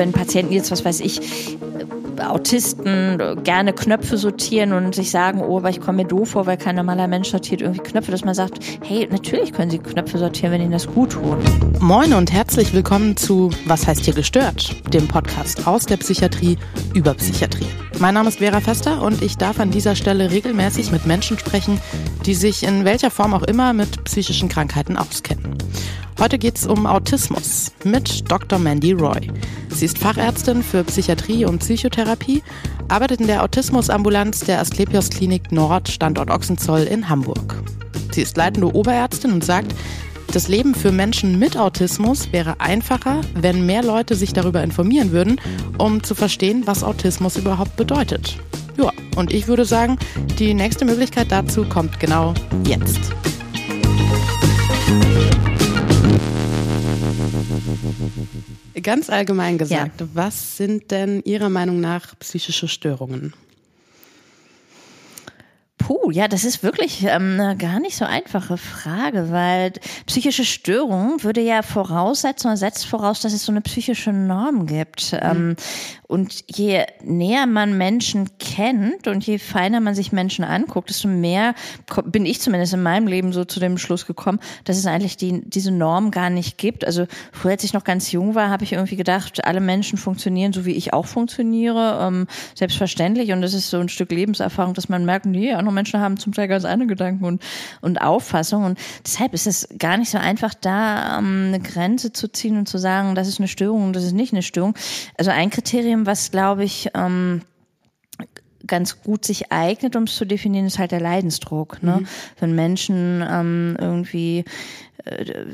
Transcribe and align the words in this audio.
wenn 0.00 0.12
Patienten 0.12 0.54
jetzt, 0.54 0.70
was 0.70 0.82
weiß 0.82 1.00
ich, 1.00 1.20
Autisten 2.18 3.18
gerne 3.44 3.72
Knöpfe 3.74 4.16
sortieren 4.16 4.72
und 4.72 4.94
sich 4.94 5.10
sagen, 5.10 5.42
oh, 5.42 5.58
aber 5.58 5.68
ich 5.68 5.80
komme 5.80 6.02
mir 6.02 6.08
doof 6.08 6.30
vor, 6.30 6.46
weil 6.46 6.56
kein 6.56 6.76
normaler 6.76 7.06
Mensch 7.06 7.30
sortiert 7.30 7.60
irgendwie 7.60 7.82
Knöpfe, 7.82 8.10
dass 8.10 8.24
man 8.24 8.34
sagt, 8.34 8.60
hey, 8.82 9.06
natürlich 9.10 9.52
können 9.52 9.70
Sie 9.70 9.78
Knöpfe 9.78 10.18
sortieren, 10.18 10.52
wenn 10.52 10.62
Ihnen 10.62 10.72
das 10.72 10.86
gut 10.86 11.12
tut. 11.12 11.36
Moin 11.80 12.14
und 12.14 12.32
herzlich 12.32 12.72
willkommen 12.72 13.16
zu 13.16 13.50
Was 13.66 13.86
heißt 13.86 14.04
hier 14.04 14.14
gestört? 14.14 14.74
Dem 14.92 15.06
Podcast 15.06 15.66
aus 15.66 15.84
der 15.84 15.98
Psychiatrie 15.98 16.56
über 16.94 17.12
Psychiatrie. 17.14 17.66
Mein 17.98 18.14
Name 18.14 18.30
ist 18.30 18.38
Vera 18.38 18.60
Fester 18.60 19.02
und 19.02 19.20
ich 19.22 19.36
darf 19.36 19.60
an 19.60 19.70
dieser 19.70 19.96
Stelle 19.96 20.30
regelmäßig 20.30 20.92
mit 20.92 21.06
Menschen 21.06 21.38
sprechen, 21.38 21.78
die 22.24 22.34
sich 22.34 22.62
in 22.62 22.86
welcher 22.86 23.10
Form 23.10 23.34
auch 23.34 23.42
immer 23.42 23.74
mit 23.74 24.02
psychischen 24.04 24.48
Krankheiten 24.48 24.96
auskennen. 24.96 25.58
Heute 26.20 26.38
geht 26.38 26.58
es 26.58 26.66
um 26.66 26.86
Autismus 26.86 27.72
mit 27.82 28.30
Dr. 28.30 28.58
Mandy 28.58 28.92
Roy. 28.92 29.30
Sie 29.70 29.84
ist 29.86 29.98
Fachärztin 29.98 30.62
für 30.62 30.84
Psychiatrie 30.84 31.44
und 31.44 31.60
Psychotherapie, 31.60 32.42
arbeitet 32.88 33.20
in 33.20 33.26
der 33.26 33.42
Autismusambulanz 33.42 34.40
der 34.40 34.60
Asklepios 34.60 35.10
Klinik 35.10 35.52
Nord, 35.52 35.88
Standort 35.88 36.30
Ochsenzoll 36.30 36.82
in 36.82 37.08
Hamburg. 37.08 37.62
Sie 38.12 38.22
ist 38.22 38.36
leitende 38.36 38.74
Oberärztin 38.74 39.32
und 39.32 39.44
sagt, 39.44 39.74
das 40.32 40.48
Leben 40.48 40.74
für 40.74 40.92
Menschen 40.92 41.38
mit 41.38 41.56
Autismus 41.56 42.32
wäre 42.32 42.60
einfacher, 42.60 43.20
wenn 43.34 43.66
mehr 43.66 43.82
Leute 43.82 44.14
sich 44.14 44.32
darüber 44.32 44.62
informieren 44.62 45.10
würden, 45.10 45.40
um 45.78 46.02
zu 46.02 46.14
verstehen, 46.14 46.62
was 46.66 46.84
Autismus 46.84 47.36
überhaupt 47.36 47.76
bedeutet. 47.76 48.38
Ja, 48.76 48.92
und 49.16 49.32
ich 49.32 49.48
würde 49.48 49.64
sagen, 49.64 49.98
die 50.38 50.54
nächste 50.54 50.84
Möglichkeit 50.84 51.32
dazu 51.32 51.64
kommt 51.64 51.98
genau 51.98 52.34
jetzt. 52.64 53.00
Ganz 58.82 59.10
allgemein 59.10 59.58
gesagt, 59.58 60.00
ja. 60.00 60.06
was 60.14 60.56
sind 60.56 60.90
denn 60.90 61.22
Ihrer 61.24 61.48
Meinung 61.48 61.80
nach 61.80 62.18
psychische 62.18 62.68
Störungen? 62.68 63.34
Puh, 65.78 66.10
ja, 66.10 66.28
das 66.28 66.44
ist 66.44 66.62
wirklich 66.62 67.04
ähm, 67.04 67.40
eine 67.40 67.56
gar 67.56 67.80
nicht 67.80 67.96
so 67.96 68.04
einfache 68.04 68.58
Frage, 68.58 69.32
weil 69.32 69.72
psychische 70.06 70.44
Störung 70.44 71.22
würde 71.24 71.40
ja 71.40 71.62
voraussetzen 71.62 72.48
oder 72.48 72.56
setzt 72.58 72.86
voraus, 72.86 73.20
dass 73.20 73.32
es 73.32 73.44
so 73.44 73.50
eine 73.50 73.62
psychische 73.62 74.12
Norm 74.12 74.66
gibt. 74.66 75.12
Mhm. 75.12 75.18
Ähm, 75.22 75.56
und 76.10 76.44
je 76.48 76.86
näher 77.04 77.46
man 77.46 77.78
Menschen 77.78 78.28
kennt 78.40 79.06
und 79.06 79.24
je 79.24 79.38
feiner 79.38 79.78
man 79.78 79.94
sich 79.94 80.10
Menschen 80.10 80.44
anguckt, 80.44 80.90
desto 80.90 81.06
mehr 81.06 81.54
bin 82.04 82.26
ich 82.26 82.40
zumindest 82.40 82.74
in 82.74 82.82
meinem 82.82 83.06
Leben 83.06 83.32
so 83.32 83.44
zu 83.44 83.60
dem 83.60 83.78
Schluss 83.78 84.06
gekommen, 84.06 84.40
dass 84.64 84.76
es 84.76 84.86
eigentlich 84.86 85.16
die, 85.16 85.48
diese 85.48 85.70
Norm 85.70 86.10
gar 86.10 86.28
nicht 86.28 86.58
gibt. 86.58 86.84
Also 86.84 87.06
früher, 87.30 87.52
als 87.52 87.62
ich 87.62 87.74
noch 87.74 87.84
ganz 87.84 88.10
jung 88.10 88.34
war, 88.34 88.50
habe 88.50 88.64
ich 88.64 88.72
irgendwie 88.72 88.96
gedacht, 88.96 89.44
alle 89.44 89.60
Menschen 89.60 89.98
funktionieren 89.98 90.52
so, 90.52 90.64
wie 90.64 90.72
ich 90.72 90.92
auch 90.92 91.06
funktioniere, 91.06 92.00
ähm, 92.02 92.26
selbstverständlich. 92.56 93.30
Und 93.30 93.40
das 93.40 93.54
ist 93.54 93.70
so 93.70 93.78
ein 93.78 93.88
Stück 93.88 94.10
Lebenserfahrung, 94.10 94.74
dass 94.74 94.88
man 94.88 95.04
merkt, 95.04 95.26
nee, 95.26 95.52
andere 95.52 95.72
Menschen 95.72 96.00
haben 96.00 96.16
zum 96.16 96.34
Teil 96.34 96.48
ganz 96.48 96.64
andere 96.64 96.88
Gedanken 96.88 97.24
und, 97.24 97.40
und 97.82 98.00
Auffassungen. 98.02 98.70
Und 98.70 98.78
deshalb 99.06 99.32
ist 99.32 99.46
es 99.46 99.68
gar 99.78 99.96
nicht 99.96 100.10
so 100.10 100.18
einfach, 100.18 100.54
da 100.54 101.18
ähm, 101.18 101.52
eine 101.54 101.60
Grenze 101.60 102.12
zu 102.12 102.26
ziehen 102.32 102.58
und 102.58 102.68
zu 102.68 102.78
sagen, 102.78 103.14
das 103.14 103.28
ist 103.28 103.38
eine 103.38 103.46
Störung 103.48 103.84
und 103.84 103.92
das 103.94 104.02
ist 104.02 104.12
nicht 104.12 104.32
eine 104.32 104.42
Störung. 104.42 104.74
Also 105.16 105.30
ein 105.30 105.50
Kriterium 105.50 105.99
dem, 106.00 106.06
was, 106.06 106.30
glaube 106.30 106.64
ich, 106.64 106.90
ähm, 106.94 107.42
ganz 108.66 109.02
gut 109.02 109.24
sich 109.24 109.52
eignet, 109.52 109.96
um 109.96 110.04
es 110.04 110.16
zu 110.16 110.24
definieren, 110.24 110.66
ist 110.66 110.78
halt 110.78 110.92
der 110.92 111.00
Leidensdruck. 111.00 111.82
Ne? 111.82 111.98
Mhm. 112.00 112.06
Wenn 112.38 112.54
Menschen 112.54 113.24
ähm, 113.28 113.76
irgendwie 113.80 114.44
äh, 115.04 115.44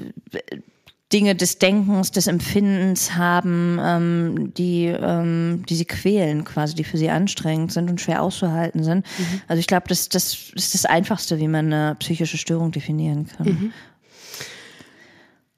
Dinge 1.12 1.36
des 1.36 1.58
Denkens, 1.58 2.11
des 2.11 2.27
Empfindens 2.27 3.14
haben, 3.14 3.78
ähm, 3.80 4.55
die, 4.55 4.86
ähm, 4.86 5.64
die 5.69 5.77
sie 5.77 5.84
quälen, 5.84 6.44
quasi, 6.44 6.75
die 6.75 6.83
für 6.83 6.98
sie 6.98 7.10
anstrengend 7.10 7.72
sind 7.72 7.88
und 7.88 8.00
schwer 8.00 8.22
auszuhalten 8.22 8.82
sind. 8.82 9.06
Mhm. 9.19 9.41
Also 9.47 9.60
ich 9.60 9.69
glaube, 9.69 9.87
das, 9.88 10.09
das 10.09 10.50
ist 10.54 10.75
das 10.75 10.84
Einfachste, 10.84 11.38
wie 11.38 11.48
man 11.48 11.72
eine 11.72 11.94
psychische 11.94 12.38
Störung 12.38 12.72
definieren 12.72 13.28
kann. 13.28 13.47
Mhm. 13.47 13.72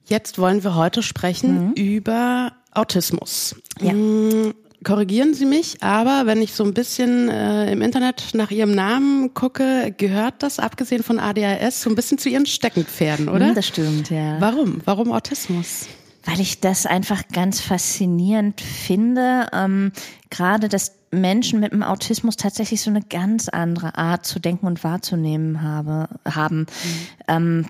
Jetzt 0.05 0.37
wollen 0.37 0.63
wir 0.63 0.75
heute 0.75 1.03
sprechen 1.03 1.69
mhm. 1.69 1.73
über 1.73 2.53
Autismus. 2.71 3.55
Ja. 3.81 3.93
Korrigieren 4.83 5.33
Sie 5.33 5.45
mich, 5.45 5.83
aber 5.83 6.25
wenn 6.25 6.41
ich 6.41 6.53
so 6.53 6.63
ein 6.63 6.73
bisschen 6.73 7.27
äh, 7.27 7.71
im 7.71 7.81
Internet 7.81 8.29
nach 8.33 8.49
Ihrem 8.49 8.71
Namen 8.71 9.33
gucke, 9.33 9.93
gehört 9.97 10.35
das, 10.41 10.57
abgesehen 10.57 11.03
von 11.03 11.19
ADHS, 11.19 11.81
so 11.81 11.89
ein 11.89 11.95
bisschen 11.95 12.17
zu 12.17 12.29
Ihren 12.29 12.45
Steckenpferden, 12.45 13.27
oder? 13.27 13.53
Das 13.53 13.67
stimmt, 13.67 14.09
ja. 14.09 14.39
Warum? 14.39 14.81
Warum 14.85 15.11
Autismus? 15.11 15.87
Weil 16.23 16.39
ich 16.39 16.61
das 16.61 16.85
einfach 16.85 17.23
ganz 17.33 17.59
faszinierend 17.59 18.61
finde, 18.61 19.47
ähm, 19.51 19.91
gerade 20.29 20.69
dass 20.69 20.95
Menschen 21.11 21.59
mit 21.59 21.73
dem 21.73 21.83
Autismus 21.83 22.37
tatsächlich 22.37 22.81
so 22.81 22.89
eine 22.89 23.01
ganz 23.01 23.49
andere 23.49 23.97
Art 23.97 24.25
zu 24.25 24.39
denken 24.39 24.67
und 24.67 24.83
wahrzunehmen 24.83 25.61
habe, 25.61 26.07
haben. 26.25 26.59
Mhm. 26.59 26.65
Ähm, 27.27 27.65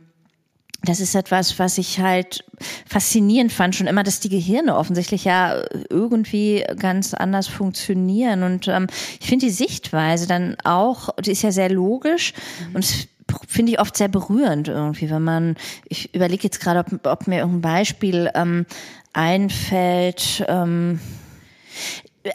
das 0.84 1.02
ist 1.02 1.14
etwas, 1.14 1.60
was 1.60 1.78
ich 1.78 2.00
halt 2.00 2.46
faszinierend 2.86 3.52
fand, 3.52 3.76
schon 3.76 3.88
immer, 3.88 4.04
dass 4.04 4.22
die 4.22 4.30
Gehirne 4.30 4.78
offensichtlich 4.78 5.26
ja 5.26 5.64
irgendwie 5.90 6.64
ganz 6.80 7.14
anders 7.14 7.48
funktionieren. 7.48 8.44
Und 8.44 8.68
ähm, 8.68 8.88
ich 9.20 9.28
finde 9.28 9.48
die 9.48 9.52
Sichtweise 9.52 10.28
dann 10.28 10.56
auch, 10.64 11.10
die 11.20 11.32
ist 11.32 11.42
ja 11.42 11.52
sehr 11.52 11.70
logisch 11.70 12.34
mhm. 12.70 12.76
und 12.76 13.08
finde 13.48 13.74
ich 13.74 13.80
oft 13.80 13.96
sehr 13.96 14.08
berührend 14.08 14.70
irgendwie, 14.70 15.10
wenn 15.10 15.24
man, 15.24 15.56
ich 15.88 16.16
überlege 16.16 16.44
jetzt 16.44 16.62
gerade, 16.62 16.80
ob, 16.80 17.06
ob 17.06 17.28
mir 17.28 17.40
irgendein 17.40 17.62
Beispiel 17.62 18.32
ähm, 18.34 18.66
einfällt. 19.14 20.46
Ähm, 20.48 21.00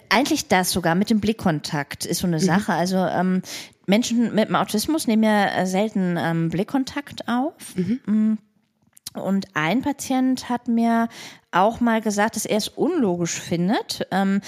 eigentlich 0.08 0.48
das 0.48 0.70
sogar 0.70 0.94
mit 0.94 1.10
dem 1.10 1.20
Blickkontakt 1.20 2.06
ist 2.06 2.20
so 2.20 2.26
eine 2.26 2.36
mhm. 2.36 2.42
Sache. 2.42 2.72
Also 2.72 2.96
ähm, 2.98 3.42
Menschen 3.86 4.34
mit 4.34 4.48
dem 4.48 4.56
Autismus 4.56 5.06
nehmen 5.06 5.24
ja 5.24 5.46
äh, 5.46 5.66
selten 5.66 6.16
ähm, 6.18 6.48
Blickkontakt 6.48 7.28
auf. 7.28 7.76
Mhm. 7.76 8.00
Mm. 8.06 8.38
Und 9.18 9.46
ein 9.54 9.82
Patient 9.82 10.48
hat 10.48 10.66
mir 10.66 11.08
auch 11.52 11.80
mal 11.80 12.00
gesagt, 12.00 12.34
dass 12.34 12.46
er 12.46 12.56
es 12.56 12.68
unlogisch 12.68 13.38
findet, 13.38 14.06
ähm, 14.10 14.40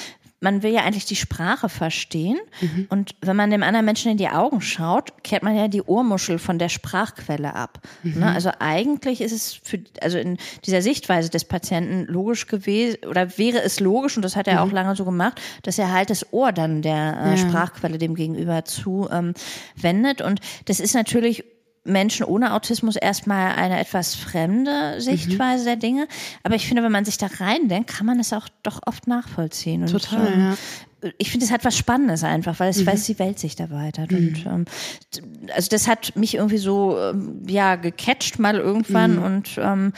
man 0.47 0.63
will 0.63 0.73
ja 0.73 0.85
eigentlich 0.85 1.07
die 1.07 1.17
Sprache 1.17 1.69
verstehen. 1.69 2.39
Mhm. 2.61 2.87
Und 2.89 3.17
wenn 3.21 3.35
man 3.35 3.51
dem 3.51 3.65
anderen 3.65 3.85
Menschen 3.85 4.13
in 4.13 4.17
die 4.17 4.29
Augen 4.29 4.61
schaut, 4.61 5.25
kehrt 5.25 5.43
man 5.43 5.57
ja 5.57 5.67
die 5.67 5.83
Ohrmuschel 5.83 6.39
von 6.39 6.61
der 6.61 6.69
Sprachquelle 6.69 7.53
ab. 7.53 7.81
Mhm. 8.05 8.21
Ne? 8.21 8.33
Also 8.33 8.53
eigentlich 8.61 9.23
ist 9.23 9.33
es 9.33 9.55
für, 9.55 9.81
also 10.01 10.19
in 10.19 10.39
dieser 10.65 10.83
Sichtweise 10.83 11.31
des 11.31 11.47
Patienten 11.47 12.05
logisch 12.05 12.47
gewesen, 12.47 12.99
oder 13.09 13.37
wäre 13.39 13.61
es 13.61 13.81
logisch, 13.81 14.15
und 14.17 14.23
das 14.23 14.37
hat 14.37 14.47
er 14.47 14.65
mhm. 14.65 14.69
auch 14.69 14.73
lange 14.73 14.95
so 14.95 15.05
gemacht, 15.05 15.41
dass 15.65 15.81
er 15.81 15.91
halt 15.91 16.11
das 16.11 16.33
Ohr 16.33 16.53
dann 16.53 16.81
der 16.81 17.19
äh, 17.21 17.31
ja. 17.31 17.37
Sprachquelle 17.39 17.99
dem 17.99 18.15
Gegenüber 18.15 18.65
zuwendet. 18.65 20.21
Ähm, 20.21 20.27
und 20.27 20.41
das 20.67 20.79
ist 20.79 20.95
natürlich 20.95 21.43
Menschen 21.87 22.25
ohne 22.25 22.55
Autismus 22.55 22.97
erstmal 22.97 23.55
eine 23.55 23.79
etwas 23.79 24.15
fremde 24.15 25.01
Sichtweise 25.01 25.63
mhm. 25.63 25.67
der 25.67 25.77
Dinge. 25.77 26.09
Aber 26.43 26.55
ich 26.55 26.67
finde, 26.67 26.83
wenn 26.83 26.93
man 26.93 27.05
sich 27.05 27.19
da 27.19 27.27
reindenkt, 27.27 27.91
kann 27.91 28.07
man 28.07 28.21
es 28.21 28.33
auch 28.33 28.49
doch 28.63 28.81
oft 28.87 29.07
nachvollziehen. 29.07 29.83
Und, 29.83 29.91
Total, 29.91 30.33
ähm, 30.33 30.41
ja 30.41 30.57
ich 31.19 31.31
finde, 31.31 31.47
es 31.47 31.53
hat 31.53 31.65
was 31.65 31.77
Spannendes 31.77 32.25
einfach, 32.25 32.59
weil 32.59 32.71
es, 32.71 32.79
mhm. 32.79 32.87
weil 32.87 32.95
es 32.95 33.05
die 33.05 33.19
Welt 33.19 33.39
sich 33.39 33.59
erweitert. 33.59 34.11
Mhm. 34.11 34.19
Und 34.19 34.47
ähm, 34.47 34.65
also 35.55 35.69
das 35.69 35.89
hat 35.89 36.17
mich 36.17 36.35
irgendwie 36.35 36.59
so 36.59 36.99
ähm, 36.99 37.43
ja 37.47 37.77
gecatcht 37.77 38.39
mal 38.39 38.57
irgendwann 38.57 39.17
mhm. 39.17 39.23
und 39.23 39.51
ähm, 39.59 39.93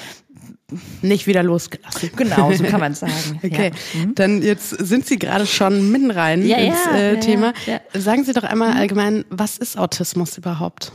nicht 1.01 1.27
wieder 1.27 1.43
losgelassen. 1.43 2.11
Genau, 2.17 2.53
so 2.53 2.65
kann 2.65 2.81
man 2.81 2.95
sagen. 2.95 3.41
okay, 3.43 3.73
ja. 3.95 4.07
mhm. 4.07 4.15
dann 4.15 4.43
jetzt 4.43 4.71
sind 4.71 5.07
Sie 5.07 5.19
gerade 5.19 5.47
schon 5.47 5.91
mitten 5.91 6.11
rein 6.11 6.47
ja, 6.47 6.59
ins 6.59 6.85
ja, 6.85 6.97
äh, 6.97 7.21
Thema. 7.21 7.53
Sagen 7.95 8.25
Sie 8.25 8.33
doch 8.33 8.45
einmal 8.45 8.73
mhm. 8.73 8.79
allgemein, 8.79 9.25
was 9.31 9.57
ist 9.57 9.79
Autismus 9.79 10.37
überhaupt? 10.37 10.93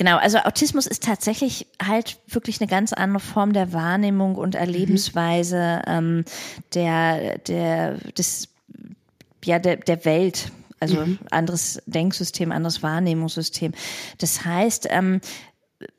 Genau, 0.00 0.16
also 0.16 0.38
Autismus 0.38 0.86
ist 0.86 1.02
tatsächlich 1.02 1.66
halt 1.78 2.16
wirklich 2.26 2.58
eine 2.58 2.70
ganz 2.70 2.94
andere 2.94 3.20
Form 3.20 3.52
der 3.52 3.74
Wahrnehmung 3.74 4.34
und 4.34 4.54
Erlebensweise 4.54 5.82
mhm. 5.86 5.92
ähm, 5.92 6.24
der, 6.72 7.36
der, 7.36 7.98
des, 8.16 8.48
ja, 9.44 9.58
der, 9.58 9.76
der 9.76 10.06
Welt. 10.06 10.52
Also 10.80 11.04
mhm. 11.04 11.18
anderes 11.30 11.82
Denksystem, 11.84 12.50
anderes 12.50 12.82
Wahrnehmungssystem. 12.82 13.72
Das 14.16 14.42
heißt, 14.42 14.86
ähm, 14.88 15.20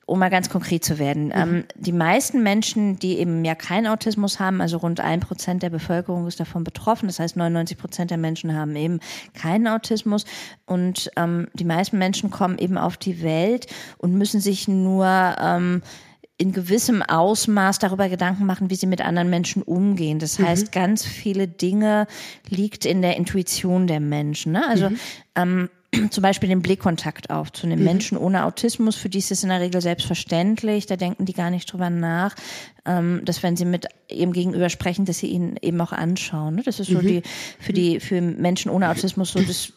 um 0.05 0.19
mal 0.19 0.29
ganz 0.29 0.49
konkret 0.49 0.83
zu 0.83 0.99
werden. 0.99 1.27
Mhm. 1.27 1.31
Ähm, 1.35 1.63
die 1.75 1.91
meisten 1.91 2.43
Menschen, 2.43 2.99
die 2.99 3.17
eben 3.17 3.43
ja 3.45 3.55
keinen 3.55 3.87
Autismus 3.87 4.39
haben, 4.39 4.61
also 4.61 4.77
rund 4.77 4.99
ein 4.99 5.19
Prozent 5.19 5.63
der 5.63 5.69
Bevölkerung 5.69 6.27
ist 6.27 6.39
davon 6.39 6.63
betroffen. 6.63 7.07
Das 7.07 7.19
heißt, 7.19 7.35
99 7.35 7.77
Prozent 7.77 8.11
der 8.11 8.17
Menschen 8.17 8.55
haben 8.55 8.75
eben 8.75 8.99
keinen 9.33 9.67
Autismus. 9.67 10.25
Und 10.65 11.09
ähm, 11.15 11.47
die 11.53 11.65
meisten 11.65 11.97
Menschen 11.97 12.29
kommen 12.29 12.57
eben 12.57 12.77
auf 12.77 12.97
die 12.97 13.23
Welt 13.23 13.67
und 13.97 14.13
müssen 14.13 14.41
sich 14.41 14.67
nur 14.67 15.07
ähm, 15.39 15.81
in 16.37 16.51
gewissem 16.51 17.03
Ausmaß 17.03 17.79
darüber 17.79 18.09
Gedanken 18.09 18.45
machen, 18.45 18.69
wie 18.71 18.75
sie 18.75 18.87
mit 18.87 19.01
anderen 19.01 19.29
Menschen 19.29 19.61
umgehen. 19.61 20.19
Das 20.19 20.39
mhm. 20.39 20.47
heißt, 20.47 20.71
ganz 20.71 21.05
viele 21.05 21.47
Dinge 21.47 22.07
liegt 22.49 22.85
in 22.85 23.01
der 23.01 23.15
Intuition 23.17 23.87
der 23.87 23.99
Menschen. 23.99 24.53
Ne? 24.53 24.67
Also 24.67 24.89
mhm. 24.89 24.99
ähm, 25.35 25.69
zum 26.09 26.21
Beispiel 26.21 26.49
den 26.49 26.61
Blickkontakt 26.61 27.29
aufzunehmen. 27.29 27.81
Mhm. 27.81 27.87
Menschen 27.87 28.17
ohne 28.17 28.45
Autismus, 28.45 28.95
für 28.95 29.09
die 29.09 29.19
ist 29.19 29.31
es 29.31 29.43
in 29.43 29.49
der 29.49 29.59
Regel 29.59 29.81
selbstverständlich, 29.81 30.85
da 30.85 30.95
denken 30.95 31.25
die 31.25 31.33
gar 31.33 31.49
nicht 31.49 31.71
drüber 31.71 31.89
nach, 31.89 32.35
ähm, 32.85 33.21
dass 33.25 33.43
wenn 33.43 33.57
sie 33.57 33.65
mit 33.65 33.87
ihrem 34.09 34.33
Gegenüber 34.33 34.69
sprechen, 34.69 35.05
dass 35.05 35.19
sie 35.19 35.27
ihn 35.27 35.57
eben 35.61 35.79
auch 35.81 35.91
anschauen. 35.91 36.55
Ne? 36.55 36.63
Das 36.63 36.79
ist 36.79 36.89
so 36.89 36.99
mhm. 36.99 37.07
die, 37.07 37.21
für 37.59 37.73
die, 37.73 37.99
für 37.99 38.21
Menschen 38.21 38.71
ohne 38.71 38.89
Autismus 38.89 39.31
so 39.31 39.41
das 39.41 39.73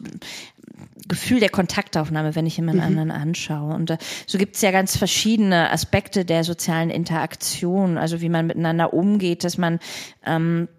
Gefühl 1.07 1.39
der 1.39 1.49
Kontaktaufnahme, 1.49 2.35
wenn 2.35 2.45
ich 2.45 2.57
jemand 2.57 2.77
mhm. 2.77 2.85
anderen 2.85 3.11
anschaue. 3.11 3.75
Und 3.75 3.91
äh, 3.91 3.97
so 4.25 4.37
gibt 4.37 4.55
es 4.55 4.61
ja 4.61 4.71
ganz 4.71 4.97
verschiedene 4.97 5.71
Aspekte 5.71 6.25
der 6.25 6.43
sozialen 6.43 6.89
Interaktion, 6.89 7.97
also 7.97 8.21
wie 8.21 8.29
man 8.29 8.47
miteinander 8.47 8.93
umgeht, 8.93 9.43
dass 9.43 9.57
man 9.57 9.79
ähm, 10.25 10.67
äh, 10.67 10.74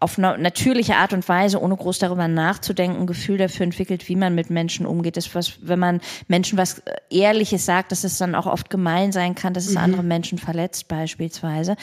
auf 0.00 0.18
eine 0.18 0.36
natürliche 0.38 0.96
Art 0.96 1.12
und 1.12 1.28
Weise, 1.28 1.60
ohne 1.60 1.76
groß 1.76 1.98
darüber 1.98 2.28
nachzudenken, 2.28 3.00
ein 3.00 3.06
Gefühl 3.06 3.38
dafür 3.38 3.64
entwickelt, 3.64 4.08
wie 4.08 4.16
man 4.16 4.34
mit 4.34 4.50
Menschen 4.50 4.86
umgeht. 4.86 5.16
Das 5.16 5.34
was, 5.34 5.66
wenn 5.66 5.78
man 5.78 6.00
Menschen 6.28 6.58
was 6.58 6.80
äh, 6.80 6.96
Ehrliches 7.10 7.64
sagt, 7.64 7.92
dass 7.92 8.04
es 8.04 8.18
dann 8.18 8.34
auch 8.34 8.46
oft 8.46 8.70
gemein 8.70 9.12
sein 9.12 9.34
kann, 9.34 9.54
dass 9.54 9.66
es 9.66 9.72
mhm. 9.72 9.78
andere 9.78 10.02
Menschen 10.02 10.38
verletzt 10.38 10.88
beispielsweise. 10.88 11.76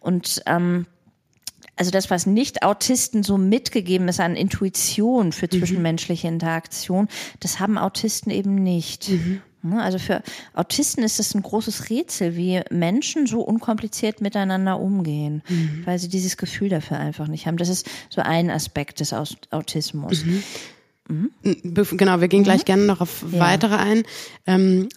Und 0.00 0.42
ähm, 0.46 0.86
also 1.76 1.90
das, 1.90 2.10
was 2.10 2.26
Nicht-Autisten 2.26 3.22
so 3.22 3.36
mitgegeben 3.36 4.08
ist 4.08 4.20
an 4.20 4.36
Intuition 4.36 5.32
für 5.32 5.46
mhm. 5.46 5.58
zwischenmenschliche 5.58 6.28
Interaktion, 6.28 7.08
das 7.40 7.58
haben 7.58 7.78
Autisten 7.78 8.30
eben 8.30 8.54
nicht. 8.54 9.08
Mhm. 9.10 9.42
Ne, 9.64 9.82
also 9.82 9.98
für 9.98 10.22
Autisten 10.52 11.02
ist 11.02 11.18
es 11.18 11.34
ein 11.34 11.40
großes 11.40 11.88
Rätsel, 11.88 12.36
wie 12.36 12.60
Menschen 12.70 13.26
so 13.26 13.40
unkompliziert 13.40 14.20
miteinander 14.20 14.78
umgehen, 14.78 15.42
mhm. 15.48 15.86
weil 15.86 15.98
sie 15.98 16.08
dieses 16.08 16.36
Gefühl 16.36 16.68
dafür 16.68 16.98
einfach 16.98 17.28
nicht 17.28 17.46
haben. 17.46 17.56
Das 17.56 17.70
ist 17.70 17.88
so 18.10 18.20
ein 18.20 18.50
Aspekt 18.50 19.00
des 19.00 19.14
Autismus. 19.14 20.26
Mhm. 20.26 20.42
Mhm. 21.08 21.30
Genau, 21.98 22.20
wir 22.22 22.28
gehen 22.28 22.44
gleich 22.44 22.62
mhm. 22.62 22.64
gerne 22.64 22.84
noch 22.84 23.02
auf 23.02 23.24
ja. 23.30 23.38
weitere 23.38 23.76
ein. 23.76 24.04
Ähm, 24.46 24.88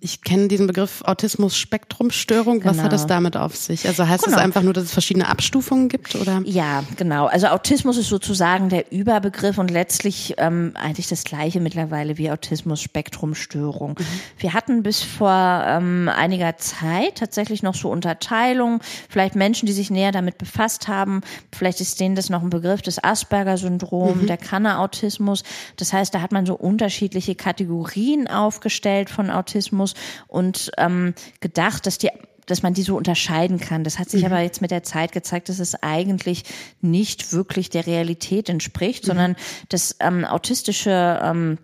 ich 0.00 0.22
kenne 0.22 0.48
diesen 0.48 0.66
Begriff 0.66 1.02
Autismus-Spektrum-Störung. 1.04 2.64
Was 2.64 2.80
hat 2.80 2.92
es 2.92 3.02
genau. 3.02 3.14
damit 3.14 3.36
auf 3.36 3.56
sich? 3.56 3.88
Also 3.88 4.06
heißt 4.06 4.24
genau. 4.24 4.36
das 4.36 4.44
einfach 4.44 4.62
nur, 4.62 4.74
dass 4.74 4.84
es 4.84 4.92
verschiedene 4.92 5.28
Abstufungen 5.28 5.88
gibt, 5.88 6.14
oder? 6.16 6.42
Ja, 6.44 6.84
genau. 6.96 7.26
Also 7.26 7.46
Autismus 7.48 7.96
ist 7.96 8.08
sozusagen 8.08 8.68
der 8.68 8.92
Überbegriff 8.92 9.56
und 9.56 9.70
letztlich 9.70 10.34
ähm, 10.36 10.72
eigentlich 10.74 11.08
das 11.08 11.24
gleiche 11.24 11.60
mittlerweile 11.60 12.18
wie 12.18 12.30
Autismus-Spektrum-Störung. 12.30 13.96
Mhm. 13.98 14.04
Wir 14.38 14.52
hatten 14.52 14.82
bis 14.82 15.02
vor 15.02 15.64
ähm, 15.66 16.10
einiger 16.14 16.58
Zeit 16.58 17.16
tatsächlich 17.16 17.62
noch 17.62 17.74
so 17.74 17.90
Unterteilungen. 17.90 18.80
Vielleicht 19.08 19.34
Menschen, 19.34 19.64
die 19.64 19.72
sich 19.72 19.90
näher 19.90 20.12
damit 20.12 20.36
befasst 20.36 20.88
haben. 20.88 21.22
Vielleicht 21.54 21.80
ist 21.80 22.00
denen 22.00 22.14
das 22.14 22.28
noch 22.28 22.42
ein 22.42 22.50
Begriff 22.50 22.82
des 22.82 23.02
Asperger-Syndrom, 23.02 24.22
mhm. 24.22 24.26
der 24.26 24.36
Kanner-Autismus. 24.36 25.37
Autismus. 25.38 25.42
Das 25.76 25.92
heißt, 25.92 26.14
da 26.14 26.20
hat 26.20 26.32
man 26.32 26.46
so 26.46 26.54
unterschiedliche 26.54 27.34
Kategorien 27.34 28.28
aufgestellt 28.28 29.10
von 29.10 29.30
Autismus 29.30 29.94
und 30.26 30.70
ähm, 30.78 31.14
gedacht, 31.40 31.86
dass 31.86 31.98
die 31.98 32.10
dass 32.46 32.62
man 32.62 32.72
die 32.72 32.80
so 32.80 32.96
unterscheiden 32.96 33.60
kann. 33.60 33.84
Das 33.84 33.98
hat 33.98 34.08
sich 34.08 34.22
mhm. 34.22 34.32
aber 34.32 34.40
jetzt 34.40 34.62
mit 34.62 34.70
der 34.70 34.82
Zeit 34.82 35.12
gezeigt, 35.12 35.50
dass 35.50 35.58
es 35.58 35.82
eigentlich 35.82 36.44
nicht 36.80 37.34
wirklich 37.34 37.68
der 37.68 37.86
Realität 37.86 38.48
entspricht, 38.48 39.04
mhm. 39.04 39.06
sondern 39.06 39.36
dass 39.68 39.96
ähm, 40.00 40.24
autistische 40.24 41.20
ähm, 41.22 41.58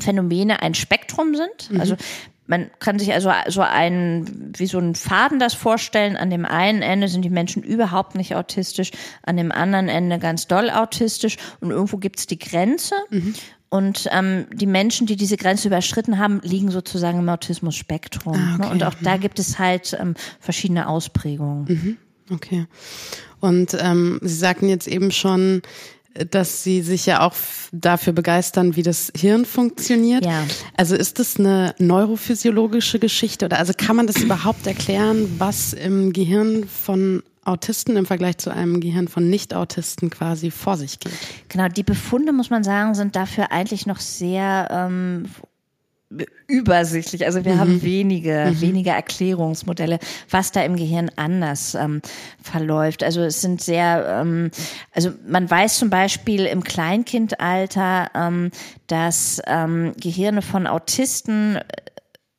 Phänomene 0.00 0.60
ein 0.60 0.74
Spektrum 0.74 1.36
sind. 1.36 1.70
Mhm. 1.70 1.80
Also 1.80 1.96
man 2.48 2.70
kann 2.78 2.98
sich 2.98 3.12
also 3.12 3.30
so 3.48 3.60
ein, 3.60 4.52
wie 4.56 4.66
so 4.66 4.78
ein 4.78 4.94
Faden 4.94 5.38
das 5.38 5.52
vorstellen. 5.52 6.16
An 6.16 6.30
dem 6.30 6.46
einen 6.46 6.80
Ende 6.80 7.08
sind 7.08 7.22
die 7.22 7.30
Menschen 7.30 7.62
überhaupt 7.62 8.14
nicht 8.14 8.34
autistisch, 8.34 8.90
an 9.22 9.36
dem 9.36 9.52
anderen 9.52 9.88
Ende 9.88 10.18
ganz 10.18 10.46
doll 10.46 10.70
autistisch 10.70 11.36
und 11.60 11.70
irgendwo 11.70 11.98
gibt's 11.98 12.26
die 12.26 12.38
Grenze. 12.38 12.94
Mhm. 13.10 13.34
Und 13.68 14.08
ähm, 14.12 14.46
die 14.50 14.66
Menschen, 14.66 15.06
die 15.06 15.16
diese 15.16 15.36
Grenze 15.36 15.68
überschritten 15.68 16.18
haben, 16.18 16.40
liegen 16.42 16.70
sozusagen 16.70 17.18
im 17.18 17.28
Autismus-Spektrum. 17.28 18.34
Ah, 18.34 18.54
okay. 18.58 18.72
Und 18.72 18.82
auch 18.82 18.94
da 19.02 19.16
mhm. 19.16 19.20
gibt 19.20 19.38
es 19.38 19.58
halt 19.58 19.94
ähm, 20.00 20.14
verschiedene 20.40 20.88
Ausprägungen. 20.88 21.64
Mhm. 21.68 21.96
Okay. 22.34 22.66
Und 23.40 23.76
ähm, 23.78 24.20
Sie 24.22 24.34
sagten 24.34 24.70
jetzt 24.70 24.88
eben 24.88 25.10
schon, 25.10 25.60
dass 26.30 26.62
Sie 26.62 26.82
sich 26.82 27.06
ja 27.06 27.20
auch 27.20 27.34
dafür 27.72 28.12
begeistern, 28.12 28.76
wie 28.76 28.82
das 28.82 29.12
Hirn 29.16 29.44
funktioniert. 29.44 30.24
Ja. 30.24 30.44
Also 30.76 30.96
ist 30.96 31.18
das 31.18 31.38
eine 31.38 31.74
neurophysiologische 31.78 32.98
Geschichte 32.98 33.44
oder 33.44 33.58
also 33.58 33.72
kann 33.76 33.96
man 33.96 34.06
das 34.06 34.16
überhaupt 34.16 34.66
erklären, 34.66 35.36
was 35.38 35.72
im 35.72 36.12
Gehirn 36.12 36.66
von 36.66 37.22
Autisten 37.44 37.96
im 37.96 38.04
Vergleich 38.04 38.38
zu 38.38 38.50
einem 38.50 38.80
Gehirn 38.80 39.08
von 39.08 39.28
Nicht-Autisten 39.30 40.10
quasi 40.10 40.50
vor 40.50 40.76
sich 40.76 41.00
geht? 41.00 41.12
Genau, 41.48 41.68
die 41.68 41.82
Befunde, 41.82 42.32
muss 42.32 42.50
man 42.50 42.62
sagen, 42.62 42.94
sind 42.94 43.16
dafür 43.16 43.50
eigentlich 43.50 43.86
noch 43.86 44.00
sehr 44.00 44.68
ähm, 44.70 45.24
übersichtlich. 46.46 47.26
Also 47.26 47.44
wir 47.44 47.54
mhm. 47.54 47.60
haben 47.60 47.82
wenige, 47.82 48.50
mhm. 48.50 48.60
wenige 48.60 48.90
Erklärungsmodelle, 48.90 49.98
was 50.30 50.52
da 50.52 50.62
im 50.62 50.76
Gehirn 50.76 51.10
anders 51.16 51.74
ähm, 51.74 52.00
verläuft. 52.42 53.02
Also 53.02 53.20
es 53.22 53.40
sind 53.40 53.60
sehr, 53.60 54.20
ähm, 54.20 54.50
also 54.92 55.12
man 55.26 55.50
weiß 55.50 55.78
zum 55.78 55.90
Beispiel 55.90 56.46
im 56.46 56.64
Kleinkindalter, 56.64 58.10
ähm, 58.14 58.50
dass 58.86 59.42
ähm, 59.46 59.92
Gehirne 60.00 60.40
von 60.40 60.66
Autisten 60.66 61.58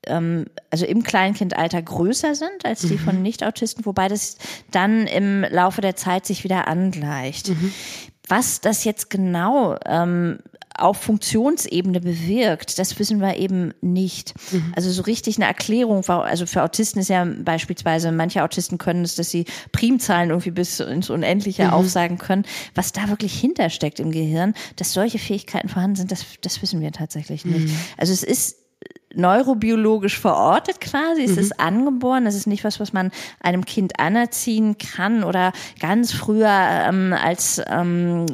ähm, 0.07 0.45
also 0.71 0.85
im 0.85 1.03
Kleinkindalter 1.03 1.81
größer 1.81 2.33
sind 2.33 2.65
als 2.65 2.81
die 2.81 2.95
mhm. 2.95 2.99
von 2.99 3.21
Nicht-Autisten, 3.21 3.85
wobei 3.85 4.07
das 4.07 4.37
dann 4.71 5.05
im 5.05 5.45
Laufe 5.49 5.81
der 5.81 5.95
Zeit 5.95 6.25
sich 6.25 6.43
wieder 6.43 6.67
angleicht. 6.67 7.49
Mhm. 7.49 7.73
Was 8.27 8.61
das 8.61 8.83
jetzt 8.83 9.09
genau 9.09 9.77
ähm, 9.85 10.39
auf 10.77 10.97
Funktionsebene 10.97 11.99
bewirkt, 11.99 12.79
das 12.79 12.97
wissen 12.99 13.19
wir 13.19 13.37
eben 13.37 13.73
nicht. 13.81 14.33
Mhm. 14.51 14.73
Also 14.75 14.91
so 14.91 15.01
richtig 15.01 15.37
eine 15.37 15.45
Erklärung, 15.45 16.07
also 16.07 16.45
für 16.45 16.63
Autisten 16.63 16.99
ist 16.99 17.09
ja 17.09 17.25
beispielsweise, 17.25 18.11
manche 18.11 18.43
Autisten 18.43 18.77
können 18.77 19.03
es, 19.03 19.15
dass 19.15 19.29
sie 19.29 19.45
Primzahlen 19.71 20.29
irgendwie 20.29 20.51
bis 20.51 20.79
ins 20.79 21.09
Unendliche 21.09 21.65
mhm. 21.65 21.71
aufsagen 21.71 22.17
können. 22.17 22.45
Was 22.75 22.91
da 22.91 23.09
wirklich 23.09 23.37
hintersteckt 23.39 23.99
im 23.99 24.11
Gehirn, 24.11 24.53
dass 24.75 24.93
solche 24.93 25.19
Fähigkeiten 25.19 25.69
vorhanden 25.69 25.97
sind, 25.97 26.11
das, 26.11 26.25
das 26.41 26.61
wissen 26.61 26.81
wir 26.81 26.91
tatsächlich 26.91 27.45
nicht. 27.45 27.67
Mhm. 27.67 27.77
Also 27.97 28.13
es 28.13 28.23
ist 28.23 28.57
neurobiologisch 29.19 30.17
verortet 30.17 30.81
quasi. 30.81 31.23
Es 31.23 31.33
mhm. 31.33 31.39
ist 31.39 31.59
angeboren. 31.59 32.25
Es 32.25 32.35
ist 32.35 32.47
nicht 32.47 32.63
was, 32.63 32.79
was 32.79 32.93
man 32.93 33.11
einem 33.39 33.65
Kind 33.65 33.99
anerziehen 33.99 34.77
kann 34.77 35.23
oder 35.23 35.51
ganz 35.79 36.11
früher 36.11 36.49
ähm, 36.49 37.13
als 37.13 37.61
ähm, 37.67 38.25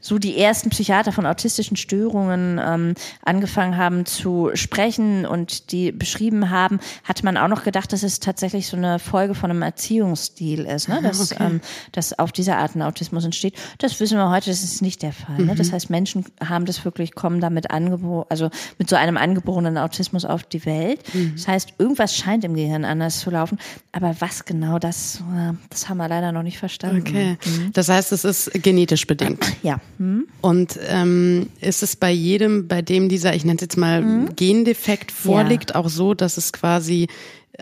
so 0.00 0.18
die 0.18 0.38
ersten 0.38 0.70
Psychiater 0.70 1.12
von 1.12 1.26
autistischen 1.26 1.76
Störungen 1.76 2.60
ähm, 2.64 2.94
angefangen 3.24 3.76
haben 3.76 4.06
zu 4.06 4.50
sprechen 4.54 5.26
und 5.26 5.72
die 5.72 5.92
beschrieben 5.92 6.50
haben, 6.50 6.78
hatte 7.04 7.24
man 7.24 7.36
auch 7.36 7.48
noch 7.48 7.64
gedacht, 7.64 7.92
dass 7.92 8.02
es 8.02 8.20
tatsächlich 8.20 8.68
so 8.68 8.76
eine 8.76 8.98
Folge 8.98 9.34
von 9.34 9.50
einem 9.50 9.62
Erziehungsstil 9.62 10.66
ist, 10.66 10.88
ne? 10.88 11.00
dass, 11.02 11.32
okay. 11.32 11.44
ähm, 11.44 11.60
dass 11.92 12.18
auf 12.18 12.32
diese 12.32 12.56
Art 12.56 12.74
ein 12.74 12.82
Autismus 12.82 13.24
entsteht. 13.24 13.56
Das 13.78 13.98
wissen 14.00 14.18
wir 14.18 14.30
heute, 14.30 14.50
das 14.50 14.62
ist 14.62 14.82
nicht 14.82 15.02
der 15.02 15.12
Fall. 15.12 15.38
Mhm. 15.38 15.46
Ne? 15.46 15.54
Das 15.54 15.68
mhm. 15.68 15.72
heißt, 15.72 15.90
Menschen 15.90 16.24
haben 16.46 16.66
das 16.66 16.84
wirklich, 16.84 17.14
kommen 17.14 17.40
damit 17.40 17.70
angeboren, 17.70 18.26
also 18.28 18.50
mit 18.78 18.88
so 18.88 18.96
einem 18.96 19.16
angeborenen 19.16 19.78
Autismus 19.78 19.93
auf 20.24 20.42
die 20.44 20.64
Welt. 20.66 21.00
Mhm. 21.14 21.32
Das 21.36 21.48
heißt, 21.48 21.74
irgendwas 21.78 22.16
scheint 22.16 22.44
im 22.44 22.54
Gehirn 22.54 22.84
anders 22.84 23.20
zu 23.20 23.30
laufen. 23.30 23.58
Aber 23.92 24.14
was 24.20 24.44
genau 24.44 24.78
das, 24.78 25.22
äh, 25.34 25.52
das 25.70 25.88
haben 25.88 25.98
wir 25.98 26.08
leider 26.08 26.32
noch 26.32 26.42
nicht 26.42 26.58
verstanden. 26.58 27.04
Okay. 27.06 27.36
Mhm. 27.44 27.72
Das 27.72 27.88
heißt, 27.88 28.12
es 28.12 28.24
ist 28.24 28.50
genetisch 28.62 29.06
bedingt. 29.06 29.44
Ja. 29.62 29.80
Mhm. 29.96 30.26
Und 30.42 30.78
ähm, 30.88 31.48
ist 31.60 31.82
es 31.82 31.96
bei 31.96 32.10
jedem, 32.10 32.68
bei 32.68 32.82
dem 32.82 33.08
dieser, 33.08 33.34
ich 33.34 33.46
nenne 33.46 33.56
es 33.56 33.62
jetzt 33.62 33.78
mal 33.78 34.02
mhm. 34.02 34.36
Gendefekt 34.36 35.10
vorliegt, 35.10 35.70
ja. 35.70 35.76
auch 35.76 35.88
so, 35.88 36.12
dass 36.12 36.36
es 36.36 36.52
quasi 36.52 37.08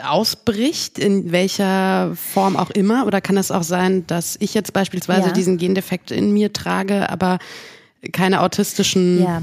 ausbricht, 0.03 0.99
in 0.99 1.33
welcher 1.33 2.15
Form 2.17 2.57
auch 2.57 2.71
immer? 2.71 3.07
Oder 3.07 3.21
kann 3.21 3.37
es 3.37 3.51
auch 3.51 3.63
sein, 3.63 4.07
dass 4.07 4.37
ich 4.41 4.55
jetzt 4.55 4.73
beispielsweise 4.73 5.29
ja. 5.29 5.33
diesen 5.33 5.59
Gendefekt 5.59 6.11
in 6.11 6.33
mir 6.33 6.53
trage, 6.53 7.11
aber 7.11 7.39
keine 8.11 8.41
autistischen. 8.41 9.23
Ja, 9.23 9.43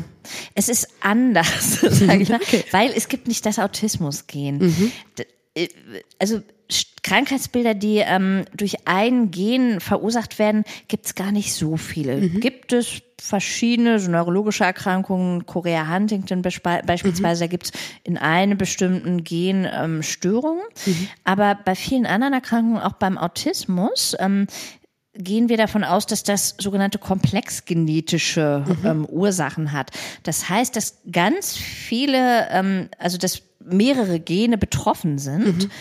es 0.56 0.70
ist 0.70 0.88
anders, 1.02 1.82
sage 1.82 2.24
ich 2.24 2.30
mal, 2.30 2.42
okay. 2.42 2.66
weil 2.72 2.92
es 2.92 3.08
gibt 3.08 3.28
nicht 3.28 3.46
das 3.46 3.60
Autismus-Gen. 3.60 4.58
Mhm. 4.58 4.92
Äh, 5.56 5.68
also 6.20 6.42
Krankheitsbilder, 7.02 7.74
die 7.74 7.98
ähm, 7.98 8.46
durch 8.56 8.88
ein 8.88 9.32
Gen 9.32 9.80
verursacht 9.80 10.38
werden, 10.38 10.64
gibt 10.88 11.08
es 11.08 11.16
gar 11.16 11.32
nicht 11.32 11.54
so 11.54 11.78
viele. 11.78 12.18
Mhm. 12.18 12.40
Gibt 12.40 12.74
es 12.74 13.02
verschiedene 13.20 14.00
so 14.00 14.12
neurologische 14.12 14.64
Erkrankungen, 14.64 15.46
Korea 15.46 15.92
Huntington 15.92 16.42
beispielsweise, 16.42 17.44
mhm. 17.44 17.48
da 17.48 17.52
gibt 17.52 17.66
es 17.66 17.72
in 18.04 18.18
einem 18.18 18.58
bestimmten 18.58 19.24
Gen 19.24 19.68
ähm, 19.72 20.04
Störungen. 20.04 20.64
Mhm. 20.86 21.08
Aber 21.24 21.58
bei 21.66 21.76
vielen 21.76 22.06
anderen 22.06 22.34
Erkrankungen, 22.34 22.82
auch 22.82 22.94
beim 22.94 23.18
Autismus, 23.18 24.16
ähm, 24.20 24.48
gehen 25.20 25.50
wir 25.50 25.58
davon 25.58 25.84
aus, 25.84 26.06
dass 26.06 26.24
das 26.24 26.56
sogenannte 26.58 26.98
komplexgenetische 26.98 28.64
mhm. 28.66 28.86
ähm, 28.86 29.06
Ursachen 29.06 29.74
hat. 29.74 29.92
Das 30.24 30.50
heißt, 30.50 30.76
dass 30.76 30.98
ganz 31.12 31.56
viele, 31.56 32.48
ähm, 32.50 32.90
also 32.98 33.18
dass 33.18 33.42
mehrere 33.60 34.20
Gene 34.20 34.58
betroffen 34.58 35.20
sind. 35.20 35.66
Mhm. 35.66 35.72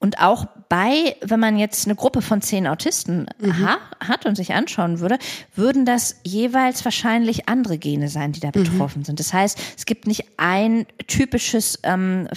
Und 0.00 0.20
auch 0.20 0.46
bei, 0.68 1.16
wenn 1.22 1.40
man 1.40 1.58
jetzt 1.58 1.86
eine 1.86 1.96
Gruppe 1.96 2.22
von 2.22 2.40
zehn 2.40 2.68
Autisten 2.68 3.26
mhm. 3.40 3.66
ha 3.66 3.78
hat 3.98 4.26
und 4.26 4.36
sich 4.36 4.52
anschauen 4.52 5.00
würde, 5.00 5.18
würden 5.56 5.84
das 5.84 6.20
jeweils 6.22 6.84
wahrscheinlich 6.84 7.48
andere 7.48 7.78
Gene 7.78 8.08
sein, 8.08 8.30
die 8.30 8.38
da 8.38 8.48
mhm. 8.48 8.52
betroffen 8.62 9.00
mhm. 9.00 9.04
sind. 9.04 9.18
Das 9.18 9.32
heißt, 9.32 9.58
es 9.76 9.86
gibt 9.86 10.06
nicht 10.06 10.24
ein 10.36 10.86
typisches, 11.08 11.80
ähm, 11.82 12.28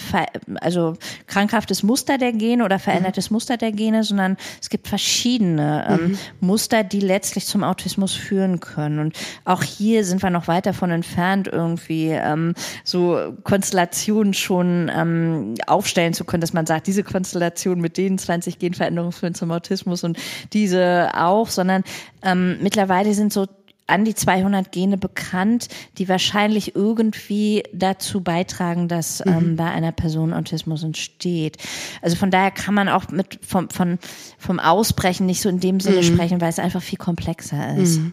also 0.60 0.94
krankhaftes 1.28 1.84
Muster 1.84 2.18
der 2.18 2.32
Gene 2.32 2.64
oder 2.64 2.80
verändertes 2.80 3.30
mhm. 3.30 3.34
Muster 3.34 3.56
der 3.56 3.70
Gene, 3.70 4.02
sondern 4.02 4.38
es 4.60 4.68
gibt 4.68 4.88
verschiedene 4.88 5.86
ähm, 5.88 6.08
mhm. 6.08 6.18
Muster, 6.40 6.82
die 6.82 7.00
letztlich 7.00 7.46
zum 7.46 7.62
Autismus 7.62 8.12
führen 8.12 8.58
können. 8.58 8.98
Und 8.98 9.16
auch 9.44 9.62
hier 9.62 10.04
sind 10.04 10.20
wir 10.20 10.30
noch 10.30 10.48
weit 10.48 10.66
davon 10.66 10.90
entfernt, 10.90 11.46
irgendwie 11.46 12.08
ähm, 12.08 12.54
so 12.82 13.34
Konstellationen 13.44 14.34
schon 14.34 14.90
ähm, 14.92 15.54
aufstellen 15.68 16.12
zu 16.12 16.24
können, 16.24 16.40
dass 16.40 16.52
man 16.52 16.66
sagt, 16.66 16.88
diese 16.88 17.04
Konstellation 17.04 17.51
Konstellation 17.52 17.80
mit 17.80 17.96
den 17.96 18.18
20 18.18 18.58
Genveränderungen 18.58 19.12
führen 19.12 19.34
zum 19.34 19.50
Autismus 19.50 20.04
und 20.04 20.18
diese 20.52 21.10
auch, 21.14 21.48
sondern 21.48 21.84
ähm, 22.22 22.58
mittlerweile 22.62 23.14
sind 23.14 23.32
so 23.32 23.46
an 23.88 24.04
die 24.04 24.14
200 24.14 24.72
Gene 24.72 24.96
bekannt, 24.96 25.68
die 25.98 26.08
wahrscheinlich 26.08 26.74
irgendwie 26.76 27.64
dazu 27.74 28.22
beitragen, 28.22 28.88
dass 28.88 29.22
mhm. 29.24 29.32
ähm, 29.32 29.56
bei 29.56 29.64
einer 29.64 29.92
Person 29.92 30.32
Autismus 30.32 30.82
entsteht. 30.82 31.58
Also 32.00 32.16
von 32.16 32.30
daher 32.30 32.52
kann 32.52 32.74
man 32.74 32.88
auch 32.88 33.08
mit 33.08 33.40
vom, 33.46 33.68
von, 33.68 33.98
vom 34.38 34.60
Ausbrechen 34.60 35.26
nicht 35.26 35.42
so 35.42 35.48
in 35.48 35.60
dem 35.60 35.80
Sinne 35.80 35.98
mhm. 35.98 36.14
sprechen, 36.14 36.40
weil 36.40 36.48
es 36.48 36.58
einfach 36.58 36.82
viel 36.82 36.98
komplexer 36.98 37.76
ist. 37.76 37.98
Mhm. 37.98 38.12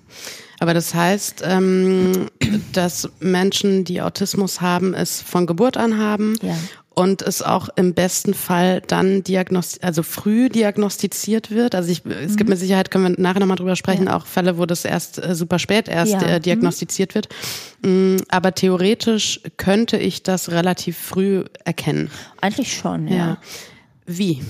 Aber 0.59 0.73
das 0.73 0.93
heißt, 0.93 1.43
ähm, 1.45 2.27
dass 2.73 3.09
Menschen, 3.19 3.85
die 3.85 4.01
Autismus 4.01 4.59
haben, 4.59 4.93
es 4.93 5.21
von 5.21 5.45
Geburt 5.45 5.77
an 5.77 5.97
haben 5.97 6.35
ja 6.41 6.57
und 6.99 7.21
es 7.21 7.41
auch 7.41 7.69
im 7.77 7.93
besten 7.93 8.33
Fall 8.33 8.81
dann 8.85 9.23
diagnostiziert, 9.23 9.85
also 9.85 10.03
früh 10.03 10.49
diagnostiziert 10.49 11.49
wird. 11.49 11.73
Also 11.73 11.89
ich, 11.89 12.05
es 12.05 12.33
mhm. 12.33 12.35
gibt 12.35 12.49
mit 12.49 12.59
Sicherheit, 12.59 12.91
können 12.91 13.15
wir 13.15 13.21
nachher 13.21 13.39
nochmal 13.39 13.55
drüber 13.55 13.77
sprechen, 13.77 14.07
ja. 14.07 14.17
auch 14.17 14.25
Fälle, 14.25 14.57
wo 14.57 14.65
das 14.65 14.83
erst 14.83 15.17
äh, 15.17 15.33
super 15.33 15.59
spät 15.59 15.87
erst 15.87 16.11
ja. 16.11 16.21
äh, 16.23 16.39
diagnostiziert 16.41 17.11
mhm. 17.11 17.15
wird. 17.15 17.29
Mm, 17.83 18.17
aber 18.27 18.53
theoretisch 18.53 19.39
könnte 19.55 19.95
ich 19.95 20.23
das 20.23 20.51
relativ 20.51 20.97
früh 20.97 21.45
erkennen. 21.63 22.11
Eigentlich 22.41 22.75
schon, 22.75 23.07
ja. 23.07 23.15
ja. 23.15 23.37
Wie? 24.05 24.41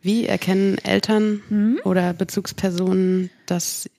Wie 0.00 0.26
erkennen 0.26 0.78
Eltern 0.78 1.42
mhm. 1.48 1.80
oder 1.82 2.12
Bezugspersonen, 2.12 3.30
dass 3.46 3.90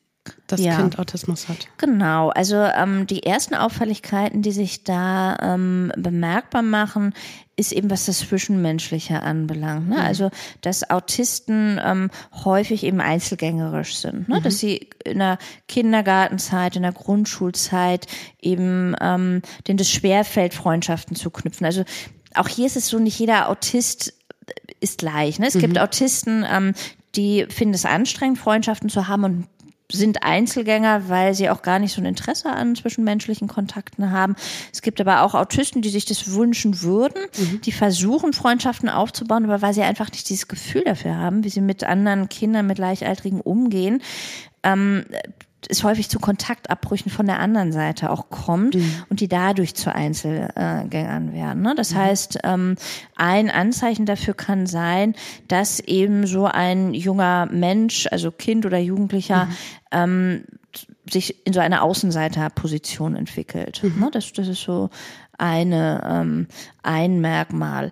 das 0.51 0.61
ja. 0.61 0.75
Kind 0.75 0.99
Autismus 0.99 1.47
hat. 1.47 1.67
Genau, 1.77 2.29
also 2.29 2.55
ähm, 2.55 3.07
die 3.07 3.23
ersten 3.23 3.55
Auffälligkeiten, 3.55 4.41
die 4.41 4.51
sich 4.51 4.83
da 4.83 5.37
ähm, 5.41 5.91
bemerkbar 5.95 6.61
machen, 6.61 7.13
ist 7.59 7.73
eben, 7.73 7.89
was 7.89 8.05
das 8.05 8.19
Zwischenmenschliche 8.19 9.21
anbelangt. 9.21 9.89
Ne? 9.89 9.95
Mhm. 9.95 10.01
Also, 10.01 10.31
dass 10.61 10.89
Autisten 10.89 11.79
ähm, 11.83 12.09
häufig 12.45 12.83
eben 12.83 13.01
einzelgängerisch 13.01 13.97
sind. 13.97 14.29
Ne? 14.29 14.39
Mhm. 14.39 14.43
Dass 14.43 14.59
sie 14.59 14.89
in 15.03 15.19
der 15.19 15.37
Kindergartenzeit, 15.67 16.77
in 16.77 16.83
der 16.83 16.93
Grundschulzeit 16.93 18.07
eben 18.41 18.95
ähm, 19.01 19.41
denen 19.67 19.77
das 19.77 19.89
schwerfällt, 19.89 20.53
Freundschaften 20.53 21.15
zu 21.15 21.29
knüpfen. 21.29 21.65
Also 21.65 21.83
auch 22.35 22.47
hier 22.47 22.65
ist 22.65 22.77
es 22.77 22.87
so, 22.87 22.97
nicht 22.97 23.19
jeder 23.19 23.49
Autist 23.49 24.13
ist 24.79 24.99
gleich. 24.99 25.39
Ne? 25.39 25.47
Es 25.47 25.55
mhm. 25.55 25.59
gibt 25.59 25.79
Autisten, 25.79 26.45
ähm, 26.49 26.73
die 27.15 27.45
finden 27.49 27.73
es 27.73 27.85
anstrengend, 27.85 28.37
Freundschaften 28.37 28.89
zu 28.89 29.07
haben 29.07 29.23
und 29.23 29.47
sind 29.91 30.23
Einzelgänger, 30.23 31.09
weil 31.09 31.33
sie 31.33 31.49
auch 31.49 31.61
gar 31.61 31.79
nicht 31.79 31.93
so 31.93 32.01
ein 32.01 32.05
Interesse 32.05 32.49
an 32.49 32.75
zwischenmenschlichen 32.75 33.47
Kontakten 33.47 34.11
haben. 34.11 34.35
Es 34.71 34.81
gibt 34.81 35.01
aber 35.01 35.23
auch 35.23 35.33
Autisten, 35.33 35.81
die 35.81 35.89
sich 35.89 36.05
das 36.05 36.31
wünschen 36.33 36.81
würden, 36.81 37.21
mhm. 37.37 37.61
die 37.61 37.71
versuchen, 37.71 38.33
Freundschaften 38.33 38.89
aufzubauen, 38.89 39.45
aber 39.45 39.61
weil 39.61 39.73
sie 39.73 39.81
einfach 39.81 40.11
nicht 40.11 40.29
dieses 40.29 40.47
Gefühl 40.47 40.83
dafür 40.83 41.17
haben, 41.17 41.43
wie 41.43 41.49
sie 41.49 41.61
mit 41.61 41.83
anderen 41.83 42.29
Kindern, 42.29 42.67
mit 42.67 42.77
Gleichaltrigen 42.77 43.41
umgehen, 43.41 44.01
ähm, 44.63 45.05
es 45.67 45.83
häufig 45.83 46.09
zu 46.09 46.19
Kontaktabbrüchen 46.19 47.11
von 47.11 47.25
der 47.25 47.39
anderen 47.39 47.71
Seite 47.71 48.09
auch 48.11 48.29
kommt 48.29 48.75
mhm. 48.75 49.03
und 49.09 49.19
die 49.19 49.27
dadurch 49.27 49.75
zu 49.75 49.93
Einzelgängern 49.93 51.33
werden. 51.33 51.61
Ne? 51.61 51.75
Das 51.75 51.93
mhm. 51.93 51.97
heißt, 51.97 52.39
ähm, 52.43 52.75
ein 53.15 53.49
Anzeichen 53.49 54.05
dafür 54.05 54.33
kann 54.33 54.67
sein, 54.67 55.15
dass 55.47 55.79
eben 55.79 56.25
so 56.27 56.45
ein 56.45 56.93
junger 56.93 57.47
Mensch, 57.51 58.07
also 58.09 58.31
Kind 58.31 58.65
oder 58.65 58.77
Jugendlicher, 58.77 59.45
mhm. 59.45 59.51
ähm, 59.91 60.43
sich 61.09 61.45
in 61.45 61.53
so 61.53 61.59
eine 61.59 61.81
Außenseiterposition 61.81 63.15
entwickelt. 63.15 63.81
Mhm. 63.83 63.99
Ne? 63.99 64.09
Das, 64.11 64.31
das 64.31 64.47
ist 64.47 64.61
so 64.61 64.89
eine, 65.37 66.01
ähm, 66.05 66.47
ein 66.83 67.19
Merkmal. 67.21 67.91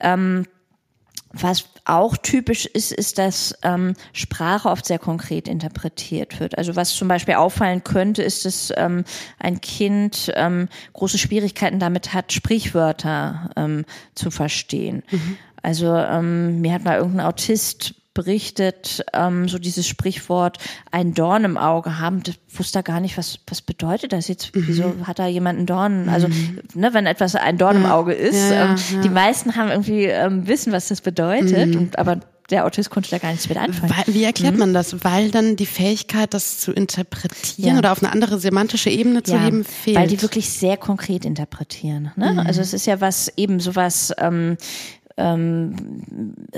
Ähm, 0.00 0.44
was 1.32 1.64
auch 1.84 2.16
typisch 2.16 2.66
ist, 2.66 2.92
ist, 2.92 3.18
dass 3.18 3.54
ähm, 3.62 3.94
Sprache 4.12 4.68
oft 4.68 4.86
sehr 4.86 4.98
konkret 4.98 5.48
interpretiert 5.48 6.40
wird. 6.40 6.56
Also 6.56 6.76
was 6.76 6.94
zum 6.94 7.08
Beispiel 7.08 7.34
auffallen 7.34 7.84
könnte, 7.84 8.22
ist, 8.22 8.44
dass 8.44 8.72
ähm, 8.76 9.04
ein 9.38 9.60
Kind 9.60 10.32
ähm, 10.34 10.68
große 10.94 11.18
Schwierigkeiten 11.18 11.78
damit 11.78 12.14
hat, 12.14 12.32
Sprichwörter 12.32 13.50
ähm, 13.56 13.84
zu 14.14 14.30
verstehen. 14.30 15.02
Mhm. 15.10 15.36
Also 15.62 15.94
ähm, 15.94 16.60
mir 16.60 16.72
hat 16.72 16.84
mal 16.84 16.98
irgendein 16.98 17.26
Autist 17.26 17.94
berichtet, 18.18 19.04
ähm, 19.14 19.48
so 19.48 19.60
dieses 19.60 19.86
Sprichwort 19.86 20.58
ein 20.90 21.14
Dorn 21.14 21.44
im 21.44 21.56
Auge 21.56 22.00
haben, 22.00 22.20
das 22.24 22.34
wusste 22.52 22.80
er 22.80 22.82
gar 22.82 22.98
nicht, 22.98 23.16
was, 23.16 23.38
was 23.46 23.62
bedeutet 23.62 24.12
das 24.12 24.26
jetzt? 24.26 24.56
Mhm. 24.56 24.64
Wieso 24.66 24.94
hat 25.04 25.20
da 25.20 25.28
jemand 25.28 25.58
einen 25.58 25.66
Dorn? 25.66 26.08
Also, 26.08 26.26
mhm. 26.26 26.58
ne, 26.74 26.92
wenn 26.94 27.06
etwas 27.06 27.36
ein 27.36 27.58
Dorn 27.58 27.76
ja. 27.76 27.84
im 27.84 27.90
Auge 27.92 28.14
ist, 28.14 28.50
ja, 28.50 28.72
ähm, 28.72 29.02
die 29.04 29.08
meisten 29.08 29.54
haben 29.54 29.70
irgendwie 29.70 30.06
ähm, 30.06 30.48
wissen, 30.48 30.72
was 30.72 30.88
das 30.88 31.00
bedeutet, 31.00 31.74
mhm. 31.74 31.80
und, 31.80 31.98
aber 32.00 32.18
der 32.50 32.64
Autist 32.64 32.90
konnte 32.90 33.10
da 33.10 33.18
gar 33.18 33.30
nichts 33.30 33.48
mit 33.48 33.58
anfangen. 33.58 33.92
Weil, 33.94 34.14
wie 34.14 34.24
erklärt 34.24 34.54
mhm. 34.54 34.60
man 34.60 34.74
das? 34.74 35.04
Weil 35.04 35.30
dann 35.30 35.56
die 35.56 35.66
Fähigkeit, 35.66 36.32
das 36.32 36.58
zu 36.58 36.72
interpretieren 36.72 37.74
ja. 37.74 37.78
oder 37.78 37.92
auf 37.92 38.02
eine 38.02 38.10
andere 38.10 38.38
semantische 38.38 38.88
Ebene 38.88 39.22
zu 39.22 39.34
ja, 39.34 39.44
heben, 39.44 39.64
fehlt. 39.64 39.96
Weil 39.96 40.08
die 40.08 40.22
wirklich 40.22 40.48
sehr 40.48 40.78
konkret 40.78 41.24
interpretieren. 41.24 42.12
Ne? 42.16 42.32
Mhm. 42.32 42.38
Also 42.40 42.62
es 42.62 42.72
ist 42.72 42.86
ja 42.86 43.00
was 43.00 43.30
eben 43.36 43.60
sowas 43.60 44.14
ähm, 44.18 44.56
ähm, 45.18 45.74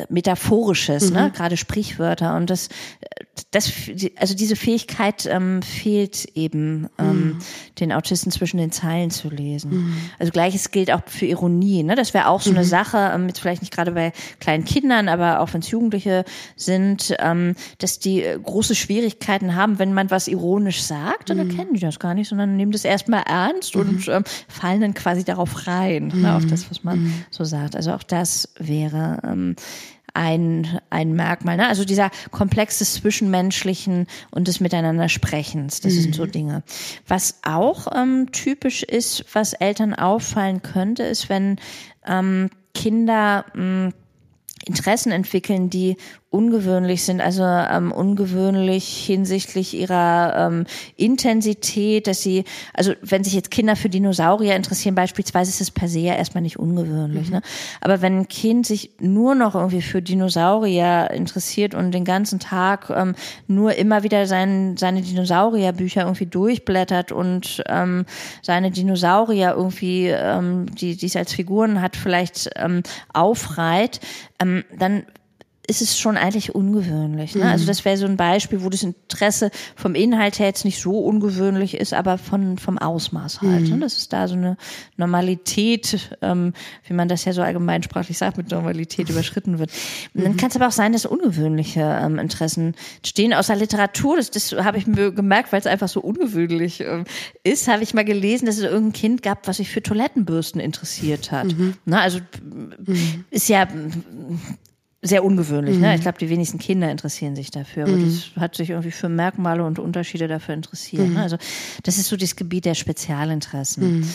Metaphorisches, 0.09 1.11
ne? 1.11 1.19
mhm. 1.19 1.25
ne? 1.27 1.33
gerade 1.33 1.57
Sprichwörter. 1.57 2.37
Und 2.37 2.51
das, 2.51 2.69
das, 3.51 3.73
also 4.17 4.35
diese 4.35 4.55
Fähigkeit 4.55 5.27
ähm, 5.27 5.63
fehlt 5.63 6.27
eben 6.35 6.89
ähm, 6.99 7.07
mhm. 7.07 7.39
den 7.81 7.93
Autisten 7.93 8.31
zwischen 8.31 8.59
den 8.59 8.71
Zeilen 8.71 9.11
zu 9.11 9.31
lesen. 9.31 9.71
Mhm. 9.71 9.97
Also 10.19 10.31
gleiches 10.31 10.71
gilt 10.71 10.93
auch 10.93 11.01
für 11.07 11.27
Ironie. 11.27 11.83
Ne? 11.83 11.95
Das 11.95 12.15
wäre 12.15 12.29
auch 12.29 12.43
so 12.43 12.51
eine 12.51 12.61
mhm. 12.61 12.65
Sache, 12.65 13.11
ähm, 13.15 13.27
jetzt 13.29 13.41
vielleicht 13.41 13.63
nicht 13.63 13.75
gerade 13.75 13.93
bei 13.93 14.13
kleinen 14.41 14.65
Kindern, 14.65 15.09
aber 15.09 15.41
auch 15.41 15.53
wenn 15.55 15.63
es 15.63 15.71
Jugendliche 15.71 16.25
sind, 16.55 17.15
ähm, 17.19 17.55
dass 17.79 17.99
die 17.99 18.23
äh, 18.23 18.39
große 18.39 18.75
Schwierigkeiten 18.75 19.57
haben, 19.57 19.79
wenn 19.79 19.95
man 19.95 20.11
was 20.11 20.29
ironisch 20.29 20.83
sagt, 20.83 21.31
dann 21.31 21.39
mhm. 21.39 21.51
erkennen 21.51 21.75
die 21.75 21.81
das 21.81 21.99
gar 21.99 22.15
nicht, 22.15 22.29
sondern 22.29 22.57
nehmen 22.57 22.73
das 22.73 22.85
erstmal 22.85 23.23
ernst 23.23 23.75
und 23.75 24.07
mhm. 24.07 24.13
ähm, 24.13 24.25
fallen 24.49 24.83
dann 24.83 24.95
quasi 24.95 25.25
darauf 25.25 25.67
rein, 25.67 26.13
ne, 26.15 26.37
auf 26.37 26.47
das, 26.47 26.71
was 26.71 26.85
man 26.85 27.13
so 27.31 27.45
sagt. 27.45 27.75
Also 27.77 27.93
auch 27.93 28.03
das 28.03 28.50
wäre 28.59 29.21
ähm, 29.25 29.57
ein, 30.15 30.81
ein 30.91 31.13
Merkmal. 31.13 31.57
Ne? 31.57 31.69
Also 31.69 31.85
dieser 31.85 32.11
Komplex 32.31 32.79
des 32.79 32.95
Zwischenmenschlichen 32.95 34.07
und 34.31 34.49
des 34.49 34.61
Miteinandersprechens, 34.61 35.81
das 35.81 35.95
mhm. 35.95 36.01
sind 36.01 36.15
so. 36.15 36.27
Dinge. 36.27 36.63
Was 37.09 37.41
auch 37.43 37.89
ähm, 37.95 38.31
typisch 38.33 38.83
ist, 38.83 39.25
was 39.33 39.53
Eltern 39.53 39.95
auffallen 39.95 40.63
könnte, 40.63 41.03
ist, 41.03 41.29
wenn 41.29 41.57
ähm, 42.07 42.51
Kinder 42.75 43.45
mh, 43.55 43.89
mm, 43.89 43.93
Interessen 44.67 45.11
entwickeln, 45.11 45.71
die 45.71 45.97
ungewöhnlich 46.31 47.03
sind, 47.03 47.21
also 47.21 47.43
ähm, 47.43 47.91
ungewöhnlich 47.91 49.05
hinsichtlich 49.05 49.77
ihrer 49.77 50.49
ähm, 50.49 50.65
Intensität, 50.97 52.07
dass 52.07 52.23
sie, 52.23 52.45
also 52.73 52.93
wenn 53.03 53.25
sich 53.25 53.35
jetzt 53.35 53.51
Kinder 53.51 53.75
für 53.75 53.89
Dinosaurier 53.89 54.55
interessieren 54.55 54.95
beispielsweise, 54.95 55.51
ist 55.51 55.61
es 55.61 55.73
per 55.73 55.89
se 55.89 55.99
ja 55.99 56.15
erstmal 56.15 56.43
nicht 56.43 56.57
ungewöhnlich. 56.57 57.27
Mhm. 57.27 57.37
Ne? 57.37 57.43
Aber 57.81 58.01
wenn 58.01 58.21
ein 58.21 58.29
Kind 58.29 58.65
sich 58.65 58.93
nur 59.01 59.35
noch 59.35 59.57
irgendwie 59.57 59.83
für 59.83 60.03
Dinosaurier 60.03 61.11
interessiert 61.11 61.75
und 61.75 61.91
den 61.91 62.05
ganzen 62.05 62.39
Tag 62.39 62.91
ähm, 62.91 63.17
nur 63.49 63.75
immer 63.75 64.05
wieder 64.05 64.27
sein, 64.27 64.77
seine 64.77 65.03
Dinosaurierbücher 65.03 66.03
irgendwie 66.03 66.27
durchblättert 66.27 67.11
und 67.11 67.65
ähm, 67.67 68.07
seine 68.41 68.71
Dinosaurier 68.71 69.55
irgendwie, 69.57 70.07
ähm, 70.07 70.67
die, 70.77 70.97
die 70.97 71.07
es 71.07 71.17
als 71.17 71.33
Figuren 71.33 71.83
hat, 71.83 71.97
vielleicht 71.97 72.51
ähm, 72.55 72.85
aufreiht, 73.13 73.99
ähm, 74.39 74.63
dann 74.79 75.03
ist 75.71 75.83
es 75.83 75.99
schon 75.99 76.17
eigentlich 76.17 76.55
ungewöhnlich. 76.55 77.37
Ne? 77.37 77.43
Also 77.43 77.47
mhm. 77.47 77.61
Also 77.61 77.67
das 77.67 77.85
wäre 77.85 77.97
so 77.97 78.07
ein 78.07 78.17
Beispiel, 78.17 78.63
wo 78.63 78.71
das 78.71 78.83
Interesse 78.83 79.51
vom 79.77 79.95
Inhalt 79.95 80.39
her 80.39 80.47
jetzt 80.47 80.65
nicht 80.65 80.81
so 80.81 80.99
ungewöhnlich 80.99 81.75
ist, 81.75 81.93
aber 81.93 82.19
von 82.19 82.59
vom 82.59 82.79
Ausmaß 82.79 83.43
halt. 83.43 83.63
Ne? 83.63 83.69
Mhm. 83.69 83.75
Ne? 83.75 83.79
Das 83.81 83.99
ist 83.99 84.13
da 84.13 84.27
so 84.27 84.35
eine 84.35 84.57
Normalität, 84.97 86.17
ähm, 86.23 86.55
wie 86.87 86.95
man 86.95 87.07
das 87.07 87.25
ja 87.27 87.33
so 87.33 87.43
allgemeinsprachlich 87.43 88.19
sagt, 88.19 88.39
mit 88.39 88.51
Normalität 88.51 89.11
überschritten 89.11 89.59
wird. 89.59 89.71
Und 90.15 90.25
dann 90.25 90.33
mhm. 90.33 90.37
kann 90.39 90.51
es 90.51 90.57
aber 90.57 90.67
auch 90.67 90.73
sein, 90.73 90.93
dass 90.93 91.07
ungewöhnliche 91.07 91.83
ähm, 92.03 92.19
Interessen 92.19 92.75
stehen 93.07 93.33
aus 93.33 93.47
der 93.47 93.57
Literatur. 93.57 94.17
Das, 94.17 94.31
das 94.33 94.53
habe 94.53 94.79
ich 94.79 94.89
mir 94.89 95.13
gemerkt, 95.13 95.53
weil 95.53 95.61
es 95.61 95.67
einfach 95.67 95.89
so 95.89 96.01
ungewöhnlich 96.01 96.81
ähm, 96.81 97.05
ist. 97.45 97.69
Habe 97.69 97.85
ich 97.85 97.95
mal 97.95 98.05
gelesen, 98.05 98.47
dass 98.47 98.57
es 98.57 98.65
irgendein 98.65 98.93
Kind 98.93 99.23
gab, 99.23 99.47
was 99.47 99.59
sich 99.59 99.71
für 99.71 99.83
Toilettenbürsten 99.83 100.61
interessiert 100.61 101.31
hat. 101.31 101.47
Mhm. 101.47 101.75
Na, 101.85 102.01
also 102.01 102.19
mhm. 102.43 103.25
ist 103.31 103.49
ja 103.49 103.69
sehr 105.03 105.25
ungewöhnlich. 105.25 105.79
Ne? 105.79 105.95
Ich 105.95 106.03
glaube, 106.03 106.19
die 106.19 106.29
wenigsten 106.29 106.59
Kinder 106.59 106.91
interessieren 106.91 107.35
sich 107.35 107.51
dafür, 107.51 107.85
aber 107.85 107.93
Mhm. 107.97 108.05
das 108.35 108.43
hat 108.43 108.55
sich 108.55 108.71
irgendwie 108.71 108.91
für 108.91 109.09
Merkmale 109.09 109.65
und 109.65 109.79
Unterschiede 109.79 110.29
dafür 110.29 110.55
interessiert. 110.55 111.09
Mhm. 111.09 111.15
Ne? 111.15 111.23
Also 111.23 111.39
das 111.85 111.97
ist 111.97 112.09
so 112.09 112.17
das 112.17 112.37
Gebiet 112.37 112.67
der 112.67 112.75
Spezialinteressen. 112.75 114.07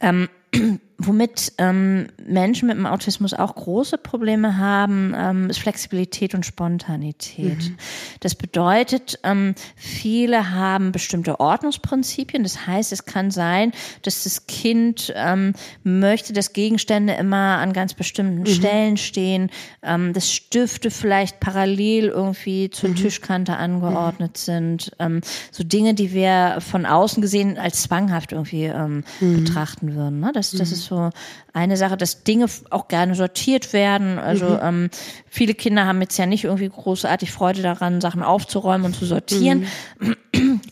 Ähm, 0.00 0.28
womit 1.06 1.52
ähm, 1.58 2.06
Menschen 2.24 2.68
mit 2.68 2.76
dem 2.76 2.86
Autismus 2.86 3.34
auch 3.34 3.54
große 3.54 3.98
Probleme 3.98 4.58
haben, 4.58 5.14
ähm, 5.16 5.50
ist 5.50 5.58
Flexibilität 5.58 6.34
und 6.34 6.46
Spontanität. 6.46 7.72
Das 8.20 8.34
bedeutet, 8.34 9.18
ähm, 9.24 9.54
viele 9.76 10.50
haben 10.50 10.92
bestimmte 10.92 11.40
Ordnungsprinzipien. 11.40 12.42
Das 12.42 12.66
heißt, 12.66 12.92
es 12.92 13.04
kann 13.04 13.30
sein, 13.30 13.72
dass 14.02 14.24
das 14.24 14.46
Kind 14.46 15.12
ähm, 15.16 15.54
möchte, 15.82 16.32
dass 16.32 16.52
Gegenstände 16.52 17.14
immer 17.14 17.58
an 17.58 17.72
ganz 17.72 17.94
bestimmten 17.94 18.46
Stellen 18.46 18.96
stehen, 18.96 19.50
ähm, 19.82 20.12
dass 20.12 20.32
Stifte 20.32 20.90
vielleicht 20.90 21.40
parallel 21.40 22.08
irgendwie 22.08 22.70
zur 22.70 22.94
Tischkante 22.94 23.56
angeordnet 23.56 24.36
sind. 24.36 24.92
Ähm, 24.98 25.20
so 25.50 25.64
Dinge, 25.64 25.94
die 25.94 26.12
wir 26.12 26.58
von 26.60 26.86
außen 26.86 27.20
gesehen 27.20 27.58
als 27.58 27.82
zwanghaft 27.82 28.32
irgendwie 28.32 28.64
ähm, 28.64 29.04
betrachten 29.20 29.94
würden. 29.94 30.20
Ne? 30.20 30.32
Das, 30.50 30.58
das 30.58 30.72
ist 30.72 30.84
so 30.86 31.10
eine 31.52 31.76
Sache, 31.76 31.96
dass 31.96 32.24
Dinge 32.24 32.46
auch 32.70 32.88
gerne 32.88 33.14
sortiert 33.14 33.72
werden. 33.72 34.18
Also 34.18 34.58
ähm, 34.60 34.90
viele 35.28 35.54
Kinder 35.54 35.86
haben 35.86 36.00
jetzt 36.00 36.18
ja 36.18 36.26
nicht 36.26 36.44
irgendwie 36.44 36.68
großartig 36.68 37.30
Freude 37.30 37.62
daran, 37.62 38.00
Sachen 38.00 38.22
aufzuräumen 38.22 38.86
und 38.86 38.96
zu 38.96 39.06
sortieren. 39.06 39.66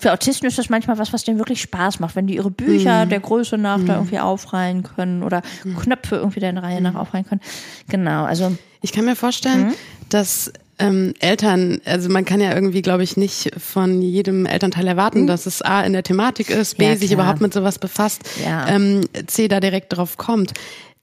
Für 0.00 0.12
Autisten 0.12 0.46
ist 0.46 0.58
das 0.58 0.70
manchmal 0.70 0.98
was, 0.98 1.12
was 1.12 1.24
denen 1.24 1.38
wirklich 1.38 1.60
Spaß 1.60 2.00
macht, 2.00 2.16
wenn 2.16 2.26
die 2.26 2.36
ihre 2.36 2.50
Bücher 2.50 3.06
der 3.06 3.20
Größe 3.20 3.58
nach 3.58 3.78
da 3.84 3.94
irgendwie 3.96 4.18
aufreihen 4.18 4.82
können 4.82 5.22
oder 5.22 5.42
Knöpfe 5.82 6.16
irgendwie 6.16 6.40
der 6.40 6.56
Reihe 6.60 6.80
nach 6.80 6.94
aufreihen 6.94 7.26
können. 7.26 7.40
Genau, 7.88 8.24
also 8.24 8.56
Ich 8.82 8.92
kann 8.92 9.04
mir 9.04 9.16
vorstellen, 9.16 9.68
Mhm. 9.68 9.74
dass 10.08 10.52
ähm, 10.80 11.14
Eltern, 11.20 11.80
also 11.84 12.08
man 12.08 12.24
kann 12.24 12.40
ja 12.40 12.52
irgendwie, 12.54 12.82
glaube 12.82 13.02
ich, 13.04 13.16
nicht 13.16 13.50
von 13.58 14.02
jedem 14.02 14.46
Elternteil 14.46 14.86
erwarten, 14.88 15.26
dass 15.26 15.46
es 15.46 15.62
A 15.62 15.82
in 15.82 15.92
der 15.92 16.02
Thematik 16.02 16.50
ist, 16.50 16.78
B 16.78 16.84
Mhm. 16.86 16.90
Ja, 16.92 16.96
sich 16.96 17.12
überhaupt 17.12 17.40
mit 17.40 17.52
sowas 17.54 17.78
befasst, 17.78 18.22
Ja. 18.44 18.66
ähm, 18.68 19.02
C 19.26 19.48
da 19.48 19.60
direkt 19.60 19.96
drauf 19.96 20.16
kommt. 20.16 20.52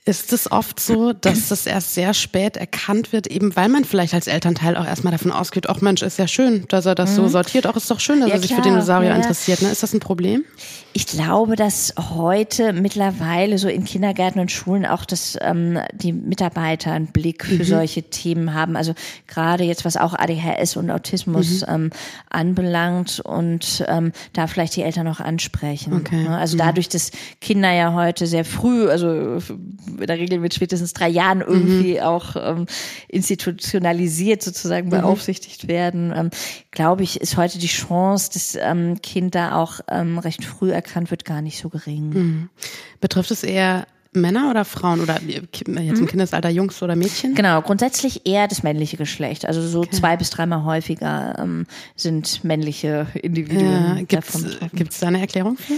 Ist 0.08 0.32
es 0.32 0.50
oft 0.52 0.80
so, 0.80 1.12
dass 1.14 1.50
das 1.50 1.66
erst 1.66 1.94
sehr 1.94 2.14
spät 2.14 2.56
erkannt 2.56 3.12
wird, 3.12 3.28
eben 3.28 3.56
weil 3.58 3.68
man 3.68 3.84
vielleicht 3.84 4.14
als 4.14 4.28
Elternteil 4.28 4.78
auch 4.78 4.86
erstmal 4.86 5.12
davon 5.12 5.32
ausgeht, 5.32 5.68
ach 5.70 5.82
Mensch, 5.82 6.02
ist 6.02 6.18
ja 6.18 6.28
schön, 6.28 6.66
dass 6.70 6.86
er 6.86 6.96
das 6.96 7.14
so 7.16 7.28
sortiert, 7.28 7.68
auch 7.68 7.76
ist 7.76 7.92
doch 7.92 8.00
schön, 8.00 8.22
dass 8.22 8.28
Mhm. 8.28 8.30
Ja, 8.30 8.36
er 8.36 8.42
sich 8.42 8.54
für 8.56 8.62
klar. 8.62 8.74
Dinosaurier 8.74 9.10
Ja, 9.10 9.16
interessiert. 9.18 9.62
Ne? 9.62 9.70
Ist 9.70 9.84
das 9.84 9.94
ein 9.94 10.00
Problem? 10.00 10.44
Ich 10.94 11.06
glaube, 11.08 11.56
dass 11.56 11.94
heute 12.00 12.74
mittlerweile 12.74 13.58
so 13.58 13.68
in 13.68 13.84
Kindergärten 13.84 14.42
und 14.42 14.52
Schulen 14.52 14.86
auch 14.86 15.06
das, 15.06 15.38
ähm, 15.42 15.78
die 15.94 16.12
Mitarbeiter 16.14 16.92
einen 16.92 17.08
Blick 17.08 17.46
für 17.46 17.64
solche 17.66 18.04
Themen 18.04 18.54
haben. 18.54 18.76
Also 18.76 18.94
gerade 19.28 19.64
jetzt, 19.64 19.86
was 19.86 19.98
auch 19.98 20.14
ADHS 20.14 20.76
und 20.78 20.90
Autismus 20.90 21.64
ähm, 21.68 21.92
anbelangt 22.30 23.20
und 23.20 23.84
ähm, 23.88 24.12
da 24.34 24.48
vielleicht 24.48 24.76
die 24.76 24.82
Eltern 24.82 25.08
auch 25.08 25.20
ansprechen. 25.20 25.94
Okay. 25.94 26.24
Ne? 26.24 26.36
Also 26.38 26.58
dadurch, 26.58 26.90
dass 26.90 27.12
Kinder 27.42 27.72
ja 27.72 27.94
heute 27.94 28.26
sehr 28.26 28.46
früh, 28.46 28.90
also 28.90 29.40
in 30.00 30.08
der 30.08 30.18
Regel 30.18 30.40
mit 30.40 30.54
spätestens 30.54 30.94
drei 30.94 31.10
Jahren 31.10 31.42
irgendwie 31.42 32.02
auch 32.02 32.36
ähm, 32.36 32.66
institutionalisiert 33.08 34.42
sozusagen 34.42 34.90
beaufsichtigt 34.90 35.68
werden, 35.68 36.14
ähm, 36.16 36.30
glaube 36.72 37.04
ich, 37.04 37.22
ist 37.22 37.38
heute 37.38 37.58
die 37.60 37.68
Chance, 37.68 38.30
dass 38.34 38.56
ähm, 38.60 39.02
Kind 39.02 39.36
da 39.36 39.56
auch 39.56 39.80
ähm, 39.90 40.18
recht 40.20 40.44
früh 40.44 40.72
erkannt 40.72 41.12
wird, 41.12 41.26
gar 41.26 41.42
nicht 41.42 41.60
so 41.60 41.70
gering. 41.70 42.50
Betrifft 43.00 43.32
es 43.32 43.44
eher 43.44 43.88
Männer 44.14 44.50
oder 44.50 44.66
Frauen 44.66 45.00
oder 45.02 45.18
äh, 45.28 45.42
jetzt 45.42 45.68
Mhm. 45.68 45.94
im 46.00 46.08
Kindesalter 46.08 46.50
Jungs 46.50 46.82
oder 46.82 46.96
Mädchen? 46.96 47.36
Genau, 47.36 47.62
grundsätzlich 47.62 48.26
eher 48.26 48.48
das 48.48 48.64
männliche 48.64 48.98
Geschlecht. 48.98 49.46
Also 49.46 49.62
so 49.68 49.86
zwei 49.86 50.18
bis 50.18 50.30
dreimal 50.32 50.64
häufiger 50.64 51.36
ähm, 51.38 51.66
sind 51.96 52.44
männliche 52.44 53.08
Individuen 53.22 53.98
Ja, 54.00 54.02
davon 54.08 54.44
betroffen. 54.44 54.70
gibt's 54.76 55.00
da 55.00 55.08
eine 55.08 55.20
Erklärung 55.20 55.58
für? 55.58 55.74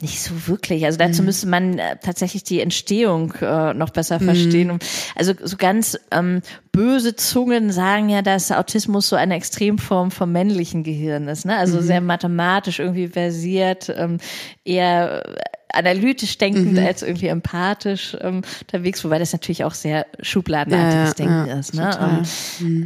Nicht 0.00 0.20
so 0.20 0.46
wirklich. 0.46 0.84
Also 0.84 0.96
dazu 0.96 1.22
müsste 1.24 1.48
man 1.48 1.78
äh, 1.78 1.96
tatsächlich 2.00 2.44
die 2.44 2.60
Entstehung 2.60 3.32
äh, 3.40 3.74
noch 3.74 3.90
besser 3.90 4.20
verstehen. 4.20 4.70
Um, 4.70 4.78
also 5.16 5.32
so 5.42 5.56
ganz 5.56 5.98
ähm, 6.12 6.40
böse 6.70 7.16
Zungen 7.16 7.72
sagen 7.72 8.08
ja, 8.08 8.22
dass 8.22 8.52
Autismus 8.52 9.08
so 9.08 9.16
eine 9.16 9.34
Extremform 9.34 10.12
vom 10.12 10.30
männlichen 10.30 10.84
Gehirn 10.84 11.26
ist. 11.26 11.46
Ne? 11.46 11.56
Also 11.56 11.80
sehr 11.80 12.00
mathematisch 12.00 12.78
irgendwie 12.78 13.08
versiert, 13.08 13.92
ähm, 13.96 14.18
eher 14.64 15.26
äh, 15.26 15.40
analytisch 15.72 16.38
denkend 16.38 16.78
als 16.78 17.02
irgendwie 17.02 17.26
empathisch 17.26 18.16
ähm, 18.20 18.42
unterwegs, 18.60 19.04
wobei 19.04 19.18
das 19.18 19.32
natürlich 19.32 19.64
auch 19.64 19.74
sehr 19.74 20.06
schubladenartiges 20.20 21.18
Ja, 21.18 21.24
ja, 21.24 21.44
Denken 21.44 21.50
ja, 21.50 21.58
ist. 21.58 21.74
Ne? 21.74 22.22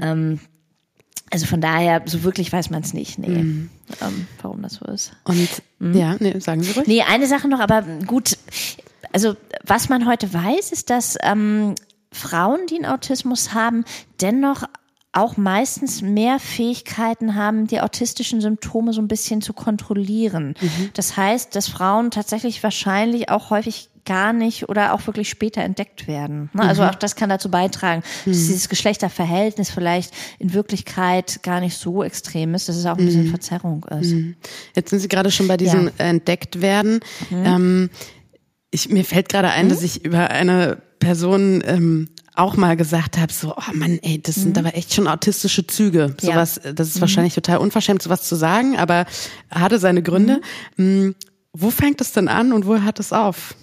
ähm, 0.02 0.40
also 1.32 1.46
von 1.46 1.62
daher, 1.62 2.02
so 2.04 2.24
wirklich 2.24 2.52
weiß 2.52 2.68
man 2.68 2.82
es 2.82 2.92
nicht, 2.92 3.18
nee, 3.18 3.26
ähm, 3.26 3.70
warum 4.42 4.60
das 4.60 4.74
so 4.74 4.84
ist. 4.84 5.12
Und 5.24 5.48
ja, 5.80 6.16
nee, 6.20 6.38
sagen 6.40 6.62
Sie 6.62 6.72
ruhig. 6.72 6.86
Nee, 6.86 7.02
eine 7.02 7.26
Sache 7.26 7.48
noch, 7.48 7.58
aber 7.58 7.82
gut, 8.06 8.36
also 9.12 9.34
was 9.64 9.88
man 9.88 10.06
heute 10.06 10.32
weiß, 10.32 10.72
ist, 10.72 10.90
dass 10.90 11.16
ähm, 11.22 11.74
Frauen, 12.12 12.66
die 12.68 12.76
einen 12.76 12.84
Autismus 12.84 13.54
haben, 13.54 13.84
dennoch 14.20 14.64
auch 15.12 15.36
meistens 15.36 16.00
mehr 16.00 16.38
Fähigkeiten 16.38 17.34
haben, 17.34 17.66
die 17.66 17.80
autistischen 17.80 18.40
Symptome 18.40 18.92
so 18.92 19.00
ein 19.02 19.08
bisschen 19.08 19.42
zu 19.42 19.52
kontrollieren. 19.52 20.54
Das 20.94 21.16
heißt, 21.16 21.54
dass 21.54 21.68
Frauen 21.68 22.10
tatsächlich 22.10 22.62
wahrscheinlich 22.62 23.28
auch 23.28 23.50
häufig 23.50 23.90
gar 24.04 24.32
nicht 24.32 24.68
oder 24.68 24.94
auch 24.94 25.06
wirklich 25.06 25.28
später 25.28 25.62
entdeckt 25.62 26.08
werden. 26.08 26.50
Ne? 26.54 26.62
Also 26.62 26.82
auch 26.82 26.96
das 26.96 27.14
kann 27.14 27.28
dazu 27.28 27.50
beitragen, 27.50 28.02
dass 28.24 28.36
dieses 28.36 28.68
Geschlechterverhältnis 28.68 29.70
vielleicht 29.70 30.12
in 30.40 30.54
Wirklichkeit 30.54 31.42
gar 31.44 31.60
nicht 31.60 31.76
so 31.76 32.02
extrem 32.02 32.54
ist, 32.54 32.68
dass 32.68 32.76
es 32.76 32.86
auch 32.86 32.96
ein 32.98 33.04
bisschen 33.04 33.28
Verzerrung 33.28 33.84
ist. 34.00 34.12
Jetzt 34.74 34.90
sind 34.90 34.98
Sie 34.98 35.08
gerade 35.08 35.30
schon 35.30 35.46
bei 35.46 35.56
diesem 35.56 35.84
Ja. 35.84 35.90
Mhm. 35.90 35.98
entdeckt 35.98 36.60
werden. 36.60 37.00
Ähm, 37.30 37.90
ich, 38.72 38.88
mir 38.88 39.04
fällt 39.04 39.28
gerade 39.28 39.50
ein, 39.50 39.68
dass 39.68 39.82
ich 39.82 40.04
über 40.04 40.30
eine 40.30 40.78
Person 40.98 41.62
ähm, 41.66 42.08
auch 42.34 42.56
mal 42.56 42.76
gesagt 42.76 43.18
habe, 43.18 43.32
so, 43.32 43.54
oh 43.56 43.72
Mann, 43.74 43.98
ey, 44.02 44.20
das 44.20 44.36
sind 44.36 44.56
aber 44.56 44.74
echt 44.74 44.94
schon 44.94 45.06
autistische 45.06 45.66
Züge. 45.66 46.08
Mhm. 46.08 46.14
Ja. 46.22 46.30
Mhm. 46.30 46.46
Sowas, 46.46 46.60
das 46.74 46.88
ist 46.88 47.00
wahrscheinlich 47.00 47.34
total 47.34 47.58
unverschämt, 47.58 48.02
sowas 48.02 48.22
zu 48.22 48.36
sagen, 48.36 48.78
aber 48.78 49.06
hatte 49.50 49.78
seine 49.78 50.02
Gründe. 50.02 50.40
Mhm. 50.76 51.06
Mm, 51.08 51.14
Wo 51.52 51.70
fängt 51.70 52.00
es 52.00 52.12
denn 52.12 52.28
an 52.28 52.52
und 52.52 52.66
wo 52.66 52.78
hört 52.80 52.98
es 53.00 53.12
auf? 53.12 53.54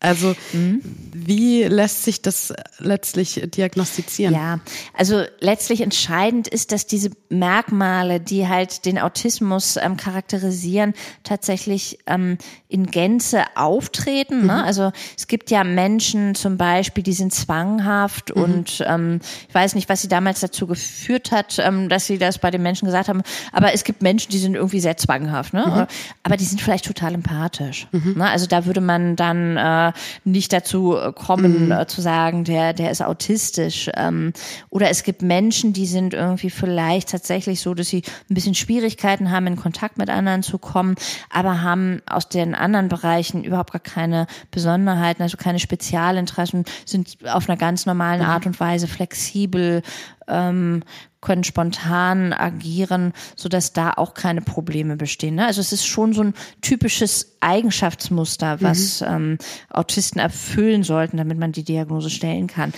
Also, 0.00 0.36
Mhm. 0.52 0.80
wie 1.12 1.64
lässt 1.64 2.04
sich 2.04 2.22
das 2.22 2.54
letztlich 2.78 3.42
diagnostizieren? 3.52 4.32
Ja, 4.32 4.60
also 4.94 5.24
letztlich 5.40 5.80
entscheidend 5.80 6.46
ist, 6.46 6.70
dass 6.70 6.86
diese 6.86 7.10
Merkmale, 7.30 8.20
die 8.20 8.46
halt 8.46 8.84
den 8.84 8.98
Autismus 9.00 9.76
ähm, 9.76 9.96
charakterisieren, 9.96 10.94
tatsächlich 11.24 11.98
ähm, 12.06 12.38
in 12.68 12.86
Gänze 12.86 13.42
auftreten. 13.56 14.46
Ne? 14.46 14.62
Also 14.62 14.92
es 15.16 15.26
gibt 15.26 15.50
ja 15.50 15.64
Menschen 15.64 16.36
zum 16.36 16.56
Beispiel, 16.58 17.02
die 17.02 17.12
sind 17.12 17.34
zwanghaft 17.34 18.30
und 18.30 18.84
ähm, 18.86 19.18
ich 19.48 19.54
weiß 19.54 19.74
nicht, 19.74 19.88
was 19.88 20.02
sie 20.02 20.08
damals 20.08 20.38
dazu 20.40 20.68
geführt 20.68 21.32
hat, 21.32 21.58
ähm, 21.58 21.88
dass 21.88 22.06
sie 22.06 22.18
das 22.18 22.38
bei 22.38 22.52
den 22.52 22.62
Menschen 22.62 22.86
gesagt 22.86 23.08
haben, 23.08 23.22
aber 23.52 23.72
es 23.74 23.82
gibt 23.82 24.02
Menschen, 24.02 24.30
die 24.30 24.38
sind 24.38 24.54
irgendwie 24.54 24.80
sehr 24.80 24.96
zwanghaft, 24.96 25.54
ne? 25.54 25.88
aber 26.22 26.36
die 26.36 26.44
sind 26.44 26.60
vielleicht 26.60 26.84
total 26.84 27.14
empathisch. 27.14 27.88
Ne? 27.92 28.28
Also 28.28 28.46
da 28.46 28.64
würde 28.64 28.80
man 28.80 29.16
dann 29.16 29.56
äh, 29.56 29.87
nicht 30.24 30.52
dazu 30.52 30.96
kommen, 31.14 31.70
äh, 31.70 31.86
zu 31.86 32.00
sagen, 32.00 32.44
der, 32.44 32.72
der 32.72 32.90
ist 32.90 33.02
autistisch. 33.02 33.90
Ähm, 33.94 34.32
oder 34.70 34.90
es 34.90 35.02
gibt 35.02 35.22
Menschen, 35.22 35.72
die 35.72 35.86
sind 35.86 36.14
irgendwie 36.14 36.50
vielleicht 36.50 37.10
tatsächlich 37.10 37.60
so, 37.60 37.74
dass 37.74 37.88
sie 37.88 38.02
ein 38.30 38.34
bisschen 38.34 38.54
Schwierigkeiten 38.54 39.30
haben, 39.30 39.46
in 39.46 39.56
Kontakt 39.56 39.98
mit 39.98 40.10
anderen 40.10 40.42
zu 40.42 40.58
kommen, 40.58 40.96
aber 41.30 41.62
haben 41.62 42.00
aus 42.06 42.28
den 42.28 42.54
anderen 42.54 42.88
Bereichen 42.88 43.44
überhaupt 43.44 43.72
gar 43.72 43.80
keine 43.80 44.26
Besonderheiten, 44.50 45.22
also 45.22 45.36
keine 45.36 45.58
Spezialinteressen, 45.58 46.64
sind 46.84 47.18
auf 47.24 47.48
einer 47.48 47.58
ganz 47.58 47.86
normalen 47.86 48.22
Art 48.22 48.46
und 48.46 48.58
Weise 48.60 48.88
flexibel, 48.88 49.82
ähm, 50.28 50.82
können 51.20 51.44
spontan 51.44 52.32
agieren, 52.32 53.12
so 53.36 53.48
dass 53.48 53.72
da 53.72 53.92
auch 53.92 54.14
keine 54.14 54.40
Probleme 54.40 54.96
bestehen. 54.96 55.34
Ne? 55.34 55.46
Also 55.46 55.60
es 55.60 55.72
ist 55.72 55.86
schon 55.86 56.12
so 56.12 56.22
ein 56.22 56.34
typisches 56.60 57.36
Eigenschaftsmuster, 57.40 58.60
was 58.60 59.02
ähm, 59.02 59.38
Autisten 59.68 60.20
erfüllen 60.20 60.84
sollten, 60.84 61.16
damit 61.16 61.38
man 61.38 61.52
die 61.52 61.64
Diagnose 61.64 62.10
stellen 62.10 62.46
kann. 62.46 62.72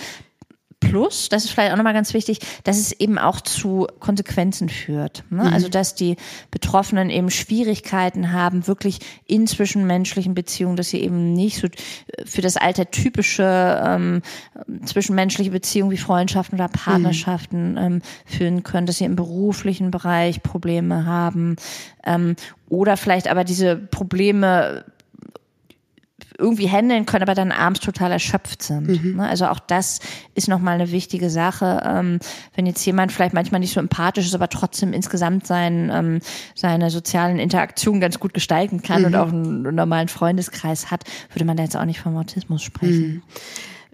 Plus, 0.81 1.29
das 1.29 1.45
ist 1.45 1.51
vielleicht 1.51 1.71
auch 1.71 1.77
nochmal 1.77 1.93
ganz 1.93 2.13
wichtig, 2.15 2.39
dass 2.63 2.77
es 2.77 2.91
eben 2.91 3.19
auch 3.19 3.39
zu 3.39 3.87
Konsequenzen 3.99 4.67
führt. 4.67 5.23
Ne? 5.29 5.49
Also, 5.53 5.69
dass 5.69 5.93
die 5.93 6.17
Betroffenen 6.49 7.11
eben 7.11 7.29
Schwierigkeiten 7.29 8.33
haben, 8.33 8.67
wirklich 8.67 8.99
in 9.27 9.45
zwischenmenschlichen 9.45 10.33
Beziehungen, 10.33 10.75
dass 10.75 10.89
sie 10.89 11.01
eben 11.01 11.33
nicht 11.33 11.59
so 11.59 11.67
für 12.25 12.41
das 12.41 12.57
Alter 12.57 12.89
typische 12.89 13.81
ähm, 13.85 14.23
zwischenmenschliche 14.83 15.51
Beziehungen 15.51 15.91
wie 15.91 15.97
Freundschaften 15.97 16.55
oder 16.59 16.67
Partnerschaften 16.67 17.77
ähm, 17.77 18.01
führen 18.25 18.63
können, 18.63 18.87
dass 18.87 18.97
sie 18.97 19.05
im 19.05 19.15
beruflichen 19.15 19.91
Bereich 19.91 20.41
Probleme 20.41 21.05
haben 21.05 21.57
ähm, 22.03 22.35
oder 22.69 22.97
vielleicht 22.97 23.27
aber 23.27 23.43
diese 23.43 23.75
Probleme 23.75 24.83
irgendwie 26.41 26.69
handeln 26.69 27.05
können, 27.05 27.23
aber 27.23 27.35
dann 27.35 27.51
abends 27.51 27.79
total 27.79 28.11
erschöpft 28.11 28.63
sind. 28.63 28.87
Mhm. 28.87 29.15
Ne? 29.17 29.27
Also 29.27 29.47
auch 29.47 29.59
das 29.59 29.99
ist 30.35 30.47
nochmal 30.47 30.75
eine 30.75 30.91
wichtige 30.91 31.29
Sache. 31.29 31.81
Ähm, 31.85 32.19
wenn 32.55 32.65
jetzt 32.65 32.85
jemand 32.85 33.11
vielleicht 33.11 33.33
manchmal 33.33 33.59
nicht 33.59 33.73
so 33.73 33.79
empathisch 33.79 34.25
ist, 34.25 34.35
aber 34.35 34.49
trotzdem 34.49 34.93
insgesamt 34.93 35.47
sein, 35.47 35.91
ähm, 35.93 36.19
seine 36.55 36.89
sozialen 36.89 37.39
Interaktionen 37.39 38.01
ganz 38.01 38.19
gut 38.19 38.33
gestalten 38.33 38.81
kann 38.81 39.01
mhm. 39.01 39.07
und 39.07 39.15
auch 39.15 39.29
einen, 39.29 39.65
einen 39.67 39.75
normalen 39.75 40.07
Freundeskreis 40.07 40.91
hat, 40.91 41.03
würde 41.31 41.45
man 41.45 41.57
da 41.57 41.63
jetzt 41.63 41.77
auch 41.77 41.85
nicht 41.85 41.99
vom 41.99 42.17
Autismus 42.17 42.61
sprechen. 42.63 43.07
Mhm. 43.07 43.21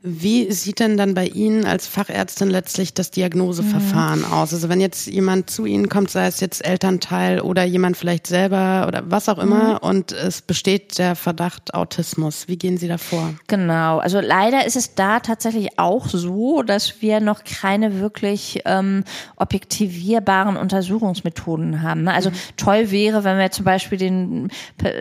Wie 0.03 0.51
sieht 0.51 0.79
denn 0.79 0.95
dann 0.95 1.15
bei 1.15 1.25
Ihnen 1.25 1.65
als 1.65 1.87
Fachärztin 1.87 2.51
letztlich 2.51 2.93
das 2.93 3.09
Diagnoseverfahren 3.09 4.19
mhm. 4.19 4.31
aus? 4.31 4.53
Also 4.53 4.69
wenn 4.69 4.79
jetzt 4.79 5.07
jemand 5.07 5.49
zu 5.49 5.65
Ihnen 5.65 5.89
kommt, 5.89 6.11
sei 6.11 6.27
es 6.27 6.39
jetzt 6.39 6.63
Elternteil 6.63 7.41
oder 7.41 7.63
jemand 7.63 7.97
vielleicht 7.97 8.27
selber 8.27 8.85
oder 8.87 9.03
was 9.09 9.27
auch 9.27 9.39
immer 9.39 9.73
mhm. 9.73 9.89
und 9.89 10.11
es 10.11 10.43
besteht 10.43 10.99
der 10.99 11.15
Verdacht 11.15 11.73
Autismus, 11.73 12.47
wie 12.47 12.57
gehen 12.57 12.77
Sie 12.77 12.87
da 12.87 12.99
vor? 12.99 13.33
Genau, 13.47 13.97
also 13.97 14.19
leider 14.19 14.67
ist 14.67 14.75
es 14.75 14.93
da 14.93 15.19
tatsächlich 15.19 15.79
auch 15.79 16.07
so, 16.07 16.61
dass 16.61 17.01
wir 17.01 17.19
noch 17.19 17.43
keine 17.43 17.99
wirklich 17.99 18.61
ähm, 18.65 19.03
objektivierbaren 19.37 20.57
Untersuchungsmethoden 20.57 21.81
haben. 21.81 22.03
Ne? 22.03 22.13
Also 22.13 22.29
mhm. 22.29 22.35
toll 22.55 22.91
wäre, 22.91 23.23
wenn 23.23 23.39
wir 23.39 23.49
zum 23.49 23.65
Beispiel 23.65 23.97
den, 23.97 24.51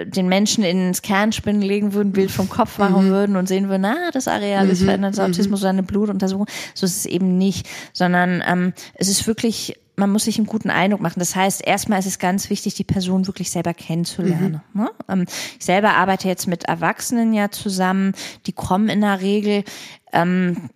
den 0.06 0.28
Menschen 0.28 0.64
ins 0.64 1.02
Kernspinnen 1.02 1.60
legen 1.60 1.92
würden, 1.92 2.12
Bild 2.12 2.30
vom 2.30 2.48
Kopf 2.48 2.78
machen 2.78 3.08
mhm. 3.08 3.10
würden 3.10 3.36
und 3.36 3.46
sehen 3.46 3.68
würden, 3.68 3.82
na, 3.82 4.10
das 4.10 4.26
Areal 4.26 4.70
ist 4.70 4.85
verändertes 4.86 5.18
mhm. 5.18 5.26
Autismus 5.26 5.60
oder 5.60 5.70
eine 5.70 5.82
Blutuntersuchung. 5.82 6.46
So 6.74 6.86
ist 6.86 6.96
es 6.96 7.06
eben 7.06 7.38
nicht, 7.38 7.68
sondern 7.92 8.42
ähm, 8.46 8.72
es 8.94 9.08
ist 9.08 9.26
wirklich 9.26 9.78
man 9.98 10.10
muss 10.10 10.24
sich 10.24 10.36
einen 10.36 10.46
guten 10.46 10.68
Eindruck 10.68 11.00
machen. 11.00 11.20
Das 11.20 11.34
heißt, 11.34 11.66
erstmal 11.66 11.98
ist 11.98 12.06
es 12.06 12.18
ganz 12.18 12.50
wichtig, 12.50 12.74
die 12.74 12.84
Person 12.84 13.26
wirklich 13.26 13.50
selber 13.50 13.72
kennenzulernen. 13.72 14.60
Mhm. 14.74 14.82
Ne? 14.82 14.90
Ähm, 15.08 15.26
ich 15.58 15.64
selber 15.64 15.94
arbeite 15.94 16.28
jetzt 16.28 16.46
mit 16.46 16.64
Erwachsenen 16.64 17.32
ja 17.32 17.50
zusammen, 17.50 18.12
die 18.44 18.52
kommen 18.52 18.90
in 18.90 19.00
der 19.00 19.22
Regel 19.22 19.64
ähm, 20.12 20.68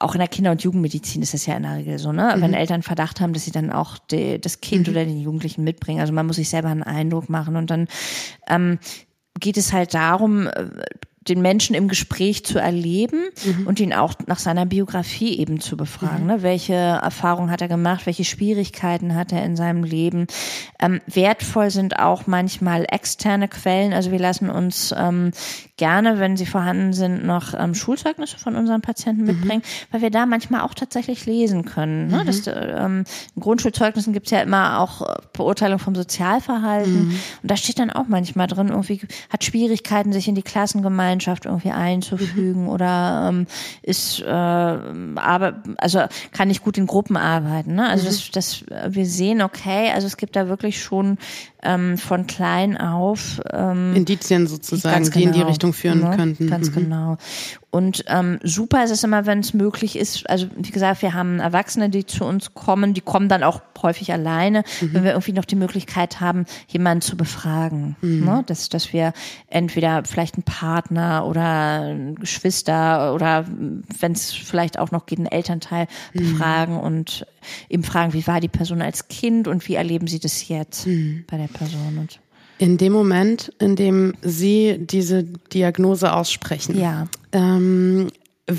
auch 0.00 0.14
in 0.14 0.18
der 0.18 0.28
Kinder- 0.28 0.50
und 0.50 0.62
Jugendmedizin 0.62 1.22
ist 1.22 1.34
das 1.34 1.46
ja 1.46 1.56
in 1.56 1.62
der 1.62 1.76
Regel 1.76 1.98
so, 1.98 2.12
ne? 2.12 2.34
Mhm. 2.36 2.42
Wenn 2.42 2.54
Eltern 2.54 2.82
Verdacht 2.82 3.20
haben, 3.20 3.32
dass 3.32 3.44
sie 3.44 3.50
dann 3.52 3.70
auch 3.70 3.98
die, 3.98 4.40
das 4.40 4.60
Kind 4.60 4.86
mhm. 4.86 4.92
oder 4.92 5.04
den 5.04 5.20
Jugendlichen 5.20 5.64
mitbringen. 5.64 6.00
Also 6.00 6.12
man 6.12 6.26
muss 6.26 6.36
sich 6.36 6.48
selber 6.48 6.68
einen 6.68 6.82
Eindruck 6.82 7.28
machen 7.28 7.56
und 7.56 7.70
dann 7.70 7.88
ähm, 8.48 8.78
geht 9.38 9.56
es 9.56 9.72
halt 9.72 9.94
darum, 9.94 10.46
äh, 10.46 10.66
den 11.28 11.40
Menschen 11.40 11.74
im 11.74 11.88
Gespräch 11.88 12.44
zu 12.44 12.58
erleben 12.58 13.24
mhm. 13.44 13.66
und 13.66 13.78
ihn 13.78 13.92
auch 13.92 14.14
nach 14.26 14.38
seiner 14.38 14.66
Biografie 14.66 15.38
eben 15.38 15.60
zu 15.60 15.76
befragen. 15.76 16.22
Mhm. 16.22 16.26
Ne? 16.26 16.42
Welche 16.42 16.74
Erfahrungen 16.74 17.50
hat 17.50 17.62
er 17.62 17.68
gemacht? 17.68 18.06
Welche 18.06 18.24
Schwierigkeiten 18.24 19.14
hat 19.14 19.32
er 19.32 19.44
in 19.44 19.56
seinem 19.56 19.84
Leben? 19.84 20.26
Ähm, 20.80 21.00
wertvoll 21.06 21.70
sind 21.70 21.98
auch 21.98 22.26
manchmal 22.26 22.86
externe 22.90 23.48
Quellen. 23.48 23.92
Also 23.92 24.10
wir 24.10 24.18
lassen 24.18 24.50
uns 24.50 24.92
ähm, 24.96 25.30
gerne, 25.76 26.18
wenn 26.18 26.36
sie 26.36 26.46
vorhanden 26.46 26.92
sind, 26.92 27.24
noch 27.24 27.54
ähm, 27.54 27.74
Schulzeugnisse 27.74 28.38
von 28.38 28.56
unseren 28.56 28.82
Patienten 28.82 29.22
mhm. 29.22 29.28
mitbringen, 29.28 29.62
weil 29.90 30.02
wir 30.02 30.10
da 30.10 30.26
manchmal 30.26 30.62
auch 30.62 30.74
tatsächlich 30.74 31.24
lesen 31.26 31.64
können. 31.64 32.08
Ne? 32.08 32.22
Mhm. 32.22 32.26
Das, 32.26 32.46
ähm, 32.46 33.04
in 33.36 33.42
Grundschulzeugnissen 33.42 34.12
gibt 34.12 34.26
es 34.26 34.32
ja 34.32 34.40
immer 34.40 34.80
auch 34.80 35.02
äh, 35.02 35.20
Beurteilung 35.32 35.78
vom 35.78 35.94
Sozialverhalten. 35.94 37.08
Mhm. 37.08 37.18
Und 37.42 37.50
da 37.50 37.56
steht 37.56 37.78
dann 37.78 37.90
auch 37.90 38.06
manchmal 38.08 38.48
drin, 38.48 38.68
irgendwie 38.68 39.00
hat 39.30 39.44
Schwierigkeiten, 39.44 40.12
sich 40.12 40.26
in 40.26 40.34
die 40.34 40.42
Klassengemeinschaft 40.42 41.11
Gemeinschaft 41.12 41.44
irgendwie 41.44 41.70
einzufügen 41.70 42.62
mhm. 42.62 42.68
oder 42.68 43.28
ähm, 43.28 43.46
ist 43.82 44.20
äh, 44.20 44.26
aber 44.26 45.62
also 45.76 46.00
kann 46.32 46.50
ich 46.50 46.62
gut 46.62 46.78
in 46.78 46.86
Gruppen 46.86 47.16
arbeiten. 47.16 47.74
Ne? 47.74 47.88
Also 47.88 48.04
mhm. 48.04 48.08
das, 48.08 48.30
das 48.30 48.64
wir 48.88 49.06
sehen, 49.06 49.42
okay, 49.42 49.90
also 49.94 50.06
es 50.06 50.16
gibt 50.16 50.36
da 50.36 50.48
wirklich 50.48 50.82
schon 50.82 51.18
ähm, 51.62 51.98
von 51.98 52.26
klein 52.26 52.78
auf 52.78 53.40
ähm, 53.52 53.94
Indizien 53.94 54.46
sozusagen, 54.46 55.10
die 55.10 55.22
in 55.22 55.32
die 55.32 55.38
genau, 55.38 55.50
Richtung 55.50 55.72
führen 55.72 56.00
ne? 56.00 56.16
könnten. 56.16 56.48
Ganz 56.48 56.70
mhm. 56.70 56.74
genau. 56.74 57.18
Und 57.72 58.04
ähm, 58.08 58.38
super 58.42 58.84
ist 58.84 58.90
es 58.90 59.02
immer, 59.02 59.24
wenn 59.24 59.38
es 59.38 59.54
möglich 59.54 59.96
ist. 59.96 60.28
Also 60.28 60.46
wie 60.56 60.70
gesagt, 60.70 61.00
wir 61.00 61.14
haben 61.14 61.40
Erwachsene, 61.40 61.88
die 61.88 62.04
zu 62.04 62.26
uns 62.26 62.52
kommen, 62.52 62.92
die 62.92 63.00
kommen 63.00 63.30
dann 63.30 63.42
auch 63.42 63.62
häufig 63.82 64.12
alleine, 64.12 64.62
mhm. 64.82 64.92
wenn 64.92 65.04
wir 65.04 65.12
irgendwie 65.12 65.32
noch 65.32 65.46
die 65.46 65.56
Möglichkeit 65.56 66.20
haben, 66.20 66.44
jemanden 66.68 67.00
zu 67.00 67.16
befragen. 67.16 67.96
Mhm. 68.02 68.24
Ne? 68.26 68.44
Dass, 68.46 68.68
dass 68.68 68.92
wir 68.92 69.14
entweder 69.48 70.04
vielleicht 70.04 70.34
einen 70.34 70.42
Partner 70.42 71.26
oder 71.26 71.96
Geschwister 72.20 73.14
oder 73.14 73.46
wenn 73.46 74.12
es 74.12 74.32
vielleicht 74.32 74.78
auch 74.78 74.90
noch 74.90 75.06
geht, 75.06 75.18
einen 75.18 75.26
Elternteil 75.26 75.86
mhm. 76.12 76.18
befragen 76.18 76.76
und 76.78 77.26
eben 77.70 77.84
fragen, 77.84 78.12
wie 78.12 78.26
war 78.26 78.40
die 78.40 78.48
Person 78.48 78.82
als 78.82 79.08
Kind 79.08 79.48
und 79.48 79.66
wie 79.66 79.76
erleben 79.76 80.08
sie 80.08 80.20
das 80.20 80.46
jetzt 80.46 80.86
mhm. 80.86 81.24
bei 81.26 81.38
der 81.38 81.48
Person. 81.48 81.96
Und 81.98 82.20
in 82.62 82.78
dem 82.78 82.92
Moment, 82.92 83.52
in 83.58 83.74
dem 83.74 84.14
Sie 84.22 84.76
diese 84.78 85.24
Diagnose 85.24 86.12
aussprechen, 86.12 86.78
ja. 86.78 87.08
ähm, 87.32 88.06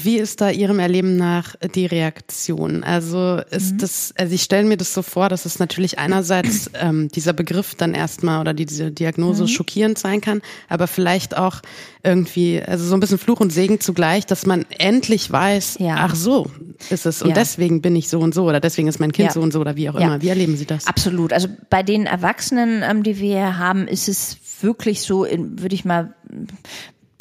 wie 0.03 0.17
ist 0.17 0.41
da 0.41 0.49
Ihrem 0.49 0.79
Erleben 0.79 1.17
nach 1.17 1.55
die 1.75 1.85
Reaktion? 1.85 2.83
Also 2.83 3.41
ist 3.51 3.73
mhm. 3.73 3.77
das, 3.79 4.13
also 4.17 4.33
ich 4.33 4.43
stelle 4.43 4.67
mir 4.67 4.77
das 4.77 4.93
so 4.93 5.01
vor, 5.01 5.29
dass 5.29 5.45
es 5.45 5.59
natürlich 5.59 5.99
einerseits 5.99 6.69
ähm, 6.79 7.09
dieser 7.09 7.33
Begriff 7.33 7.75
dann 7.75 7.93
erstmal 7.93 8.41
oder 8.41 8.53
die, 8.53 8.65
diese 8.65 8.91
Diagnose 8.91 9.43
mhm. 9.43 9.47
schockierend 9.47 9.97
sein 9.97 10.21
kann, 10.21 10.41
aber 10.69 10.87
vielleicht 10.87 11.37
auch 11.37 11.61
irgendwie, 12.03 12.61
also 12.61 12.85
so 12.85 12.95
ein 12.95 12.99
bisschen 12.99 13.17
Fluch 13.17 13.39
und 13.39 13.51
Segen 13.51 13.79
zugleich, 13.79 14.25
dass 14.25 14.45
man 14.45 14.65
endlich 14.69 15.31
weiß, 15.31 15.77
ja. 15.79 15.95
ach 15.99 16.15
so 16.15 16.49
ist 16.89 17.05
es 17.05 17.21
und 17.21 17.29
ja. 17.29 17.35
deswegen 17.35 17.81
bin 17.81 17.95
ich 17.95 18.09
so 18.09 18.19
und 18.19 18.33
so 18.33 18.45
oder 18.45 18.59
deswegen 18.59 18.87
ist 18.87 18.99
mein 18.99 19.11
Kind 19.11 19.27
ja. 19.27 19.33
so 19.33 19.41
und 19.41 19.53
so 19.53 19.59
oder 19.59 19.75
wie 19.75 19.89
auch 19.89 19.95
immer. 19.95 20.21
Wie 20.21 20.29
erleben 20.29 20.57
Sie 20.57 20.65
das? 20.65 20.87
Absolut. 20.87 21.33
Also 21.33 21.47
bei 21.69 21.83
den 21.83 22.05
Erwachsenen, 22.05 22.83
ähm, 22.83 23.03
die 23.03 23.19
wir 23.19 23.57
haben, 23.57 23.87
ist 23.87 24.09
es 24.09 24.37
wirklich 24.61 25.01
so, 25.01 25.25
würde 25.25 25.75
ich 25.75 25.85
mal 25.85 26.13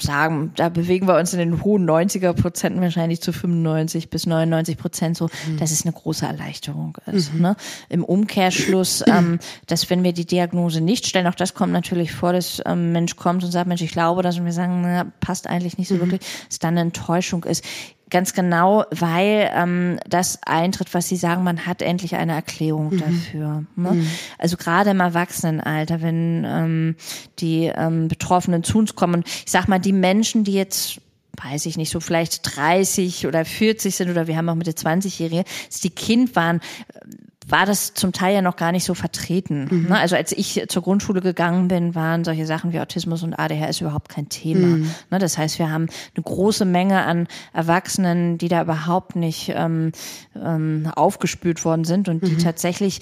sagen, 0.00 0.52
da 0.56 0.68
bewegen 0.68 1.06
wir 1.06 1.16
uns 1.16 1.32
in 1.32 1.38
den 1.38 1.62
hohen 1.62 1.88
90er 1.88 2.32
Prozenten 2.32 2.80
wahrscheinlich 2.80 3.20
zu 3.20 3.32
95 3.32 4.10
bis 4.10 4.26
99 4.26 4.76
Prozent 4.76 5.16
so, 5.16 5.28
mhm. 5.46 5.58
dass 5.58 5.70
es 5.70 5.84
eine 5.84 5.92
große 5.92 6.26
Erleichterung 6.26 6.98
ist. 7.06 7.34
Mhm. 7.34 7.40
Ne? 7.40 7.56
Im 7.88 8.04
Umkehrschluss, 8.04 9.04
ähm, 9.06 9.38
dass 9.66 9.90
wenn 9.90 10.02
wir 10.02 10.12
die 10.12 10.26
Diagnose 10.26 10.80
nicht 10.80 11.06
stellen, 11.06 11.26
auch 11.26 11.34
das 11.34 11.54
kommt 11.54 11.72
natürlich 11.72 12.12
vor, 12.12 12.32
dass 12.32 12.60
ähm, 12.66 12.92
Mensch 12.92 13.16
kommt 13.16 13.44
und 13.44 13.50
sagt, 13.50 13.68
Mensch, 13.68 13.82
ich 13.82 13.92
glaube 13.92 14.22
das 14.22 14.38
und 14.38 14.44
wir 14.44 14.52
sagen, 14.52 14.82
na, 14.82 15.06
passt 15.20 15.46
eigentlich 15.46 15.78
nicht 15.78 15.88
so 15.88 15.94
mhm. 15.96 16.00
wirklich, 16.00 16.20
dass 16.48 16.58
dann 16.58 16.74
eine 16.74 16.80
Enttäuschung 16.80 17.44
ist. 17.44 17.64
Ganz 18.12 18.34
genau, 18.34 18.84
weil 18.90 19.50
ähm, 19.54 19.98
das 20.06 20.38
eintritt, 20.44 20.92
was 20.92 21.08
Sie 21.08 21.16
sagen, 21.16 21.44
man 21.44 21.64
hat 21.64 21.80
endlich 21.80 22.14
eine 22.14 22.34
Erklärung 22.34 22.90
mhm. 22.90 22.98
dafür. 22.98 23.64
Ne? 23.74 23.92
Mhm. 23.92 24.06
Also 24.36 24.58
gerade 24.58 24.90
im 24.90 25.00
Erwachsenenalter, 25.00 26.02
wenn 26.02 26.44
ähm, 26.46 26.96
die 27.38 27.72
ähm, 27.74 28.08
Betroffenen 28.08 28.64
zu 28.64 28.78
uns 28.78 28.94
kommen 28.96 29.24
ich 29.26 29.50
sag 29.50 29.66
mal, 29.66 29.78
die 29.78 29.94
Menschen, 29.94 30.44
die 30.44 30.52
jetzt 30.52 31.00
weiß 31.42 31.64
ich 31.64 31.78
nicht, 31.78 31.90
so 31.90 32.00
vielleicht 32.00 32.54
30 32.54 33.26
oder 33.26 33.46
40 33.46 33.96
sind 33.96 34.10
oder 34.10 34.26
wir 34.26 34.36
haben 34.36 34.50
auch 34.50 34.54
mit 34.54 34.66
der 34.66 34.76
20-Jährige, 34.76 35.44
die 35.82 35.90
Kind 35.90 36.36
waren, 36.36 36.60
war 37.52 37.66
das 37.66 37.92
zum 37.92 38.12
Teil 38.12 38.34
ja 38.34 38.42
noch 38.42 38.56
gar 38.56 38.72
nicht 38.72 38.84
so 38.84 38.94
vertreten. 38.94 39.68
Mhm. 39.70 39.88
Ne? 39.90 39.98
Also 39.98 40.16
als 40.16 40.32
ich 40.32 40.64
zur 40.68 40.82
Grundschule 40.82 41.20
gegangen 41.20 41.68
bin, 41.68 41.94
waren 41.94 42.24
solche 42.24 42.46
Sachen 42.46 42.72
wie 42.72 42.80
Autismus 42.80 43.22
und 43.22 43.34
ADHS 43.34 43.82
überhaupt 43.82 44.08
kein 44.08 44.30
Thema. 44.30 44.66
Mhm. 44.66 44.90
Ne? 45.10 45.18
Das 45.18 45.36
heißt, 45.36 45.58
wir 45.58 45.70
haben 45.70 45.86
eine 46.16 46.22
große 46.24 46.64
Menge 46.64 47.04
an 47.04 47.28
Erwachsenen, 47.52 48.38
die 48.38 48.48
da 48.48 48.62
überhaupt 48.62 49.16
nicht 49.16 49.52
ähm, 49.54 49.92
ähm, 50.34 50.90
aufgespült 50.96 51.62
worden 51.66 51.84
sind 51.84 52.08
und 52.08 52.26
die 52.26 52.32
mhm. 52.32 52.38
tatsächlich 52.38 53.00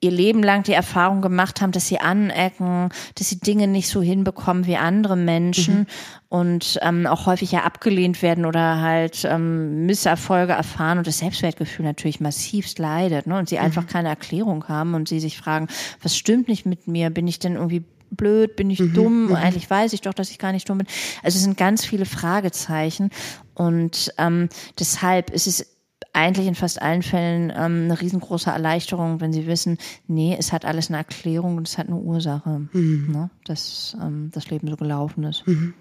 ihr 0.00 0.10
Leben 0.10 0.42
lang 0.42 0.62
die 0.62 0.72
Erfahrung 0.72 1.20
gemacht 1.20 1.60
haben, 1.60 1.72
dass 1.72 1.86
sie 1.86 2.00
anecken, 2.00 2.88
dass 3.16 3.28
sie 3.28 3.38
Dinge 3.38 3.66
nicht 3.66 3.88
so 3.88 4.00
hinbekommen 4.00 4.66
wie 4.66 4.76
andere 4.76 5.16
Menschen 5.16 5.80
mhm. 5.80 5.86
und 6.28 6.78
ähm, 6.82 7.06
auch 7.06 7.26
häufig 7.26 7.52
ja 7.52 7.64
abgelehnt 7.64 8.22
werden 8.22 8.46
oder 8.46 8.80
halt 8.80 9.24
ähm, 9.24 9.84
Misserfolge 9.84 10.52
erfahren 10.54 10.98
und 10.98 11.06
das 11.06 11.18
Selbstwertgefühl 11.18 11.84
natürlich 11.84 12.20
massivst 12.20 12.78
leidet 12.78 13.26
ne? 13.26 13.38
und 13.38 13.48
sie 13.50 13.56
mhm. 13.56 13.64
einfach 13.64 13.86
keine 13.86 14.08
Erklärung 14.08 14.66
haben 14.68 14.94
und 14.94 15.08
sie 15.08 15.20
sich 15.20 15.36
fragen, 15.36 15.68
was 16.02 16.16
stimmt 16.16 16.48
nicht 16.48 16.64
mit 16.64 16.88
mir? 16.88 17.10
Bin 17.10 17.28
ich 17.28 17.38
denn 17.38 17.56
irgendwie 17.56 17.84
blöd? 18.10 18.56
Bin 18.56 18.70
ich 18.70 18.80
mhm. 18.80 18.94
dumm? 18.94 19.26
Mhm. 19.26 19.34
Eigentlich 19.34 19.68
weiß 19.68 19.92
ich 19.92 20.00
doch, 20.00 20.14
dass 20.14 20.30
ich 20.30 20.38
gar 20.38 20.52
nicht 20.52 20.68
dumm 20.68 20.78
bin. 20.78 20.86
Also 21.22 21.36
es 21.36 21.42
sind 21.42 21.58
ganz 21.58 21.84
viele 21.84 22.06
Fragezeichen 22.06 23.10
und 23.54 24.14
ähm, 24.16 24.48
deshalb 24.78 25.30
ist 25.30 25.46
es 25.46 25.79
eigentlich 26.12 26.46
in 26.46 26.54
fast 26.54 26.80
allen 26.82 27.02
Fällen 27.02 27.50
ähm, 27.50 27.84
eine 27.84 28.00
riesengroße 28.00 28.50
Erleichterung, 28.50 29.20
wenn 29.20 29.32
sie 29.32 29.46
wissen, 29.46 29.78
nee, 30.06 30.36
es 30.38 30.52
hat 30.52 30.64
alles 30.64 30.88
eine 30.88 30.98
Erklärung 30.98 31.56
und 31.56 31.68
es 31.68 31.78
hat 31.78 31.86
eine 31.86 31.96
Ursache, 31.96 32.62
mhm. 32.72 33.08
ne, 33.12 33.30
dass 33.44 33.96
ähm, 34.00 34.30
das 34.32 34.50
Leben 34.50 34.68
so 34.68 34.76
gelaufen 34.76 35.24
ist. 35.24 35.46
Mhm. 35.46 35.74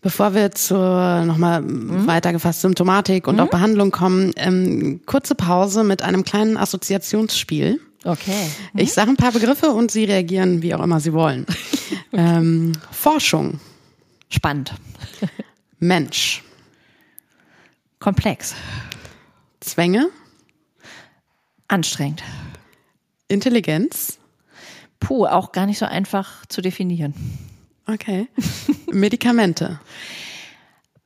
Bevor 0.00 0.34
wir 0.34 0.52
zur 0.52 1.24
nochmal 1.24 1.62
mhm. 1.62 2.06
weitergefasst 2.06 2.60
Symptomatik 2.60 3.26
und 3.26 3.36
mhm. 3.36 3.40
auch 3.40 3.48
Behandlung 3.48 3.90
kommen, 3.90 4.32
ähm, 4.36 5.00
kurze 5.06 5.34
Pause 5.34 5.84
mit 5.84 6.02
einem 6.02 6.24
kleinen 6.24 6.56
Assoziationsspiel. 6.56 7.80
Okay. 8.04 8.50
Mhm. 8.72 8.80
Ich 8.80 8.92
sage 8.92 9.10
ein 9.10 9.16
paar 9.16 9.32
Begriffe 9.32 9.70
und 9.70 9.90
Sie 9.90 10.04
reagieren, 10.04 10.62
wie 10.62 10.74
auch 10.74 10.82
immer 10.82 11.00
Sie 11.00 11.12
wollen. 11.12 11.44
okay. 12.12 12.22
ähm, 12.22 12.72
Forschung. 12.90 13.58
Spannend. 14.28 14.74
Mensch. 15.78 16.42
Komplex. 17.98 18.54
Zwänge? 19.66 20.10
Anstrengend. 21.66 22.22
Intelligenz? 23.26 24.18
Puh, 25.00 25.26
auch 25.26 25.50
gar 25.50 25.66
nicht 25.66 25.78
so 25.78 25.86
einfach 25.86 26.46
zu 26.46 26.62
definieren. 26.62 27.14
Okay. 27.86 28.28
Medikamente. 28.92 29.80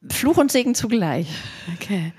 Fluch 0.09 0.38
und 0.38 0.51
Segen 0.51 0.75
zugleich. 0.75 1.27
Okay. 1.75 2.12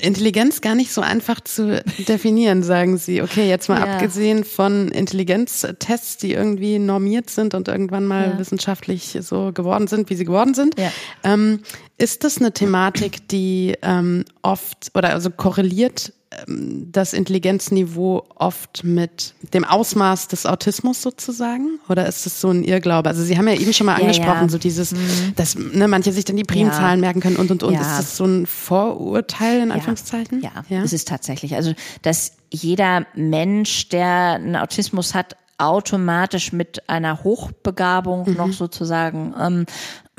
Intelligenz 0.00 0.62
gar 0.62 0.74
nicht 0.74 0.90
so 0.90 1.02
einfach 1.02 1.40
zu 1.40 1.82
definieren, 2.08 2.62
sagen 2.62 2.96
Sie. 2.96 3.20
Okay, 3.20 3.46
jetzt 3.46 3.68
mal 3.68 3.78
ja. 3.78 3.94
abgesehen 3.94 4.44
von 4.44 4.88
Intelligenztests, 4.88 6.16
die 6.16 6.32
irgendwie 6.32 6.78
normiert 6.78 7.28
sind 7.28 7.52
und 7.52 7.68
irgendwann 7.68 8.06
mal 8.06 8.30
ja. 8.30 8.38
wissenschaftlich 8.38 9.18
so 9.20 9.52
geworden 9.52 9.86
sind, 9.86 10.08
wie 10.08 10.14
sie 10.14 10.24
geworden 10.24 10.54
sind. 10.54 10.78
Ja. 10.78 10.90
Ähm, 11.22 11.60
ist 12.00 12.24
das 12.24 12.38
eine 12.38 12.52
Thematik, 12.52 13.28
die 13.28 13.76
ähm, 13.82 14.24
oft 14.42 14.90
oder 14.94 15.10
also 15.10 15.30
korreliert 15.30 16.14
ähm, 16.48 16.88
das 16.90 17.12
Intelligenzniveau 17.12 18.24
oft 18.36 18.84
mit 18.84 19.34
dem 19.52 19.64
Ausmaß 19.64 20.28
des 20.28 20.46
Autismus 20.46 21.02
sozusagen? 21.02 21.78
Oder 21.90 22.06
ist 22.06 22.24
es 22.24 22.40
so 22.40 22.48
ein 22.48 22.64
Irrglaube? 22.64 23.10
Also 23.10 23.22
Sie 23.22 23.36
haben 23.36 23.46
ja 23.46 23.54
eben 23.54 23.74
schon 23.74 23.84
mal 23.84 23.98
ja, 23.98 24.06
angesprochen, 24.06 24.44
ja. 24.44 24.48
so 24.48 24.56
dieses, 24.56 24.92
mhm. 24.92 25.34
dass 25.36 25.56
ne, 25.56 25.88
manche 25.88 26.12
sich 26.12 26.24
dann 26.24 26.36
die 26.36 26.44
Primzahlen 26.44 27.00
ja. 27.00 27.06
merken 27.06 27.20
können 27.20 27.36
und 27.36 27.50
und 27.50 27.62
und. 27.62 27.74
Ist 27.74 27.82
das 27.82 28.16
so 28.16 28.24
ein 28.24 28.46
Vorurteil 28.46 29.60
in 29.60 29.70
Anführungszeichen? 29.70 30.40
Ja, 30.40 30.64
ja, 30.70 30.82
ist 30.82 30.94
es 30.94 31.04
tatsächlich. 31.04 31.54
Also, 31.54 31.74
dass 32.00 32.32
jeder 32.50 33.06
Mensch, 33.14 33.90
der 33.90 34.36
einen 34.36 34.56
Autismus 34.56 35.14
hat, 35.14 35.36
automatisch 35.58 36.52
mit 36.52 36.88
einer 36.88 37.22
Hochbegabung 37.22 38.30
mhm. 38.30 38.36
noch 38.36 38.52
sozusagen 38.52 39.34
ähm, 39.38 39.66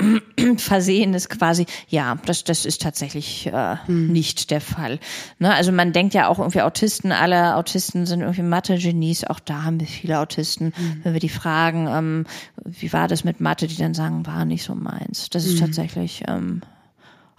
versehen 0.58 1.14
ist 1.14 1.30
quasi, 1.30 1.66
ja, 1.88 2.18
das, 2.26 2.44
das 2.44 2.66
ist 2.66 2.82
tatsächlich 2.82 3.48
äh, 3.48 3.78
hm. 3.86 4.12
nicht 4.12 4.52
der 4.52 4.62
Fall. 4.62 5.00
Ne? 5.40 5.54
Also 5.54 5.72
man 5.72 5.94
denkt 5.94 6.14
ja 6.14 6.28
auch 6.28 6.40
irgendwie 6.40 6.62
Autisten, 6.62 7.12
alle 7.12 7.56
Autisten 7.56 8.06
sind 8.06 8.22
irgendwie 8.22 8.44
Mathe-Genies, 8.44 9.26
auch 9.26 9.40
da 9.40 9.64
haben 9.64 9.80
wir 9.80 9.88
viele 9.88 10.20
Autisten. 10.20 10.74
Hm. 10.76 11.02
Wenn 11.04 11.14
wir 11.14 11.20
die 11.20 11.30
fragen, 11.30 11.88
ähm, 11.88 12.26
wie 12.66 12.92
war 12.94 13.08
das 13.08 13.24
mit 13.24 13.42
Mathe, 13.42 13.68
die 13.68 13.78
dann 13.78 13.94
sagen, 13.94 14.26
war 14.26 14.46
nicht 14.46 14.64
so 14.64 14.76
meins. 14.76 15.30
Das 15.30 15.46
ist 15.46 15.60
hm. 15.60 15.68
tatsächlich, 15.68 16.24
ähm, 16.28 16.62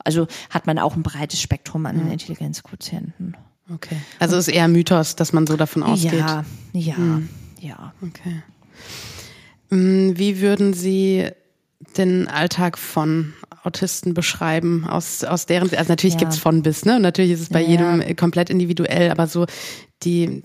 also 0.05 0.27
hat 0.51 0.67
man 0.67 0.79
auch 0.79 0.97
ein 0.97 1.03
breites 1.03 1.41
Spektrum 1.41 1.87
an 1.87 2.11
Intelligenzquotienten. 2.11 3.37
Okay. 3.73 3.97
Also 4.19 4.37
ist 4.37 4.49
eher 4.49 4.69
Mythos, 4.69 5.17
dass 5.17 5.33
man 5.33 5.47
so 5.47 5.57
davon 5.57 5.83
ausgeht. 5.83 6.15
Ja, 6.15 6.45
ja, 6.73 6.97
hm. 6.97 7.29
ja. 7.61 7.93
Okay. 8.03 8.43
Hm, 9.71 10.19
wie 10.19 10.41
würden 10.41 10.75
Sie 10.75 11.31
den 11.97 12.29
Alltag 12.29 12.79
von 12.79 13.35
Autisten 13.65 14.15
beschreiben, 14.15 14.87
aus, 14.89 15.23
aus 15.25 15.47
deren, 15.47 15.73
also 15.75 15.93
natürlich 15.93 16.15
ja. 16.15 16.21
gibt's 16.21 16.39
von 16.39 16.63
bis, 16.63 16.85
ne? 16.85 16.97
Und 16.97 17.03
natürlich 17.03 17.31
ist 17.33 17.41
es 17.41 17.49
bei 17.49 17.63
ja, 17.63 17.69
jedem 17.69 18.03
ja. 18.03 18.15
komplett 18.15 18.51
individuell, 18.51 19.11
aber 19.11 19.27
so 19.27 19.47
die 20.03 20.43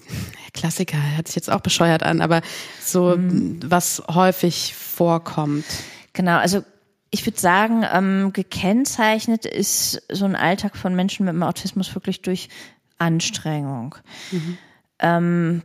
Klassiker 0.53 0.97
hört 1.15 1.27
sich 1.27 1.35
jetzt 1.35 1.49
auch 1.49 1.61
bescheuert 1.61 2.03
an, 2.03 2.21
aber 2.21 2.41
so 2.79 3.17
mhm. 3.17 3.59
was 3.65 4.03
häufig 4.07 4.75
vorkommt. 4.75 5.65
Genau, 6.13 6.37
also 6.37 6.63
ich 7.09 7.25
würde 7.25 7.39
sagen, 7.39 7.83
ähm, 7.91 8.33
gekennzeichnet 8.33 9.45
ist 9.45 10.03
so 10.11 10.25
ein 10.25 10.35
Alltag 10.35 10.77
von 10.77 10.95
Menschen 10.95 11.25
mit 11.25 11.33
dem 11.33 11.43
Autismus 11.43 11.93
wirklich 11.95 12.21
durch 12.21 12.49
Anstrengung. 12.97 13.95
Mhm. 14.31 14.57
Ähm, 14.99 15.61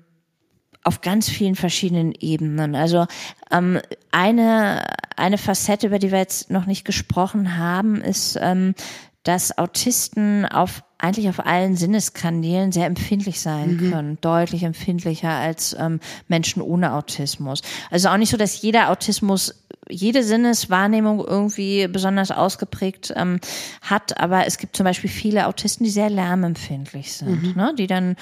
auf 0.84 1.00
ganz 1.00 1.28
vielen 1.28 1.54
verschiedenen 1.54 2.12
Ebenen. 2.12 2.74
Also 2.74 3.06
ähm, 3.50 3.80
eine, 4.10 4.84
eine 5.16 5.38
Facette, 5.38 5.86
über 5.86 5.98
die 5.98 6.10
wir 6.10 6.18
jetzt 6.18 6.50
noch 6.50 6.66
nicht 6.66 6.84
gesprochen 6.84 7.56
haben, 7.56 8.00
ist, 8.00 8.38
ähm, 8.40 8.74
dass 9.22 9.56
Autisten 9.56 10.44
auf 10.46 10.82
eigentlich 11.02 11.28
auf 11.28 11.44
allen 11.44 11.76
Sinneskanälen 11.76 12.70
sehr 12.70 12.86
empfindlich 12.86 13.40
sein 13.40 13.76
mhm. 13.76 13.90
können, 13.90 14.18
deutlich 14.20 14.62
empfindlicher 14.62 15.30
als 15.30 15.76
ähm, 15.78 15.98
Menschen 16.28 16.62
ohne 16.62 16.92
Autismus. 16.94 17.62
Also 17.90 18.08
auch 18.08 18.16
nicht 18.16 18.30
so, 18.30 18.36
dass 18.36 18.62
jeder 18.62 18.88
Autismus 18.90 19.62
jede 19.88 20.22
Sinneswahrnehmung 20.22 21.18
irgendwie 21.24 21.88
besonders 21.88 22.30
ausgeprägt 22.30 23.12
ähm, 23.16 23.40
hat, 23.82 24.18
aber 24.20 24.46
es 24.46 24.58
gibt 24.58 24.76
zum 24.76 24.84
Beispiel 24.84 25.10
viele 25.10 25.48
Autisten, 25.48 25.84
die 25.84 25.90
sehr 25.90 26.08
lärmempfindlich 26.08 27.12
sind, 27.12 27.42
mhm. 27.42 27.54
ne? 27.56 27.74
die 27.76 27.88
dann 27.88 28.16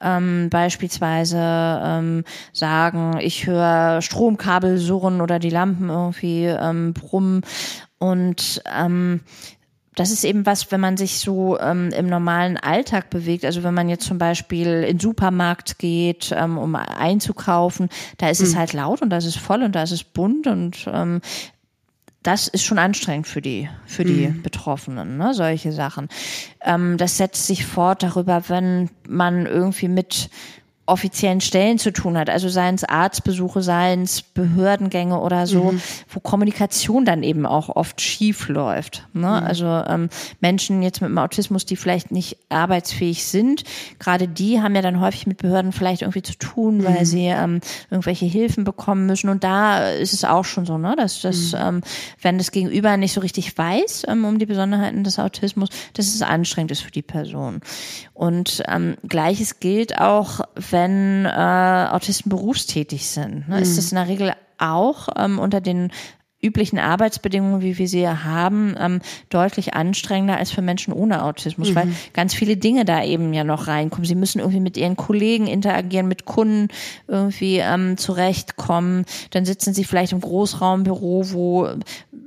ähm, 0.00 0.48
beispielsweise 0.50 1.38
ähm, 1.40 2.24
sagen, 2.52 3.18
ich 3.20 3.46
höre 3.46 4.02
Stromkabel 4.02 4.76
surren 4.76 5.22
oder 5.22 5.38
die 5.38 5.50
Lampen 5.50 5.88
irgendwie 5.88 6.44
ähm, 6.44 6.92
brummen 6.92 7.40
und 7.98 8.62
ähm, 8.70 9.20
das 9.96 10.10
ist 10.10 10.24
eben 10.24 10.46
was, 10.46 10.70
wenn 10.70 10.80
man 10.80 10.96
sich 10.96 11.18
so 11.18 11.58
ähm, 11.58 11.88
im 11.88 12.06
normalen 12.06 12.58
Alltag 12.58 13.10
bewegt. 13.10 13.44
Also 13.44 13.62
wenn 13.62 13.74
man 13.74 13.88
jetzt 13.88 14.06
zum 14.06 14.18
Beispiel 14.18 14.66
in 14.66 14.98
den 14.98 15.00
Supermarkt 15.00 15.78
geht, 15.78 16.32
ähm, 16.36 16.58
um 16.58 16.76
einzukaufen, 16.76 17.88
da 18.18 18.28
ist 18.28 18.40
mhm. 18.40 18.46
es 18.46 18.56
halt 18.56 18.74
laut 18.74 19.00
und 19.00 19.10
da 19.10 19.16
ist 19.16 19.24
es 19.24 19.36
voll 19.36 19.62
und 19.62 19.74
da 19.74 19.82
ist 19.82 19.92
es 19.92 20.04
bunt 20.04 20.46
und 20.46 20.86
ähm, 20.92 21.22
das 22.22 22.46
ist 22.46 22.64
schon 22.64 22.78
anstrengend 22.78 23.26
für 23.26 23.40
die, 23.40 23.70
für 23.86 24.04
die 24.04 24.28
mhm. 24.28 24.42
Betroffenen, 24.42 25.16
ne, 25.16 25.32
solche 25.32 25.72
Sachen. 25.72 26.08
Ähm, 26.60 26.98
das 26.98 27.16
setzt 27.16 27.46
sich 27.46 27.64
fort 27.64 28.02
darüber, 28.02 28.48
wenn 28.48 28.90
man 29.08 29.46
irgendwie 29.46 29.88
mit 29.88 30.28
offiziellen 30.86 31.40
Stellen 31.40 31.78
zu 31.78 31.92
tun 31.92 32.16
hat, 32.16 32.30
also 32.30 32.48
seien 32.48 32.76
es 32.76 32.84
Arztbesuche, 32.84 33.60
seien 33.60 34.02
es 34.02 34.22
Behördengänge 34.22 35.18
oder 35.20 35.46
so, 35.46 35.72
mhm. 35.72 35.82
wo 36.08 36.20
Kommunikation 36.20 37.04
dann 37.04 37.24
eben 37.24 37.44
auch 37.44 37.74
oft 37.74 38.00
schief 38.00 38.48
läuft. 38.48 39.06
Ne? 39.12 39.26
Mhm. 39.26 39.46
Also 39.46 39.66
ähm, 39.66 40.08
Menschen 40.40 40.82
jetzt 40.82 41.00
mit 41.00 41.10
dem 41.10 41.18
Autismus, 41.18 41.66
die 41.66 41.74
vielleicht 41.74 42.12
nicht 42.12 42.38
arbeitsfähig 42.50 43.24
sind, 43.24 43.64
gerade 43.98 44.28
die 44.28 44.62
haben 44.62 44.76
ja 44.76 44.82
dann 44.82 45.00
häufig 45.00 45.26
mit 45.26 45.38
Behörden 45.38 45.72
vielleicht 45.72 46.02
irgendwie 46.02 46.22
zu 46.22 46.38
tun, 46.38 46.84
weil 46.84 47.00
mhm. 47.00 47.04
sie 47.04 47.26
ähm, 47.26 47.60
irgendwelche 47.90 48.26
Hilfen 48.26 48.62
bekommen 48.62 49.06
müssen. 49.06 49.28
Und 49.28 49.42
da 49.42 49.90
ist 49.90 50.12
es 50.12 50.24
auch 50.24 50.44
schon 50.44 50.66
so, 50.66 50.78
ne, 50.78 50.94
dass 50.96 51.20
das, 51.20 51.52
mhm. 51.52 51.58
ähm, 51.58 51.80
wenn 52.22 52.38
das 52.38 52.52
Gegenüber 52.52 52.96
nicht 52.96 53.12
so 53.12 53.20
richtig 53.20 53.58
weiß 53.58 54.04
ähm, 54.06 54.24
um 54.24 54.38
die 54.38 54.46
Besonderheiten 54.46 55.02
des 55.02 55.18
Autismus, 55.18 55.68
dass 55.94 56.06
es 56.06 56.22
anstrengend 56.22 56.70
ist 56.70 56.82
für 56.82 56.92
die 56.92 57.02
Person. 57.02 57.60
Und 58.14 58.62
ähm, 58.68 58.96
gleiches 59.06 59.58
gilt 59.58 60.00
auch, 60.00 60.40
wenn 60.70 60.75
äh, 61.26 61.88
Autisten 61.90 62.30
berufstätig 62.30 63.08
sind. 63.08 63.48
Ne? 63.48 63.56
Mhm. 63.56 63.62
Ist 63.62 63.78
das 63.78 63.92
in 63.92 63.96
der 63.96 64.08
Regel 64.08 64.32
auch 64.58 65.08
ähm, 65.16 65.38
unter 65.38 65.60
den 65.60 65.90
üblichen 66.42 66.78
Arbeitsbedingungen, 66.78 67.62
wie 67.62 67.78
wir 67.78 67.88
sie 67.88 68.06
haben, 68.06 68.74
ähm, 68.78 69.00
deutlich 69.30 69.74
anstrengender 69.74 70.36
als 70.36 70.50
für 70.50 70.60
Menschen 70.60 70.92
ohne 70.92 71.24
Autismus, 71.24 71.70
mhm. 71.70 71.74
weil 71.74 71.88
ganz 72.12 72.34
viele 72.34 72.56
Dinge 72.56 72.84
da 72.84 73.02
eben 73.02 73.32
ja 73.32 73.42
noch 73.42 73.68
reinkommen. 73.68 74.06
Sie 74.06 74.14
müssen 74.14 74.40
irgendwie 74.40 74.60
mit 74.60 74.76
ihren 74.76 74.96
Kollegen 74.96 75.46
interagieren, 75.46 76.08
mit 76.08 76.26
Kunden 76.26 76.68
irgendwie 77.08 77.58
ähm, 77.58 77.96
zurechtkommen. 77.96 79.06
Dann 79.30 79.46
sitzen 79.46 79.72
sie 79.72 79.84
vielleicht 79.84 80.12
im 80.12 80.20
Großraumbüro, 80.20 81.32
wo 81.32 81.68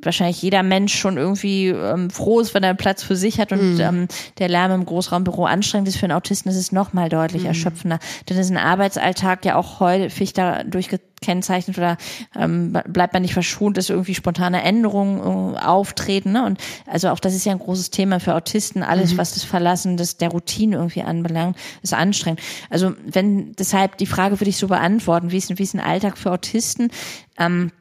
wahrscheinlich 0.01 0.41
jeder 0.41 0.63
Mensch 0.63 0.95
schon 0.95 1.17
irgendwie 1.17 1.67
ähm, 1.67 2.09
froh 2.09 2.39
ist, 2.39 2.53
wenn 2.53 2.63
er 2.63 2.69
einen 2.69 2.77
Platz 2.77 3.03
für 3.03 3.15
sich 3.15 3.39
hat 3.39 3.51
und 3.51 3.75
mhm. 3.75 3.81
ähm, 3.81 4.07
der 4.39 4.49
Lärm 4.49 4.71
im 4.71 4.85
Großraumbüro 4.85 5.45
anstrengend 5.45 5.87
ist 5.87 5.97
für 5.97 6.05
einen 6.05 6.17
Autisten, 6.17 6.49
ist 6.49 6.57
es 6.57 6.71
nochmal 6.71 7.09
deutlich 7.09 7.43
mhm. 7.43 7.49
erschöpfender. 7.49 7.99
Denn 8.27 8.37
ist 8.37 8.49
ein 8.49 8.57
Arbeitsalltag 8.57 9.45
ja 9.45 9.55
auch 9.55 9.79
häufig 9.79 10.33
dadurch 10.33 10.89
gekennzeichnet 11.19 11.77
oder 11.77 11.97
ähm, 12.35 12.77
bleibt 12.87 13.13
man 13.13 13.21
nicht 13.21 13.33
verschont, 13.33 13.77
dass 13.77 13.89
irgendwie 13.89 14.15
spontane 14.15 14.61
Änderungen 14.63 15.55
äh, 15.55 15.59
auftreten. 15.59 16.31
Ne? 16.31 16.45
Und 16.45 16.59
also 16.85 17.09
auch 17.09 17.19
das 17.19 17.35
ist 17.35 17.45
ja 17.45 17.51
ein 17.51 17.59
großes 17.59 17.91
Thema 17.91 18.19
für 18.19 18.35
Autisten. 18.35 18.83
Alles, 18.83 19.13
mhm. 19.13 19.17
was 19.17 19.33
das 19.33 19.43
Verlassen 19.43 19.97
des, 19.97 20.17
der 20.17 20.29
Routine 20.29 20.77
irgendwie 20.77 21.03
anbelangt, 21.03 21.57
ist 21.81 21.93
anstrengend. 21.93 22.41
Also 22.69 22.93
wenn 23.05 23.53
deshalb 23.53 23.97
die 23.97 24.05
Frage 24.05 24.39
würde 24.39 24.49
ich 24.49 24.57
so 24.57 24.67
beantworten, 24.67 25.31
wie 25.31 25.37
ist, 25.37 25.57
wie 25.57 25.63
ist 25.63 25.73
ein 25.73 25.79
Alltag 25.79 26.17
für 26.17 26.31
Autisten? 26.31 26.91
Ähm, 27.37 27.71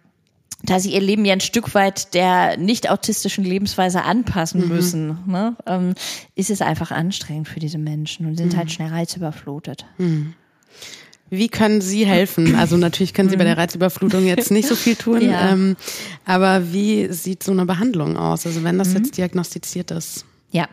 da 0.65 0.81
sie 0.81 0.93
ihr 0.93 1.01
Leben 1.01 1.25
ja 1.25 1.33
ein 1.33 1.41
Stück 1.41 1.75
weit 1.75 2.15
der 2.15 2.57
nicht 2.57 2.91
autistischen 2.91 3.45
Lebensweise 3.45 4.03
anpassen 4.03 4.63
mhm. 4.63 4.69
müssen, 4.69 5.19
ne, 5.27 5.57
ähm, 5.67 5.95
ist 6.35 6.51
es 6.51 6.63
einfach 6.63 6.91
anstrengend 6.91 7.47
für 7.47 7.61
diese 7.61 7.79
Menschen 7.79 8.27
und 8.27 8.37
sind 8.37 8.55
mhm. 8.55 8.57
halt 8.57 8.73
schnell 8.73 8.89
reizüberflutet. 8.89 9.87
Mhm. 11.31 11.37
Wie 11.37 11.49
können 11.49 11.81
Sie 11.81 12.07
helfen? 12.07 12.55
Also 12.55 12.77
natürlich 12.77 13.15
können 13.15 13.29
Sie 13.29 13.37
bei 13.37 13.45
der 13.45 13.55
mhm. 13.55 13.61
Reizüberflutung 13.61 14.27
jetzt 14.27 14.51
nicht 14.51 14.69
so 14.69 14.75
viel 14.75 14.97
tun, 14.97 15.21
ja. 15.23 15.51
ähm, 15.53 15.77
aber 16.25 16.73
wie 16.73 17.13
sieht 17.13 17.43
so 17.43 17.53
eine 17.53 17.67
Behandlung 17.67 18.17
aus? 18.17 18.47
Also 18.47 18.65
wenn 18.65 18.79
das 18.79 18.91
mhm. 18.91 18.97
jetzt 18.97 19.17
diagnostiziert 19.17 19.91
ist. 19.91 20.25
Ja, 20.51 20.67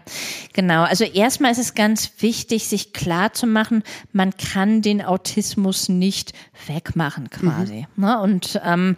genau. 0.54 0.84
Also 0.84 1.04
erstmal 1.04 1.52
ist 1.52 1.58
es 1.58 1.76
ganz 1.76 2.10
wichtig, 2.20 2.66
sich 2.68 2.94
klar 2.94 3.34
zu 3.34 3.46
machen, 3.46 3.84
man 4.14 4.32
kann 4.38 4.82
den 4.82 5.02
Autismus 5.02 5.90
nicht 5.90 6.32
wegmachen 6.68 7.30
quasi. 7.30 7.86
Mhm. 7.98 8.04
Und 8.06 8.62
ähm, 8.64 8.96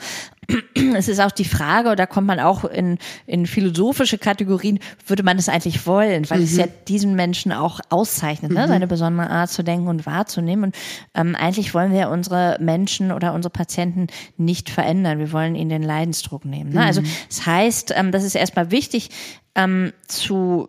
es 0.96 1.08
ist 1.08 1.20
auch 1.20 1.32
die 1.32 1.46
Frage, 1.46 1.90
oder 1.90 2.08
kommt 2.08 2.28
man 2.28 2.40
auch 2.40 2.64
in, 2.64 2.98
in 3.26 3.46
philosophische 3.46 4.18
Kategorien, 4.18 4.80
würde 5.06 5.24
man 5.24 5.38
es 5.38 5.50
eigentlich 5.50 5.86
wollen, 5.86 6.30
weil 6.30 6.40
mhm. 6.40 6.44
es 6.46 6.58
ja 6.58 6.66
diesen 6.88 7.16
Menschen 7.16 7.52
auch 7.52 7.80
auszeichnet, 7.90 8.52
ne? 8.52 8.64
Mhm. 8.64 8.68
seine 8.68 8.88
besondere 8.88 9.30
Art 9.30 9.50
zu 9.50 9.64
denken 9.64 9.88
und 9.88 10.06
wahrzunehmen. 10.06 10.66
Und 10.66 10.76
ähm, 11.16 11.36
eigentlich 11.36 11.74
wollen 11.74 11.92
wir 11.92 12.10
unsere 12.10 12.58
Menschen 12.60 13.12
oder 13.12 13.34
unsere 13.34 13.52
Patienten 13.52 14.08
nicht 14.38 14.70
verändern. 14.70 15.20
Wir 15.20 15.32
wollen 15.32 15.56
ihnen 15.56 15.70
den 15.70 15.84
Leidensdruck 15.84 16.46
nehmen. 16.46 16.74
Ne? 16.74 16.86
Also 16.86 17.02
mhm. 17.02 17.08
das 17.28 17.46
heißt, 17.46 17.94
ähm, 17.96 18.12
das 18.12 18.24
ist 18.24 18.36
erstmal 18.36 18.72
wichtig, 18.72 19.10
ähm, 19.58 19.92
zu 20.08 20.68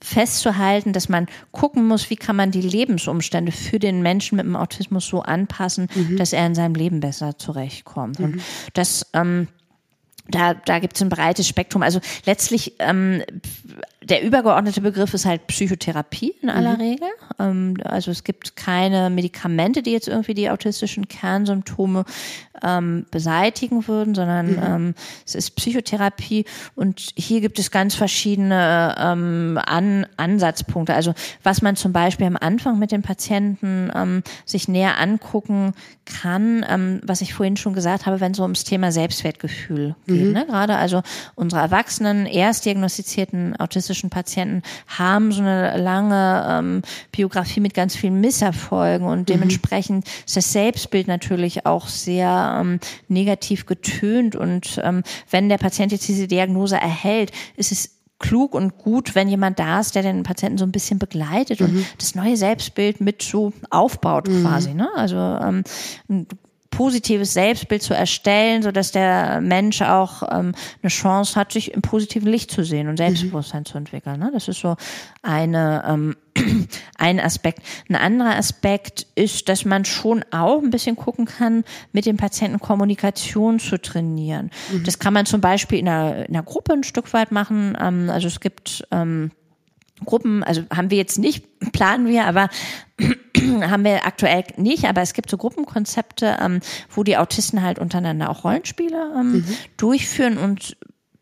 festzuhalten, 0.00 0.92
dass 0.92 1.08
man 1.08 1.26
gucken 1.50 1.86
muss, 1.86 2.08
wie 2.08 2.16
kann 2.16 2.36
man 2.36 2.50
die 2.50 2.62
Lebensumstände 2.62 3.52
für 3.52 3.78
den 3.78 4.00
Menschen 4.00 4.36
mit 4.36 4.46
dem 4.46 4.56
Autismus 4.56 5.06
so 5.06 5.22
anpassen, 5.22 5.88
mhm. 5.94 6.16
dass 6.16 6.32
er 6.32 6.46
in 6.46 6.54
seinem 6.54 6.74
Leben 6.74 7.00
besser 7.00 7.36
zurechtkommt. 7.36 8.20
Mhm. 8.20 8.24
Und 8.24 8.42
das 8.74 9.06
ähm, 9.12 9.48
da, 10.30 10.54
da 10.54 10.78
gibt 10.78 10.96
es 10.96 11.02
ein 11.02 11.08
breites 11.08 11.48
Spektrum. 11.48 11.82
Also 11.82 12.00
letztlich 12.26 12.74
ähm, 12.78 13.22
der 14.02 14.22
übergeordnete 14.22 14.80
Begriff 14.80 15.12
ist 15.12 15.26
halt 15.26 15.46
Psychotherapie 15.48 16.34
in 16.40 16.50
aller 16.50 16.74
mhm. 16.74 16.80
Regel. 16.80 17.08
Ähm, 17.38 17.76
also 17.84 18.10
es 18.10 18.22
gibt 18.22 18.56
keine 18.56 19.10
Medikamente, 19.10 19.82
die 19.82 19.92
jetzt 19.92 20.08
irgendwie 20.08 20.34
die 20.34 20.50
autistischen 20.50 21.08
Kernsymptome 21.08 22.04
ähm, 22.62 23.06
beseitigen 23.10 23.86
würden, 23.88 24.14
sondern 24.14 24.52
mhm. 24.52 24.62
ähm, 24.64 24.94
es 25.26 25.34
ist 25.34 25.50
Psychotherapie 25.56 26.44
und 26.74 27.10
hier 27.16 27.40
gibt 27.40 27.58
es 27.58 27.70
ganz 27.70 27.94
verschiedene 27.94 28.94
ähm, 28.98 29.58
An 29.64 30.06
Ansatzpunkte. 30.16 30.94
Also 30.94 31.14
was 31.42 31.62
man 31.62 31.76
zum 31.76 31.92
Beispiel 31.92 32.26
am 32.26 32.36
Anfang 32.36 32.78
mit 32.78 32.92
den 32.92 33.02
Patienten 33.02 33.90
ähm, 33.94 34.22
sich 34.44 34.68
näher 34.68 34.98
angucken 34.98 35.72
kann, 36.04 36.64
ähm, 36.68 37.00
was 37.04 37.20
ich 37.20 37.34
vorhin 37.34 37.56
schon 37.56 37.74
gesagt 37.74 38.06
habe, 38.06 38.20
wenn 38.20 38.32
es 38.32 38.38
so 38.38 38.42
ums 38.42 38.64
Thema 38.64 38.92
Selbstwertgefühl 38.92 39.94
geht. 40.06 40.26
Mhm. 40.26 40.32
Ne? 40.32 40.46
Gerade 40.46 40.76
also 40.76 41.02
unsere 41.34 41.60
Erwachsenen, 41.60 42.26
erst 42.26 42.64
diagnostizierten 42.64 43.56
autistischen 43.56 43.97
Patienten 44.10 44.62
haben 44.86 45.32
so 45.32 45.42
eine 45.42 45.76
lange 45.76 46.46
ähm, 46.48 46.82
Biografie 47.12 47.60
mit 47.60 47.74
ganz 47.74 47.96
vielen 47.96 48.20
Misserfolgen 48.20 49.06
und 49.06 49.20
mhm. 49.20 49.26
dementsprechend 49.26 50.06
ist 50.26 50.36
das 50.36 50.52
Selbstbild 50.52 51.08
natürlich 51.08 51.66
auch 51.66 51.88
sehr 51.88 52.58
ähm, 52.60 52.80
negativ 53.08 53.66
getönt 53.66 54.36
und 54.36 54.80
ähm, 54.82 55.02
wenn 55.30 55.48
der 55.48 55.58
Patient 55.58 55.92
jetzt 55.92 56.08
diese 56.08 56.28
Diagnose 56.28 56.76
erhält, 56.76 57.32
ist 57.56 57.72
es 57.72 57.98
klug 58.18 58.54
und 58.54 58.78
gut, 58.78 59.14
wenn 59.14 59.28
jemand 59.28 59.58
da 59.58 59.80
ist, 59.80 59.94
der 59.94 60.02
den 60.02 60.22
Patienten 60.22 60.58
so 60.58 60.64
ein 60.64 60.72
bisschen 60.72 60.98
begleitet 60.98 61.60
und 61.60 61.72
mhm. 61.72 61.86
das 61.98 62.14
neue 62.14 62.36
Selbstbild 62.36 63.00
mit 63.00 63.22
so 63.22 63.52
aufbaut 63.70 64.28
mhm. 64.28 64.42
quasi. 64.42 64.74
Ne? 64.74 64.88
Also 64.96 65.16
ähm, 65.16 65.62
positives 66.78 67.32
Selbstbild 67.32 67.82
zu 67.82 67.92
erstellen, 67.92 68.62
so 68.62 68.70
dass 68.70 68.92
der 68.92 69.40
Mensch 69.40 69.82
auch 69.82 70.22
ähm, 70.30 70.54
eine 70.80 70.90
Chance 70.90 71.34
hat, 71.34 71.50
sich 71.50 71.74
im 71.74 71.82
positiven 71.82 72.28
Licht 72.28 72.52
zu 72.52 72.62
sehen 72.62 72.86
und 72.86 72.98
Selbstbewusstsein 72.98 73.62
mhm. 73.62 73.64
zu 73.64 73.78
entwickeln. 73.78 74.20
Ne? 74.20 74.30
Das 74.32 74.46
ist 74.46 74.60
so 74.60 74.76
eine 75.20 75.82
ähm, 75.88 76.16
ein 76.96 77.18
Aspekt. 77.18 77.64
Ein 77.88 77.96
anderer 77.96 78.36
Aspekt 78.36 79.08
ist, 79.16 79.48
dass 79.48 79.64
man 79.64 79.86
schon 79.86 80.24
auch 80.30 80.62
ein 80.62 80.70
bisschen 80.70 80.94
gucken 80.94 81.24
kann, 81.24 81.64
mit 81.90 82.06
dem 82.06 82.16
Patienten 82.16 82.60
Kommunikation 82.60 83.58
zu 83.58 83.82
trainieren. 83.82 84.52
Mhm. 84.72 84.84
Das 84.84 85.00
kann 85.00 85.12
man 85.12 85.26
zum 85.26 85.40
Beispiel 85.40 85.80
in 85.80 85.88
einer, 85.88 86.28
in 86.28 86.36
einer 86.36 86.44
Gruppe 86.44 86.74
ein 86.74 86.84
Stück 86.84 87.12
weit 87.12 87.32
machen. 87.32 87.76
Ähm, 87.80 88.08
also 88.08 88.28
es 88.28 88.38
gibt 88.38 88.86
ähm, 88.92 89.32
Gruppen, 90.04 90.42
also 90.42 90.62
haben 90.74 90.90
wir 90.90 90.98
jetzt 90.98 91.18
nicht, 91.18 91.44
planen 91.72 92.06
wir, 92.06 92.26
aber 92.26 92.48
haben 93.60 93.84
wir 93.84 94.06
aktuell 94.06 94.44
nicht, 94.56 94.84
aber 94.84 95.02
es 95.02 95.12
gibt 95.12 95.30
so 95.30 95.36
Gruppenkonzepte, 95.36 96.38
ähm, 96.40 96.60
wo 96.90 97.04
die 97.04 97.16
Autisten 97.16 97.62
halt 97.62 97.78
untereinander 97.78 98.30
auch 98.30 98.44
Rollenspiele 98.44 99.12
ähm, 99.16 99.32
mhm. 99.32 99.44
durchführen 99.76 100.38
und 100.38 100.76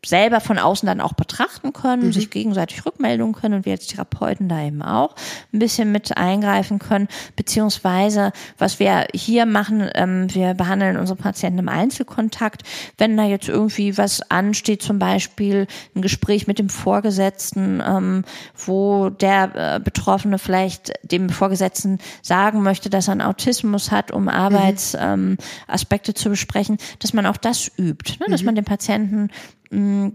selber 0.05 0.39
von 0.39 0.59
außen 0.59 0.85
dann 0.85 1.01
auch 1.01 1.13
betrachten 1.13 1.73
können, 1.73 2.07
mhm. 2.07 2.13
sich 2.13 2.29
gegenseitig 2.29 2.85
Rückmeldungen 2.85 3.33
können 3.33 3.55
und 3.55 3.65
wir 3.65 3.73
als 3.73 3.87
Therapeuten 3.87 4.47
da 4.47 4.63
eben 4.63 4.81
auch 4.81 5.15
ein 5.51 5.59
bisschen 5.59 5.91
mit 5.91 6.15
eingreifen 6.15 6.79
können, 6.79 7.07
beziehungsweise 7.35 8.31
was 8.57 8.79
wir 8.79 9.07
hier 9.13 9.45
machen, 9.45 9.89
ähm, 9.95 10.33
wir 10.33 10.53
behandeln 10.53 10.97
unsere 10.97 11.17
Patienten 11.17 11.59
im 11.59 11.69
Einzelkontakt. 11.69 12.63
Wenn 12.97 13.17
da 13.17 13.23
jetzt 13.23 13.49
irgendwie 13.49 13.97
was 13.97 14.21
ansteht, 14.29 14.81
zum 14.81 14.99
Beispiel 14.99 15.67
ein 15.95 16.01
Gespräch 16.01 16.47
mit 16.47 16.59
dem 16.59 16.69
Vorgesetzten, 16.69 17.81
ähm, 17.85 18.23
wo 18.55 19.09
der 19.09 19.55
äh, 19.55 19.79
Betroffene 19.79 20.37
vielleicht 20.37 20.93
dem 21.03 21.29
Vorgesetzten 21.29 21.97
sagen 22.21 22.61
möchte, 22.61 22.89
dass 22.89 23.07
er 23.07 23.13
einen 23.13 23.21
Autismus 23.21 23.91
hat, 23.91 24.11
um 24.11 24.29
Arbeitsaspekte 24.29 26.11
mhm. 26.11 26.15
ähm, 26.15 26.15
zu 26.15 26.29
besprechen, 26.29 26.77
dass 26.99 27.13
man 27.13 27.25
auch 27.25 27.37
das 27.37 27.71
übt, 27.77 28.17
ne? 28.19 28.27
dass 28.29 28.41
mhm. 28.41 28.45
man 28.45 28.55
den 28.55 28.65
Patienten 28.65 29.29
mh, 29.69 30.11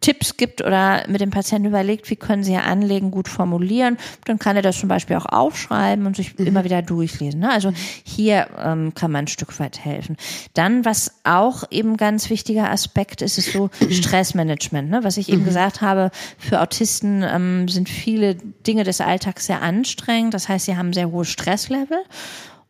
Tipps 0.00 0.38
gibt 0.38 0.62
oder 0.62 1.06
mit 1.08 1.20
dem 1.20 1.30
Patienten 1.30 1.68
überlegt, 1.68 2.08
wie 2.10 2.16
können 2.16 2.42
sie 2.42 2.54
ja 2.54 2.60
anlegen, 2.60 3.10
gut 3.10 3.28
formulieren, 3.28 3.98
dann 4.24 4.38
kann 4.38 4.56
er 4.56 4.62
das 4.62 4.80
zum 4.80 4.88
Beispiel 4.88 5.16
auch 5.16 5.26
aufschreiben 5.26 6.06
und 6.06 6.16
sich 6.16 6.38
mhm. 6.38 6.46
immer 6.46 6.64
wieder 6.64 6.80
durchlesen. 6.80 7.40
Ne? 7.40 7.50
Also 7.50 7.72
hier 8.04 8.48
ähm, 8.58 8.94
kann 8.94 9.10
man 9.10 9.24
ein 9.24 9.28
Stück 9.28 9.58
weit 9.60 9.84
helfen. 9.84 10.16
Dann, 10.54 10.84
was 10.84 11.20
auch 11.24 11.64
eben 11.70 11.96
ganz 11.98 12.30
wichtiger 12.30 12.70
Aspekt 12.70 13.20
ist, 13.20 13.36
ist 13.36 13.52
so 13.52 13.70
Stressmanagement. 13.90 14.88
Ne? 14.88 15.04
Was 15.04 15.18
ich 15.18 15.28
eben 15.28 15.42
mhm. 15.42 15.46
gesagt 15.46 15.82
habe, 15.82 16.10
für 16.38 16.60
Autisten 16.62 17.22
ähm, 17.22 17.68
sind 17.68 17.88
viele 17.88 18.36
Dinge 18.36 18.84
des 18.84 19.02
Alltags 19.02 19.46
sehr 19.46 19.60
anstrengend. 19.60 20.32
Das 20.32 20.48
heißt, 20.48 20.64
sie 20.64 20.76
haben 20.76 20.94
sehr 20.94 21.10
hohe 21.10 21.26
Stresslevel 21.26 21.98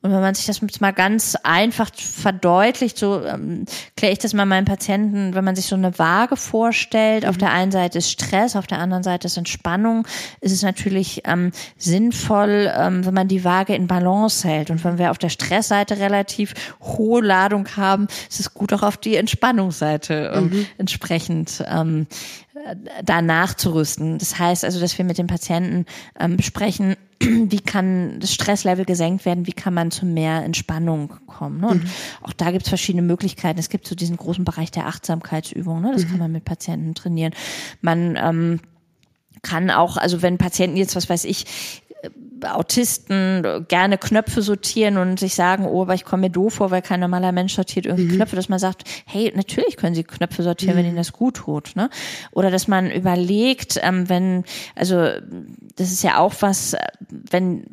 und 0.02 0.12
wenn 0.12 0.20
man 0.20 0.34
sich 0.34 0.46
das 0.46 0.62
mal 0.80 0.92
ganz 0.92 1.36
einfach 1.42 1.90
verdeutlicht, 1.94 2.96
so 2.96 3.22
ähm, 3.22 3.66
kläre 3.98 4.14
ich 4.14 4.18
das 4.18 4.32
mal 4.32 4.46
meinen 4.46 4.64
Patienten, 4.64 5.34
wenn 5.34 5.44
man 5.44 5.54
sich 5.54 5.66
so 5.66 5.76
eine 5.76 5.98
Waage 5.98 6.36
vorstellt, 6.36 7.24
mhm. 7.24 7.28
auf 7.28 7.36
der 7.36 7.52
einen 7.52 7.70
Seite 7.70 7.98
ist 7.98 8.10
Stress, 8.10 8.56
auf 8.56 8.66
der 8.66 8.78
anderen 8.78 9.02
Seite 9.02 9.26
ist 9.26 9.36
Entspannung, 9.36 10.06
ist 10.40 10.52
es 10.52 10.62
natürlich 10.62 11.22
ähm, 11.26 11.52
sinnvoll, 11.76 12.72
ähm, 12.74 13.04
wenn 13.04 13.12
man 13.12 13.28
die 13.28 13.44
Waage 13.44 13.74
in 13.74 13.88
Balance 13.88 14.48
hält. 14.48 14.70
Und 14.70 14.82
wenn 14.84 14.96
wir 14.96 15.10
auf 15.10 15.18
der 15.18 15.28
Stressseite 15.28 15.98
relativ 15.98 16.54
hohe 16.80 17.20
Ladung 17.20 17.68
haben, 17.76 18.08
ist 18.30 18.40
es 18.40 18.54
gut 18.54 18.72
auch 18.72 18.82
auf 18.82 18.96
die 18.96 19.16
Entspannungsseite 19.16 20.32
ähm, 20.34 20.44
mhm. 20.44 20.66
entsprechend 20.78 21.62
ähm, 21.70 22.06
da 23.04 23.22
nachzurüsten. 23.22 24.18
Das 24.18 24.38
heißt 24.38 24.64
also, 24.64 24.80
dass 24.80 24.96
wir 24.98 25.04
mit 25.04 25.18
den 25.18 25.26
Patienten 25.26 25.86
ähm, 26.18 26.36
besprechen, 26.36 26.96
wie 27.20 27.60
kann 27.60 28.18
das 28.20 28.34
Stresslevel 28.34 28.84
gesenkt 28.84 29.24
werden, 29.24 29.46
wie 29.46 29.52
kann 29.52 29.74
man 29.74 29.90
zu 29.90 30.04
mehr 30.04 30.42
Entspannung 30.42 31.14
kommen. 31.26 31.60
Ne? 31.60 31.68
Und 31.68 31.84
mhm. 31.84 31.90
auch 32.22 32.32
da 32.32 32.50
gibt 32.50 32.64
es 32.64 32.68
verschiedene 32.68 33.02
Möglichkeiten. 33.02 33.58
Es 33.58 33.68
gibt 33.68 33.86
so 33.86 33.94
diesen 33.94 34.16
großen 34.16 34.44
Bereich 34.44 34.70
der 34.70 34.86
Achtsamkeitsübung, 34.86 35.80
ne? 35.80 35.92
das 35.92 36.04
mhm. 36.04 36.08
kann 36.08 36.18
man 36.18 36.32
mit 36.32 36.44
Patienten 36.44 36.94
trainieren. 36.94 37.34
Man 37.82 38.16
ähm, 38.16 38.60
kann 39.42 39.70
auch, 39.70 39.96
also 39.96 40.22
wenn 40.22 40.38
Patienten 40.38 40.76
jetzt, 40.76 40.96
was 40.96 41.08
weiß 41.08 41.24
ich, 41.24 41.82
Autisten 42.44 43.66
gerne 43.68 43.98
Knöpfe 43.98 44.42
sortieren 44.42 44.96
und 44.96 45.18
sich 45.18 45.34
sagen, 45.34 45.66
oh, 45.66 45.82
aber 45.82 45.94
ich 45.94 46.04
komme 46.04 46.22
mir 46.22 46.30
doof 46.30 46.54
vor, 46.54 46.70
weil 46.70 46.82
kein 46.82 47.00
normaler 47.00 47.32
Mensch 47.32 47.54
sortiert 47.54 47.86
irgendwie 47.86 48.04
mhm. 48.04 48.16
Knöpfe, 48.16 48.36
dass 48.36 48.48
man 48.48 48.58
sagt, 48.58 48.84
hey, 49.06 49.32
natürlich 49.34 49.76
können 49.76 49.94
Sie 49.94 50.04
Knöpfe 50.04 50.42
sortieren, 50.42 50.74
mhm. 50.74 50.78
wenn 50.78 50.86
Ihnen 50.86 50.96
das 50.96 51.12
gut 51.12 51.36
tut. 51.36 51.76
Ne? 51.76 51.90
Oder 52.32 52.50
dass 52.50 52.68
man 52.68 52.90
überlegt, 52.90 53.78
ähm, 53.82 54.08
wenn, 54.08 54.44
also 54.74 55.08
das 55.76 55.92
ist 55.92 56.02
ja 56.02 56.18
auch 56.18 56.34
was, 56.40 56.76
wenn 57.08 57.64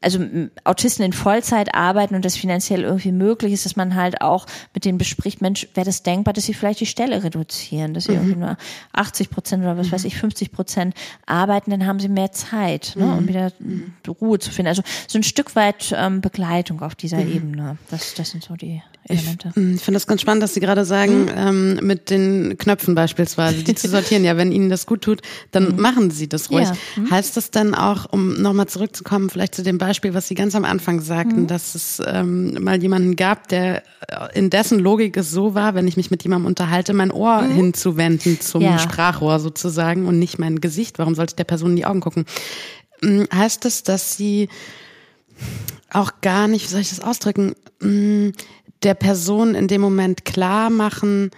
also 0.00 0.20
Autisten 0.64 1.04
in 1.04 1.12
Vollzeit 1.12 1.74
arbeiten 1.74 2.14
und 2.14 2.24
das 2.24 2.36
finanziell 2.36 2.82
irgendwie 2.82 3.12
möglich 3.12 3.52
ist, 3.52 3.64
dass 3.64 3.76
man 3.76 3.94
halt 3.94 4.20
auch 4.20 4.46
mit 4.74 4.84
denen 4.84 4.98
bespricht, 4.98 5.40
Mensch, 5.40 5.68
wäre 5.74 5.86
das 5.86 6.02
denkbar, 6.02 6.34
dass 6.34 6.44
sie 6.44 6.54
vielleicht 6.54 6.80
die 6.80 6.86
Stelle 6.86 7.24
reduzieren, 7.24 7.94
dass 7.94 8.04
sie 8.04 8.12
mhm. 8.12 8.18
irgendwie 8.18 8.36
nur 8.36 8.56
80 8.92 9.30
Prozent 9.30 9.62
oder 9.62 9.76
was 9.76 9.90
weiß 9.90 10.04
ich, 10.04 10.16
50 10.16 10.52
Prozent 10.52 10.94
arbeiten, 11.26 11.70
dann 11.70 11.86
haben 11.86 11.98
sie 11.98 12.08
mehr 12.08 12.32
Zeit, 12.32 12.94
ne, 12.96 13.04
um 13.04 13.22
mhm. 13.22 13.28
wieder 13.28 13.52
mhm. 13.58 13.92
Ruhe 14.20 14.38
zu 14.38 14.50
finden. 14.50 14.68
Also 14.68 14.82
so 15.06 15.18
ein 15.18 15.24
Stück 15.24 15.56
weit 15.56 15.94
ähm, 15.96 16.20
Begleitung 16.20 16.80
auf 16.82 16.94
dieser 16.94 17.18
mhm. 17.18 17.32
Ebene. 17.32 17.78
Das, 17.90 18.14
das 18.14 18.30
sind 18.30 18.44
so 18.44 18.54
die 18.54 18.82
Elemente. 19.08 19.48
Ich, 19.48 19.56
ich 19.56 19.82
finde 19.82 19.96
das 19.96 20.06
ganz 20.06 20.20
spannend, 20.20 20.42
dass 20.42 20.54
Sie 20.54 20.60
gerade 20.60 20.84
sagen, 20.84 21.22
mhm. 21.22 21.32
ähm, 21.36 21.74
mit 21.82 22.10
den 22.10 22.56
Knöpfen 22.58 22.94
beispielsweise, 22.94 23.62
die 23.62 23.74
zu 23.74 23.88
sortieren. 23.88 24.24
ja, 24.24 24.36
wenn 24.36 24.52
Ihnen 24.52 24.68
das 24.68 24.86
gut 24.86 25.02
tut, 25.02 25.22
dann 25.50 25.72
mhm. 25.72 25.80
machen 25.80 26.10
Sie 26.10 26.28
das 26.28 26.50
ruhig. 26.50 26.68
Ja. 26.68 27.10
Heißt 27.10 27.36
das 27.36 27.50
dann 27.50 27.74
auch, 27.74 28.12
um 28.12 28.40
nochmal 28.40 28.68
zurückzukommen, 28.68 29.30
vielleicht 29.30 29.54
zu 29.54 29.62
dem 29.62 29.78
Beispiel, 29.78 29.87
was 30.14 30.28
Sie 30.28 30.34
ganz 30.34 30.54
am 30.54 30.64
Anfang 30.64 31.00
sagten, 31.00 31.42
mhm. 31.42 31.46
dass 31.46 31.74
es 31.74 32.02
ähm, 32.04 32.62
mal 32.62 32.80
jemanden 32.80 33.16
gab, 33.16 33.48
der 33.48 33.82
äh, 34.08 34.38
in 34.38 34.50
dessen 34.50 34.78
Logik 34.78 35.16
es 35.16 35.30
so 35.30 35.54
war, 35.54 35.74
wenn 35.74 35.88
ich 35.88 35.96
mich 35.96 36.10
mit 36.10 36.22
jemandem 36.22 36.46
unterhalte, 36.46 36.92
mein 36.94 37.10
Ohr 37.10 37.42
mhm. 37.42 37.54
hinzuwenden 37.54 38.40
zum 38.40 38.62
ja. 38.62 38.78
Sprachrohr 38.78 39.40
sozusagen 39.40 40.06
und 40.06 40.18
nicht 40.18 40.38
mein 40.38 40.60
Gesicht. 40.60 40.98
Warum 40.98 41.14
sollte 41.14 41.32
ich 41.32 41.36
der 41.36 41.44
Person 41.44 41.70
in 41.70 41.76
die 41.76 41.86
Augen 41.86 42.00
gucken? 42.00 42.24
Hm, 43.02 43.26
heißt 43.32 43.64
das, 43.64 43.82
dass 43.82 44.16
Sie 44.16 44.48
auch 45.90 46.20
gar 46.20 46.48
nicht, 46.48 46.64
wie 46.66 46.70
soll 46.70 46.80
ich 46.80 46.90
das 46.90 47.00
ausdrücken, 47.00 47.54
hm, 47.80 48.32
der 48.82 48.94
Person 48.94 49.54
in 49.54 49.68
dem 49.68 49.80
Moment 49.80 50.24
klar 50.24 50.70
machen, 50.70 51.30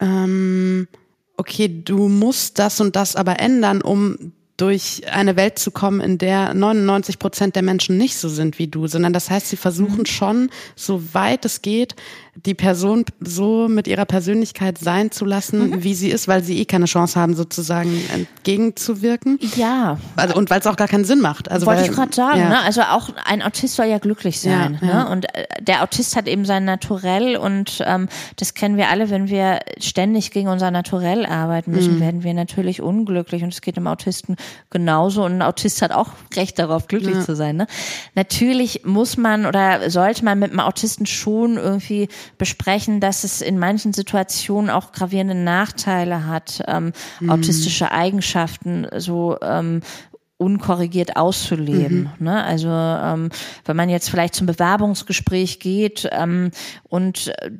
ähm, 0.00 0.88
okay, 1.36 1.82
du 1.84 2.08
musst 2.08 2.58
das 2.58 2.80
und 2.80 2.96
das 2.96 3.16
aber 3.16 3.40
ändern, 3.40 3.82
um 3.82 4.32
durch 4.56 5.02
eine 5.10 5.36
Welt 5.36 5.58
zu 5.58 5.70
kommen, 5.70 6.00
in 6.00 6.18
der 6.18 6.54
99 6.54 7.18
Prozent 7.18 7.56
der 7.56 7.62
Menschen 7.62 7.96
nicht 7.96 8.16
so 8.16 8.28
sind 8.28 8.58
wie 8.58 8.68
du, 8.68 8.86
sondern 8.86 9.12
das 9.12 9.30
heißt, 9.30 9.48
sie 9.48 9.56
versuchen 9.56 10.00
mhm. 10.00 10.06
schon, 10.06 10.50
so 10.76 11.14
weit 11.14 11.44
es 11.44 11.60
geht, 11.62 11.96
die 12.36 12.54
Person 12.54 13.04
so 13.20 13.68
mit 13.68 13.86
ihrer 13.86 14.04
Persönlichkeit 14.04 14.78
sein 14.78 15.10
zu 15.10 15.24
lassen, 15.24 15.70
mhm. 15.70 15.84
wie 15.84 15.94
sie 15.94 16.10
ist, 16.10 16.26
weil 16.28 16.42
sie 16.42 16.58
eh 16.58 16.64
keine 16.64 16.86
Chance 16.86 17.18
haben, 17.18 17.34
sozusagen 17.34 17.90
entgegenzuwirken. 18.12 19.38
Ja. 19.56 19.98
Also, 20.16 20.34
und 20.34 20.50
weil 20.50 20.60
es 20.60 20.66
auch 20.66 20.76
gar 20.76 20.88
keinen 20.88 21.04
Sinn 21.04 21.20
macht. 21.20 21.50
Also, 21.50 21.66
Wollte 21.66 21.82
weil, 21.82 21.90
ich 21.90 21.96
gerade 21.96 22.14
sagen, 22.14 22.40
ja. 22.40 22.48
ne? 22.48 22.60
Also 22.62 22.82
auch 22.82 23.10
ein 23.24 23.42
Autist 23.42 23.76
soll 23.76 23.86
ja 23.86 23.98
glücklich 23.98 24.40
sein. 24.40 24.78
Ja, 24.80 24.88
ja. 24.88 25.04
Ne? 25.04 25.10
Und 25.10 25.34
äh, 25.34 25.46
der 25.60 25.82
Autist 25.82 26.16
hat 26.16 26.26
eben 26.26 26.44
sein 26.44 26.64
Naturell 26.64 27.36
und 27.36 27.82
ähm, 27.86 28.08
das 28.36 28.54
kennen 28.54 28.76
wir 28.76 28.88
alle, 28.88 29.10
wenn 29.10 29.28
wir 29.28 29.60
ständig 29.78 30.30
gegen 30.30 30.48
unser 30.48 30.70
Naturell 30.70 31.26
arbeiten 31.26 31.70
müssen, 31.70 31.96
mhm. 31.96 32.00
werden 32.00 32.24
wir 32.24 32.34
natürlich 32.34 32.82
unglücklich. 32.82 33.42
Und 33.42 33.52
es 33.52 33.60
geht 33.60 33.76
dem 33.76 33.86
Autisten 33.86 34.36
genauso 34.70 35.24
und 35.24 35.34
ein 35.34 35.42
Autist 35.42 35.82
hat 35.82 35.92
auch 35.92 36.08
Recht 36.34 36.58
darauf, 36.58 36.88
glücklich 36.88 37.16
ja. 37.16 37.24
zu 37.24 37.36
sein. 37.36 37.56
Ne? 37.56 37.66
Natürlich 38.14 38.84
muss 38.84 39.16
man 39.16 39.46
oder 39.46 39.88
sollte 39.90 40.24
man 40.24 40.38
mit 40.38 40.50
einem 40.50 40.60
Autisten 40.60 41.06
schon 41.06 41.56
irgendwie 41.56 42.08
besprechen, 42.38 43.00
dass 43.00 43.24
es 43.24 43.40
in 43.40 43.58
manchen 43.58 43.92
Situationen 43.92 44.70
auch 44.70 44.92
gravierende 44.92 45.34
Nachteile 45.34 46.26
hat, 46.26 46.62
ähm, 46.66 46.92
mhm. 47.20 47.30
autistische 47.30 47.90
Eigenschaften 47.90 48.86
so 48.98 49.38
ähm, 49.42 49.80
unkorrigiert 50.36 51.16
auszuleben. 51.16 52.10
Mhm. 52.18 52.24
Ne? 52.24 52.42
Also 52.44 52.68
ähm, 52.68 53.30
wenn 53.64 53.76
man 53.76 53.88
jetzt 53.88 54.10
vielleicht 54.10 54.34
zum 54.34 54.48
Bewerbungsgespräch 54.48 55.60
geht 55.60 56.08
ähm, 56.10 56.50
und 56.82 57.28
äh, 57.38 57.50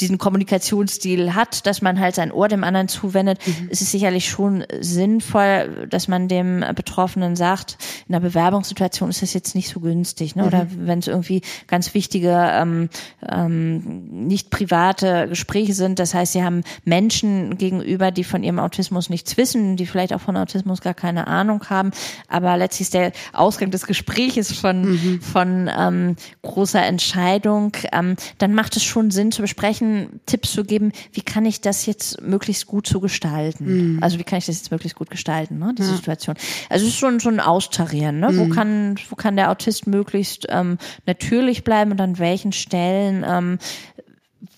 diesen 0.00 0.16
Kommunikationsstil 0.16 1.34
hat, 1.34 1.66
dass 1.66 1.82
man 1.82 2.00
halt 2.00 2.14
sein 2.14 2.32
Ohr 2.32 2.48
dem 2.48 2.64
anderen 2.64 2.88
zuwendet, 2.88 3.38
mhm. 3.46 3.68
ist 3.68 3.82
es 3.82 3.90
sicherlich 3.90 4.30
schon 4.30 4.64
sinnvoll, 4.80 5.86
dass 5.90 6.08
man 6.08 6.26
dem 6.26 6.64
Betroffenen 6.74 7.36
sagt, 7.36 7.76
in 8.08 8.14
einer 8.14 8.22
Bewerbungssituation 8.22 9.10
ist 9.10 9.20
das 9.20 9.34
jetzt 9.34 9.54
nicht 9.54 9.68
so 9.68 9.80
günstig. 9.80 10.36
Ne? 10.36 10.42
Mhm. 10.42 10.48
Oder 10.48 10.66
wenn 10.70 11.00
es 11.00 11.08
irgendwie 11.08 11.42
ganz 11.66 11.92
wichtige, 11.92 12.30
ähm, 12.34 12.88
ähm, 13.30 14.26
nicht 14.26 14.48
private 14.48 15.28
Gespräche 15.28 15.74
sind, 15.74 15.98
das 15.98 16.14
heißt, 16.14 16.32
sie 16.32 16.42
haben 16.42 16.62
Menschen 16.84 17.58
gegenüber, 17.58 18.10
die 18.10 18.24
von 18.24 18.42
ihrem 18.42 18.58
Autismus 18.58 19.10
nichts 19.10 19.36
wissen, 19.36 19.76
die 19.76 19.84
vielleicht 19.84 20.14
auch 20.14 20.20
von 20.22 20.38
Autismus 20.38 20.80
gar 20.80 20.94
keine 20.94 21.26
Ahnung 21.26 21.68
haben, 21.68 21.90
aber 22.28 22.56
letztlich 22.56 22.86
ist 22.86 22.94
der 22.94 23.12
Ausgang 23.32 23.70
des 23.70 23.86
Gespräches 23.86 24.52
von, 24.52 24.92
mhm. 24.92 25.20
von 25.20 25.70
ähm, 25.76 26.16
großer 26.42 26.84
Entscheidung. 26.84 27.72
Ähm, 27.92 28.16
dann 28.38 28.54
macht 28.54 28.76
es 28.76 28.84
schon 28.84 29.10
Sinn 29.10 29.32
zu 29.32 29.42
besprechen, 29.42 30.20
Tipps 30.26 30.52
zu 30.52 30.64
geben, 30.64 30.92
wie 31.12 31.22
kann 31.22 31.44
ich 31.44 31.60
das 31.60 31.86
jetzt 31.86 32.20
möglichst 32.22 32.66
gut 32.66 32.86
zu 32.86 33.00
gestalten? 33.00 33.94
Mhm. 33.96 34.02
Also 34.02 34.18
wie 34.18 34.24
kann 34.24 34.38
ich 34.38 34.46
das 34.46 34.56
jetzt 34.56 34.70
möglichst 34.70 34.96
gut 34.96 35.10
gestalten, 35.10 35.58
ne, 35.58 35.74
diese 35.76 35.90
ja. 35.90 35.96
Situation. 35.96 36.36
Also 36.68 36.86
es 36.86 36.92
ist 36.92 36.98
schon 36.98 37.20
so 37.20 37.28
ein 37.28 37.40
Austarieren, 37.40 38.20
ne? 38.20 38.32
Mhm. 38.32 38.38
wo 38.38 38.48
kann, 38.48 38.94
wo 39.10 39.16
kann 39.16 39.36
der 39.36 39.50
Autist 39.50 39.86
möglichst 39.86 40.46
ähm, 40.48 40.78
natürlich 41.06 41.64
bleiben 41.64 41.92
und 41.92 42.00
an 42.00 42.18
welchen 42.18 42.52
Stellen 42.52 43.24
ähm, 43.26 43.58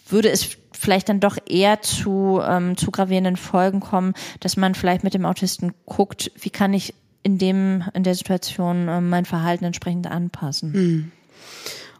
würde 0.09 0.30
es 0.30 0.56
vielleicht 0.72 1.09
dann 1.09 1.20
doch 1.20 1.36
eher 1.46 1.82
zu, 1.82 2.40
ähm, 2.46 2.76
zu 2.76 2.90
gravierenden 2.90 3.36
Folgen 3.36 3.80
kommen, 3.80 4.14
dass 4.40 4.56
man 4.56 4.74
vielleicht 4.74 5.04
mit 5.04 5.14
dem 5.14 5.24
Autisten 5.24 5.74
guckt, 5.86 6.30
wie 6.40 6.50
kann 6.50 6.72
ich 6.72 6.94
in 7.23 7.39
dem, 7.39 7.85
in 7.95 8.03
der 8.03 8.14
Situation 8.14 8.89
äh, 8.89 9.01
mein 9.01 9.25
Verhalten 9.25 9.64
entsprechend 9.64 10.07
anpassen. 10.07 10.73
Hm. 10.73 11.12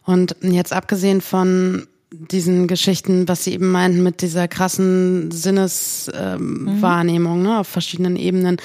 Und 0.05 0.35
jetzt 0.41 0.73
abgesehen 0.73 1.21
von 1.21 1.87
diesen 2.11 2.67
Geschichten, 2.67 3.27
was 3.27 3.43
Sie 3.43 3.53
eben 3.53 3.71
meinten 3.71 4.01
mit 4.01 4.21
dieser 4.21 4.47
krassen 4.47 5.29
Sinneswahrnehmung 5.29 7.33
ähm, 7.33 7.39
mhm. 7.39 7.43
ne, 7.43 7.59
auf 7.59 7.67
verschiedenen 7.67 8.15
Ebenen. 8.15 8.57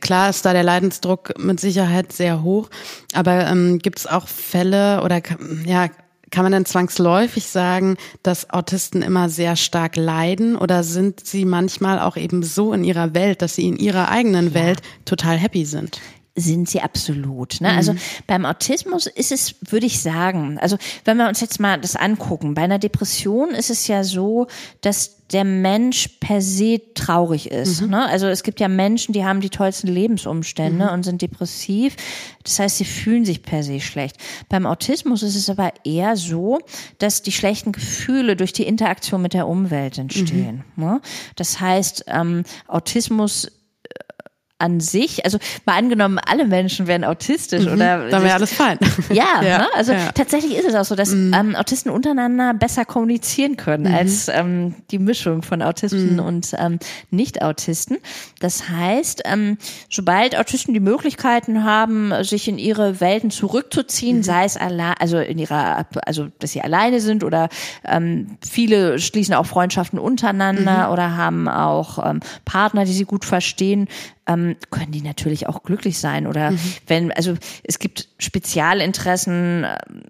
Klar 0.00 0.30
ist 0.30 0.44
da 0.44 0.52
der 0.52 0.64
Leidensdruck 0.64 1.38
mit 1.38 1.60
Sicherheit 1.60 2.10
sehr 2.12 2.42
hoch, 2.42 2.68
aber 3.14 3.46
ähm, 3.46 3.78
gibt 3.78 4.00
es 4.00 4.08
auch 4.08 4.26
Fälle 4.26 5.04
oder 5.04 5.22
ja 5.64 5.90
kann 6.30 6.44
man 6.44 6.52
denn 6.52 6.64
zwangsläufig 6.64 7.46
sagen, 7.46 7.96
dass 8.22 8.50
Autisten 8.50 9.02
immer 9.02 9.28
sehr 9.28 9.56
stark 9.56 9.96
leiden 9.96 10.56
oder 10.56 10.82
sind 10.82 11.26
sie 11.26 11.44
manchmal 11.44 11.98
auch 11.98 12.16
eben 12.16 12.42
so 12.42 12.72
in 12.72 12.84
ihrer 12.84 13.14
Welt, 13.14 13.42
dass 13.42 13.54
sie 13.54 13.66
in 13.66 13.76
ihrer 13.76 14.10
eigenen 14.10 14.54
Welt 14.54 14.80
total 15.04 15.36
happy 15.36 15.64
sind? 15.64 16.00
Sind 16.38 16.68
sie 16.68 16.80
absolut. 16.80 17.60
Ne? 17.60 17.68
Also 17.70 17.92
mhm. 17.92 17.98
Also 17.98 18.00
beim 18.26 18.44
Autismus 18.44 19.06
ist 19.06 19.32
es, 19.32 19.54
würde 19.62 19.86
ich 19.86 20.00
sagen, 20.00 20.58
also 20.58 20.76
wenn 21.04 21.16
wir 21.16 21.28
uns 21.28 21.40
jetzt 21.40 21.58
mal 21.58 21.80
das 21.80 21.96
angucken, 21.96 22.54
bei 22.54 22.62
einer 22.62 22.78
Depression 22.78 23.50
ist 23.50 23.70
es 23.70 23.86
ja 23.88 24.04
so, 24.04 24.46
dass 24.82 25.18
der 25.32 25.44
Mensch 25.44 26.08
per 26.20 26.40
se 26.40 26.80
traurig 26.94 27.50
ist. 27.50 27.82
Mhm. 27.82 27.90
Ne? 27.90 28.06
Also 28.06 28.26
es 28.28 28.42
gibt 28.42 28.60
ja 28.60 28.68
Menschen, 28.68 29.12
die 29.12 29.24
haben 29.24 29.40
die 29.40 29.50
tollsten 29.50 29.88
Lebensumstände 29.88 30.86
mhm. 30.86 30.92
und 30.92 31.02
sind 31.02 31.20
depressiv. 31.20 31.96
Das 32.44 32.58
heißt, 32.58 32.78
sie 32.78 32.84
fühlen 32.86 33.24
sich 33.24 33.42
per 33.42 33.62
se 33.62 33.80
schlecht. 33.80 34.16
Beim 34.48 34.64
Autismus 34.64 35.22
ist 35.22 35.36
es 35.36 35.50
aber 35.50 35.72
eher 35.84 36.16
so, 36.16 36.60
dass 36.98 37.22
die 37.22 37.32
schlechten 37.32 37.72
Gefühle 37.72 38.36
durch 38.36 38.54
die 38.54 38.66
Interaktion 38.66 39.20
mit 39.20 39.34
der 39.34 39.46
Umwelt 39.46 39.98
entstehen. 39.98 40.64
Mhm. 40.76 40.84
Ne? 40.84 41.00
Das 41.36 41.60
heißt, 41.60 42.06
ähm, 42.08 42.44
Autismus 42.66 43.50
an 44.58 44.80
sich, 44.80 45.24
also 45.24 45.38
mal 45.66 45.76
angenommen, 45.76 46.18
alle 46.18 46.44
Menschen 46.46 46.86
wären 46.88 47.04
autistisch 47.04 47.64
mhm, 47.64 47.74
oder. 47.74 48.08
Dann 48.08 48.22
wäre 48.22 48.34
alles 48.34 48.52
fein. 48.52 48.78
Ja, 49.10 49.42
ja 49.42 49.58
ne? 49.58 49.66
also 49.74 49.92
ja. 49.92 50.12
tatsächlich 50.12 50.56
ist 50.56 50.66
es 50.66 50.74
auch 50.74 50.84
so, 50.84 50.94
dass 50.94 51.10
mhm. 51.10 51.32
ähm, 51.34 51.56
Autisten 51.56 51.90
untereinander 51.90 52.52
besser 52.54 52.84
kommunizieren 52.84 53.56
können 53.56 53.84
mhm. 53.84 53.94
als 53.94 54.28
ähm, 54.28 54.74
die 54.90 54.98
Mischung 54.98 55.42
von 55.42 55.62
Autisten 55.62 56.14
mhm. 56.14 56.20
und 56.20 56.54
ähm, 56.58 56.78
Nicht-Autisten. 57.10 57.98
Das 58.40 58.68
heißt, 58.68 59.22
ähm, 59.24 59.58
sobald 59.88 60.36
Autisten 60.36 60.74
die 60.74 60.80
Möglichkeiten 60.80 61.64
haben, 61.64 62.12
sich 62.22 62.48
in 62.48 62.58
ihre 62.58 63.00
Welten 63.00 63.30
zurückzuziehen, 63.30 64.18
mhm. 64.18 64.22
sei 64.22 64.44
es 64.44 64.56
allein, 64.56 64.94
also 64.98 65.18
in 65.18 65.38
ihrer, 65.38 65.86
also 66.04 66.28
dass 66.38 66.52
sie 66.52 66.60
alleine 66.60 67.00
sind 67.00 67.24
oder 67.24 67.48
ähm, 67.84 68.38
viele 68.46 68.98
schließen 68.98 69.34
auch 69.34 69.46
Freundschaften 69.46 69.98
untereinander 69.98 70.86
mhm. 70.86 70.92
oder 70.92 71.16
haben 71.16 71.48
auch 71.48 72.04
ähm, 72.04 72.20
Partner, 72.44 72.84
die 72.84 72.92
sie 72.92 73.04
gut 73.04 73.24
verstehen, 73.24 73.88
ähm, 74.28 74.56
können 74.70 74.92
die 74.92 75.02
natürlich 75.02 75.48
auch 75.48 75.62
glücklich 75.62 75.98
sein. 75.98 76.26
Oder 76.26 76.52
mhm. 76.52 76.58
wenn, 76.86 77.12
also 77.12 77.34
es 77.64 77.78
gibt 77.78 78.08
Spezialinteressen, 78.18 79.64
ähm, 79.64 80.02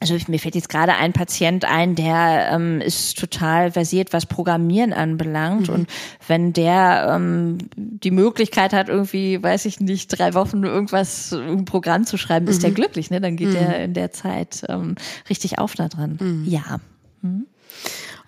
also 0.00 0.16
mir 0.26 0.40
fällt 0.40 0.56
jetzt 0.56 0.68
gerade 0.68 0.94
ein 0.94 1.12
Patient 1.12 1.64
ein, 1.64 1.94
der 1.94 2.50
ähm, 2.52 2.80
ist 2.80 3.18
total 3.18 3.70
versiert, 3.70 4.12
was 4.12 4.26
Programmieren 4.26 4.92
anbelangt. 4.92 5.68
Mhm. 5.68 5.74
Und 5.74 5.90
wenn 6.26 6.52
der 6.52 7.06
ähm, 7.14 7.58
die 7.76 8.10
Möglichkeit 8.10 8.72
hat, 8.72 8.88
irgendwie, 8.88 9.40
weiß 9.40 9.64
ich 9.66 9.78
nicht, 9.78 10.08
drei 10.08 10.34
Wochen 10.34 10.64
irgendwas, 10.64 11.32
ein 11.32 11.66
Programm 11.66 12.04
zu 12.04 12.16
schreiben, 12.16 12.46
mhm. 12.46 12.50
ist 12.50 12.64
der 12.64 12.70
mhm. 12.70 12.74
glücklich, 12.74 13.10
ne? 13.10 13.20
Dann 13.20 13.36
geht 13.36 13.50
mhm. 13.50 13.56
er 13.56 13.84
in 13.84 13.94
der 13.94 14.10
Zeit 14.10 14.64
ähm, 14.68 14.96
richtig 15.30 15.60
auf 15.60 15.74
da 15.74 15.88
drin. 15.88 16.18
Mhm. 16.20 16.44
Ja. 16.48 16.80
Mhm. 17.20 17.46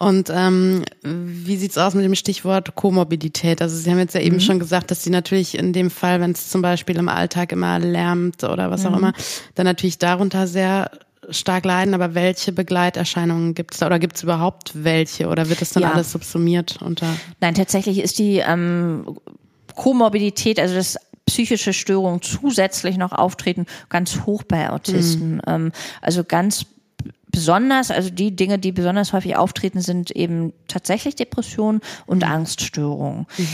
Und 0.04 0.30
ähm, 0.30 0.84
wie 1.02 1.56
sieht's 1.56 1.78
aus 1.78 1.94
mit 1.94 2.04
dem 2.04 2.14
Stichwort 2.14 2.74
Komorbidität? 2.74 3.62
Also 3.62 3.74
Sie 3.74 3.90
haben 3.90 3.98
jetzt 3.98 4.14
ja 4.14 4.20
eben 4.20 4.36
mhm. 4.36 4.40
schon 4.40 4.58
gesagt, 4.58 4.90
dass 4.90 5.02
Sie 5.02 5.08
natürlich 5.08 5.56
in 5.56 5.72
dem 5.72 5.90
Fall, 5.90 6.20
wenn 6.20 6.32
es 6.32 6.50
zum 6.50 6.60
Beispiel 6.60 6.96
im 6.96 7.08
Alltag 7.08 7.52
immer 7.52 7.78
lärmt 7.78 8.44
oder 8.44 8.70
was 8.70 8.82
mhm. 8.82 8.88
auch 8.88 8.98
immer, 8.98 9.12
dann 9.54 9.64
natürlich 9.64 9.96
darunter 9.96 10.46
sehr 10.46 10.90
stark 11.30 11.64
leiden, 11.64 11.94
aber 11.94 12.14
welche 12.14 12.52
Begleiterscheinungen 12.52 13.54
gibt 13.54 13.72
es 13.72 13.80
da 13.80 13.86
oder 13.86 13.98
gibt 13.98 14.16
es 14.16 14.22
überhaupt 14.22 14.72
welche 14.74 15.28
oder 15.28 15.48
wird 15.48 15.62
das 15.62 15.70
dann 15.70 15.84
ja. 15.84 15.92
alles 15.92 16.12
subsumiert 16.12 16.82
unter? 16.82 17.06
Nein, 17.40 17.54
tatsächlich 17.54 17.98
ist 17.98 18.18
die 18.18 18.42
ähm, 18.46 19.06
Komorbidität, 19.74 20.60
also 20.60 20.74
das 20.74 20.98
psychische 21.24 21.72
Störungen 21.72 22.20
zusätzlich 22.20 22.98
noch 22.98 23.12
auftreten, 23.12 23.64
ganz 23.88 24.26
hoch 24.26 24.42
bei 24.42 24.68
Autisten. 24.68 25.36
Mhm. 25.36 25.42
Ähm, 25.46 25.72
also 26.02 26.24
ganz 26.24 26.66
besonders, 27.34 27.90
also 27.90 28.10
die 28.10 28.34
Dinge, 28.34 28.58
die 28.58 28.72
besonders 28.72 29.12
häufig 29.12 29.36
auftreten, 29.36 29.80
sind 29.80 30.10
eben 30.10 30.52
tatsächlich 30.68 31.16
Depressionen 31.16 31.80
und 32.06 32.18
mhm. 32.18 32.30
Angststörungen. 32.30 33.26
Mhm. 33.36 33.48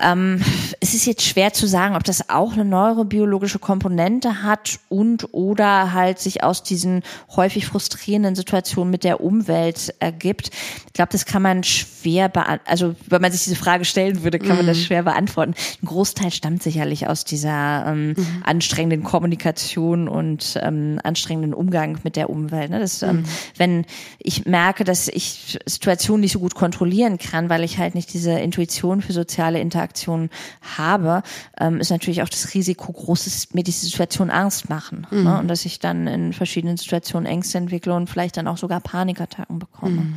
Ähm, 0.00 0.42
es 0.80 0.94
ist 0.94 1.06
jetzt 1.06 1.22
schwer 1.22 1.52
zu 1.52 1.66
sagen, 1.66 1.96
ob 1.96 2.04
das 2.04 2.28
auch 2.28 2.52
eine 2.52 2.64
neurobiologische 2.64 3.58
Komponente 3.58 4.42
hat 4.42 4.78
und 4.88 5.32
oder 5.32 5.92
halt 5.94 6.18
sich 6.18 6.44
aus 6.44 6.62
diesen 6.62 7.02
häufig 7.34 7.66
frustrierenden 7.66 8.34
Situationen 8.34 8.90
mit 8.90 9.04
der 9.04 9.20
Umwelt 9.22 9.94
ergibt. 9.98 10.50
Ich 10.86 10.92
glaube, 10.92 11.12
das 11.12 11.24
kann 11.24 11.42
man 11.42 11.64
schwer 11.64 12.28
beantworten. 12.28 12.70
Also, 12.70 12.94
wenn 13.08 13.22
man 13.22 13.32
sich 13.32 13.44
diese 13.44 13.56
Frage 13.56 13.84
stellen 13.84 14.22
würde, 14.22 14.38
kann 14.38 14.56
man 14.56 14.66
das 14.66 14.78
mhm. 14.78 14.82
schwer 14.82 15.02
beantworten. 15.02 15.54
Ein 15.82 15.86
Großteil 15.86 16.30
stammt 16.30 16.62
sicherlich 16.62 17.08
aus 17.08 17.24
dieser 17.24 17.86
ähm, 17.86 18.08
mhm. 18.08 18.42
anstrengenden 18.44 19.02
Kommunikation 19.02 20.08
und 20.08 20.58
ähm, 20.62 21.00
anstrengenden 21.02 21.54
Umgang 21.54 21.98
mit 22.04 22.16
der 22.16 22.28
Umwelt. 22.28 22.70
Ne? 22.70 22.80
Das, 22.80 23.02
ähm, 23.02 23.16
mhm. 23.16 23.24
Wenn 23.56 23.86
ich 24.18 24.44
merke, 24.44 24.84
dass 24.84 25.08
ich 25.08 25.58
Situationen 25.64 26.20
nicht 26.20 26.32
so 26.32 26.40
gut 26.40 26.54
kontrollieren 26.54 27.18
kann, 27.18 27.48
weil 27.48 27.64
ich 27.64 27.78
halt 27.78 27.94
nicht 27.94 28.12
diese 28.12 28.32
Intuition 28.32 29.00
für 29.00 29.12
soziale 29.12 29.60
Interaktion 29.60 29.85
Interaktion 29.86 30.30
habe, 30.76 31.22
ähm, 31.58 31.80
ist 31.80 31.90
natürlich 31.90 32.22
auch 32.22 32.28
das 32.28 32.54
Risiko 32.54 32.92
groß, 32.92 33.24
dass 33.24 33.54
mir 33.54 33.62
diese 33.62 33.86
Situation 33.86 34.30
Angst 34.30 34.68
machen. 34.68 35.06
Mhm. 35.10 35.24
Ne? 35.24 35.38
Und 35.38 35.48
dass 35.48 35.64
ich 35.64 35.78
dann 35.78 36.06
in 36.06 36.32
verschiedenen 36.32 36.76
Situationen 36.76 37.26
Ängste 37.26 37.58
entwickle 37.58 37.94
und 37.94 38.08
vielleicht 38.08 38.36
dann 38.36 38.48
auch 38.48 38.58
sogar 38.58 38.80
Panikattacken 38.80 39.58
bekomme. 39.58 40.02
Mhm. 40.02 40.14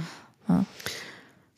Ja. 0.47 0.65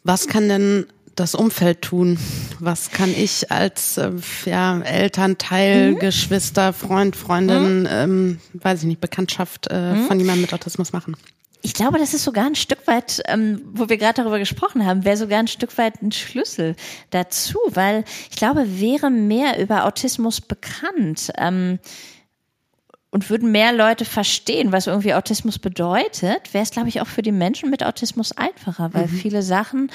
Was 0.03 0.27
kann 0.27 0.49
denn 0.49 0.85
das 1.15 1.35
Umfeld 1.35 1.81
tun? 1.81 2.17
Was 2.59 2.91
kann 2.91 3.11
ich 3.11 3.51
als 3.51 3.97
äh, 3.97 4.11
ja, 4.45 4.79
Elternteil, 4.79 5.91
mhm. 5.91 5.99
Geschwister, 5.99 6.73
Freund, 6.73 7.15
Freundin, 7.15 7.81
mhm. 7.81 7.87
ähm, 7.89 8.39
weiß 8.53 8.79
ich 8.79 8.85
nicht, 8.85 9.01
Bekanntschaft 9.01 9.67
äh, 9.69 9.93
mhm. 9.93 10.07
von 10.07 10.19
jemandem 10.19 10.41
mit 10.41 10.53
Autismus 10.53 10.93
machen? 10.93 11.15
Ich 11.61 11.73
glaube, 11.73 11.99
das 11.99 12.13
ist 12.13 12.23
sogar 12.23 12.45
ein 12.45 12.55
Stück 12.55 12.87
weit, 12.87 13.21
ähm, 13.27 13.61
wo 13.73 13.87
wir 13.87 13.97
gerade 13.97 14.21
darüber 14.21 14.39
gesprochen 14.39 14.85
haben, 14.85 15.05
wäre 15.05 15.17
sogar 15.17 15.39
ein 15.39 15.47
Stück 15.47 15.77
weit 15.77 16.01
ein 16.01 16.11
Schlüssel 16.11 16.75
dazu, 17.11 17.59
weil 17.67 18.03
ich 18.29 18.37
glaube, 18.37 18.79
wäre 18.79 19.11
mehr 19.11 19.59
über 19.59 19.85
Autismus 19.85 20.41
bekannt, 20.41 21.31
ähm, 21.37 21.79
und 23.11 23.29
würden 23.29 23.51
mehr 23.51 23.73
Leute 23.73 24.05
verstehen, 24.05 24.71
was 24.71 24.87
irgendwie 24.87 25.13
Autismus 25.13 25.59
bedeutet, 25.59 26.53
wäre 26.53 26.63
es, 26.63 26.71
glaube 26.71 26.87
ich, 26.87 27.01
auch 27.01 27.07
für 27.07 27.21
die 27.21 27.33
Menschen 27.33 27.69
mit 27.69 27.83
Autismus 27.83 28.31
einfacher, 28.31 28.93
weil 28.93 29.07
mhm. 29.07 29.09
viele 29.09 29.43
Sachen 29.43 29.91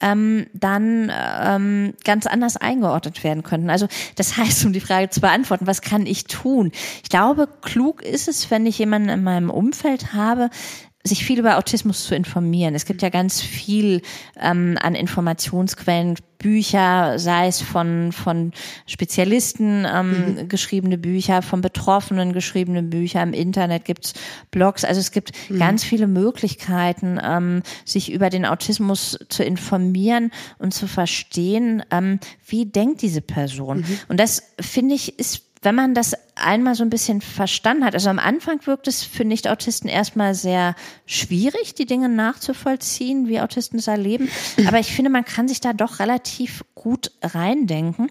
ähm, 0.00 0.46
dann 0.54 1.12
ähm, 1.12 1.94
ganz 2.04 2.26
anders 2.26 2.56
eingeordnet 2.56 3.22
werden 3.24 3.42
könnten. 3.42 3.70
Also 3.70 3.88
das 4.14 4.36
heißt, 4.36 4.64
um 4.64 4.72
die 4.72 4.80
Frage 4.80 5.10
zu 5.10 5.20
beantworten, 5.20 5.66
was 5.66 5.82
kann 5.82 6.06
ich 6.06 6.24
tun? 6.24 6.70
Ich 7.02 7.10
glaube, 7.10 7.48
klug 7.60 8.02
ist 8.02 8.28
es, 8.28 8.50
wenn 8.52 8.64
ich 8.66 8.78
jemanden 8.78 9.08
in 9.08 9.24
meinem 9.24 9.50
Umfeld 9.50 10.14
habe, 10.14 10.48
sich 11.02 11.24
viel 11.24 11.38
über 11.38 11.56
Autismus 11.56 12.04
zu 12.04 12.14
informieren. 12.14 12.74
Es 12.74 12.84
gibt 12.84 13.00
ja 13.00 13.08
ganz 13.08 13.40
viel 13.40 14.02
ähm, 14.38 14.76
an 14.80 14.94
Informationsquellen, 14.94 16.16
Bücher, 16.36 17.18
sei 17.18 17.48
es 17.48 17.60
von, 17.60 18.12
von 18.12 18.52
Spezialisten 18.86 19.86
ähm, 19.86 20.36
mhm. 20.36 20.48
geschriebene 20.48 20.98
Bücher, 20.98 21.42
von 21.42 21.60
Betroffenen 21.60 22.32
geschriebene 22.32 22.82
Bücher, 22.82 23.22
im 23.22 23.34
Internet 23.34 23.84
gibt's 23.84 24.14
Blogs. 24.50 24.84
Also 24.84 25.00
es 25.00 25.10
gibt 25.10 25.32
mhm. 25.50 25.58
ganz 25.58 25.84
viele 25.84 26.06
Möglichkeiten, 26.06 27.18
ähm, 27.22 27.62
sich 27.84 28.10
über 28.10 28.30
den 28.30 28.46
Autismus 28.46 29.18
zu 29.28 29.44
informieren 29.44 30.32
und 30.58 30.72
zu 30.72 30.86
verstehen, 30.86 31.82
ähm, 31.90 32.20
wie 32.46 32.66
denkt 32.66 33.02
diese 33.02 33.20
Person. 33.20 33.78
Mhm. 33.78 33.98
Und 34.08 34.18
das, 34.18 34.42
finde 34.60 34.94
ich, 34.94 35.18
ist 35.18 35.44
wenn 35.62 35.74
man 35.74 35.94
das 35.94 36.14
einmal 36.40 36.74
so 36.74 36.82
ein 36.82 36.90
bisschen 36.90 37.20
verstanden 37.20 37.84
hat, 37.84 37.94
also 37.94 38.10
am 38.10 38.18
Anfang 38.18 38.66
wirkt 38.66 38.88
es 38.88 39.02
für 39.02 39.24
Nicht-Autisten 39.24 39.88
erstmal 39.88 40.34
sehr 40.34 40.74
schwierig, 41.06 41.74
die 41.74 41.86
Dinge 41.86 42.08
nachzuvollziehen, 42.08 43.28
wie 43.28 43.40
Autisten 43.40 43.78
es 43.78 43.86
erleben. 43.86 44.28
Aber 44.66 44.78
ich 44.78 44.92
finde, 44.92 45.10
man 45.10 45.24
kann 45.24 45.48
sich 45.48 45.60
da 45.60 45.72
doch 45.72 45.98
relativ 45.98 46.64
gut 46.74 47.12
reindenken. 47.22 48.08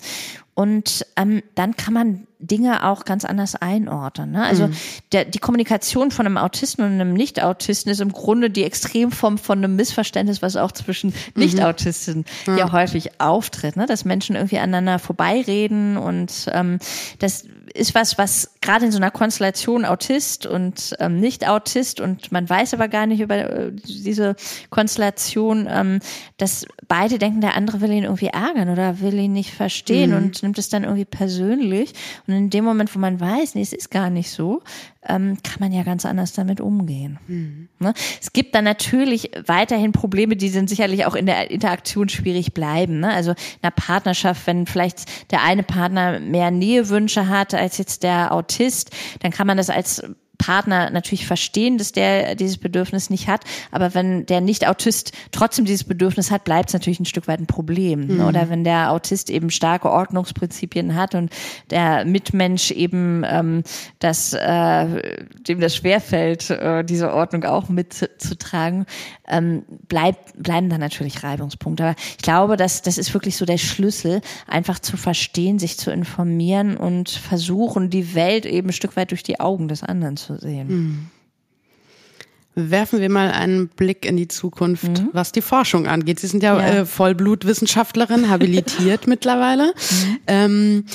Und 0.59 1.05
ähm, 1.15 1.41
dann 1.55 1.77
kann 1.77 1.93
man 1.93 2.27
Dinge 2.39 2.85
auch 2.85 3.05
ganz 3.05 3.23
anders 3.23 3.55
einordnen. 3.55 4.31
Ne? 4.31 4.43
Also 4.43 4.67
mhm. 4.67 4.73
der, 5.13 5.23
die 5.23 5.39
Kommunikation 5.39 6.11
von 6.11 6.25
einem 6.25 6.35
Autisten 6.35 6.83
und 6.83 6.91
einem 6.91 7.13
Nicht-Autisten 7.13 7.89
ist 7.89 8.01
im 8.01 8.11
Grunde 8.11 8.49
die 8.49 8.65
Extremform 8.65 9.37
von 9.37 9.59
einem 9.59 9.77
Missverständnis, 9.77 10.41
was 10.41 10.57
auch 10.57 10.73
zwischen 10.73 11.11
mhm. 11.11 11.43
Nicht-Autisten 11.43 12.25
mhm. 12.45 12.57
ja. 12.57 12.73
häufig 12.73 13.21
auftritt, 13.21 13.77
ne? 13.77 13.85
dass 13.85 14.03
Menschen 14.03 14.35
irgendwie 14.35 14.57
aneinander 14.57 14.99
vorbeireden 14.99 15.95
und 15.95 16.47
ähm, 16.51 16.79
das 17.19 17.45
ist 17.73 17.95
was, 17.95 18.17
was 18.17 18.51
gerade 18.61 18.85
in 18.85 18.91
so 18.91 18.97
einer 18.97 19.11
Konstellation 19.11 19.85
Autist 19.85 20.45
und 20.45 20.95
ähm, 20.99 21.19
Nicht-Autist 21.19 22.01
und 22.01 22.31
man 22.31 22.49
weiß 22.49 22.73
aber 22.73 22.87
gar 22.89 23.05
nicht 23.05 23.21
über 23.21 23.35
äh, 23.35 23.71
diese 23.71 24.35
Konstellation, 24.69 25.67
ähm, 25.69 25.99
dass 26.37 26.65
beide 26.87 27.19
denken, 27.19 27.41
der 27.41 27.55
andere 27.55 27.79
will 27.79 27.91
ihn 27.91 28.03
irgendwie 28.03 28.27
ärgern 28.27 28.69
oder 28.69 28.99
will 28.99 29.13
ihn 29.13 29.33
nicht 29.33 29.53
verstehen 29.53 30.11
mhm. 30.11 30.17
und 30.17 30.43
nimmt 30.43 30.57
es 30.57 30.69
dann 30.69 30.83
irgendwie 30.83 31.05
persönlich. 31.05 31.93
Und 32.27 32.33
in 32.33 32.49
dem 32.49 32.65
Moment, 32.65 32.93
wo 32.93 32.99
man 32.99 33.19
weiß, 33.19 33.55
nee, 33.55 33.61
es 33.61 33.73
ist 33.73 33.91
gar 33.91 34.09
nicht 34.09 34.29
so, 34.29 34.61
ähm, 35.07 35.37
kann 35.43 35.59
man 35.61 35.71
ja 35.71 35.83
ganz 35.83 36.05
anders 36.05 36.33
damit 36.33 36.59
umgehen. 36.59 37.17
Mhm. 37.27 37.69
Ne? 37.79 37.93
Es 38.21 38.33
gibt 38.33 38.53
dann 38.53 38.65
natürlich 38.65 39.31
weiterhin 39.45 39.93
Probleme, 39.93 40.35
die 40.35 40.49
sind 40.49 40.69
sicherlich 40.69 41.05
auch 41.05 41.15
in 41.15 41.25
der 41.25 41.49
Interaktion 41.49 42.09
schwierig 42.09 42.53
bleiben. 42.53 42.99
Ne? 42.99 43.09
Also 43.09 43.31
in 43.31 43.37
einer 43.61 43.71
Partnerschaft, 43.71 44.45
wenn 44.47 44.65
vielleicht 44.65 45.31
der 45.31 45.43
eine 45.43 45.63
Partner 45.63 46.19
mehr 46.19 46.51
Nähewünsche 46.51 47.29
hat 47.29 47.53
als 47.53 47.77
jetzt 47.77 48.03
der 48.03 48.33
Autist, 48.33 48.48
dann 49.19 49.31
kann 49.31 49.47
man 49.47 49.57
das 49.57 49.69
als 49.69 50.03
Partner 50.39 50.89
natürlich 50.89 51.27
verstehen, 51.27 51.77
dass 51.77 51.91
der 51.91 52.33
dieses 52.33 52.57
Bedürfnis 52.57 53.11
nicht 53.11 53.27
hat. 53.27 53.41
Aber 53.71 53.93
wenn 53.93 54.25
der 54.25 54.41
Nicht-Autist 54.41 55.11
trotzdem 55.31 55.65
dieses 55.65 55.83
Bedürfnis 55.83 56.31
hat, 56.31 56.45
bleibt 56.45 56.69
es 56.69 56.73
natürlich 56.73 56.99
ein 56.99 57.05
Stück 57.05 57.27
weit 57.27 57.39
ein 57.39 57.45
Problem. 57.45 58.07
Mhm. 58.07 58.21
Oder 58.21 58.49
wenn 58.49 58.63
der 58.63 58.91
Autist 58.91 59.29
eben 59.29 59.51
starke 59.51 59.91
Ordnungsprinzipien 59.91 60.95
hat 60.95 61.13
und 61.13 61.31
der 61.69 62.05
Mitmensch 62.05 62.71
eben 62.71 63.23
ähm, 63.29 63.63
das, 63.99 64.33
äh, 64.33 65.17
dem 65.47 65.59
das 65.59 65.75
schwerfällt, 65.75 66.49
äh, 66.49 66.83
diese 66.83 67.13
Ordnung 67.13 67.43
auch 67.43 67.69
mitzutragen, 67.69 68.85
ähm, 69.27 69.63
bleibt, 69.87 70.41
bleiben 70.41 70.69
dann 70.69 70.79
natürlich 70.79 71.21
Reibungspunkte. 71.21 71.83
Aber 71.83 71.95
ich 72.17 72.23
glaube, 72.23 72.55
dass 72.55 72.81
das 72.81 72.97
ist 72.97 73.13
wirklich 73.13 73.35
so 73.35 73.45
der 73.45 73.57
Schlüssel, 73.57 74.21
einfach 74.47 74.79
zu 74.79 74.95
verstehen, 74.95 75.59
sich 75.59 75.77
zu 75.77 75.91
informieren 75.91 76.77
und 76.77 77.09
versuchen, 77.09 77.89
die 77.89 78.15
Welt 78.15 78.45
eben 78.45 78.69
ein 78.69 78.73
Stück 78.73 78.95
weit 78.95 79.11
durch 79.11 79.23
die 79.23 79.41
Augen 79.41 79.67
des 79.67 79.83
anderen 79.83 80.15
zu 80.15 80.28
sehen. 80.37 80.67
Mhm. 80.67 81.07
Werfen 82.55 82.99
wir 82.99 83.09
mal 83.09 83.31
einen 83.31 83.69
Blick 83.69 84.05
in 84.05 84.17
die 84.17 84.27
Zukunft, 84.27 84.83
mhm. 84.83 85.09
was 85.13 85.31
die 85.31 85.41
Forschung 85.41 85.87
angeht. 85.87 86.19
Sie 86.19 86.27
sind 86.27 86.43
ja, 86.43 86.57
ja. 86.59 86.67
Äh, 86.79 86.85
Vollblutwissenschaftlerin, 86.85 88.29
habilitiert 88.29 89.07
mittlerweile. 89.07 89.67
Mhm. 89.67 90.17
Ähm, 90.27 90.85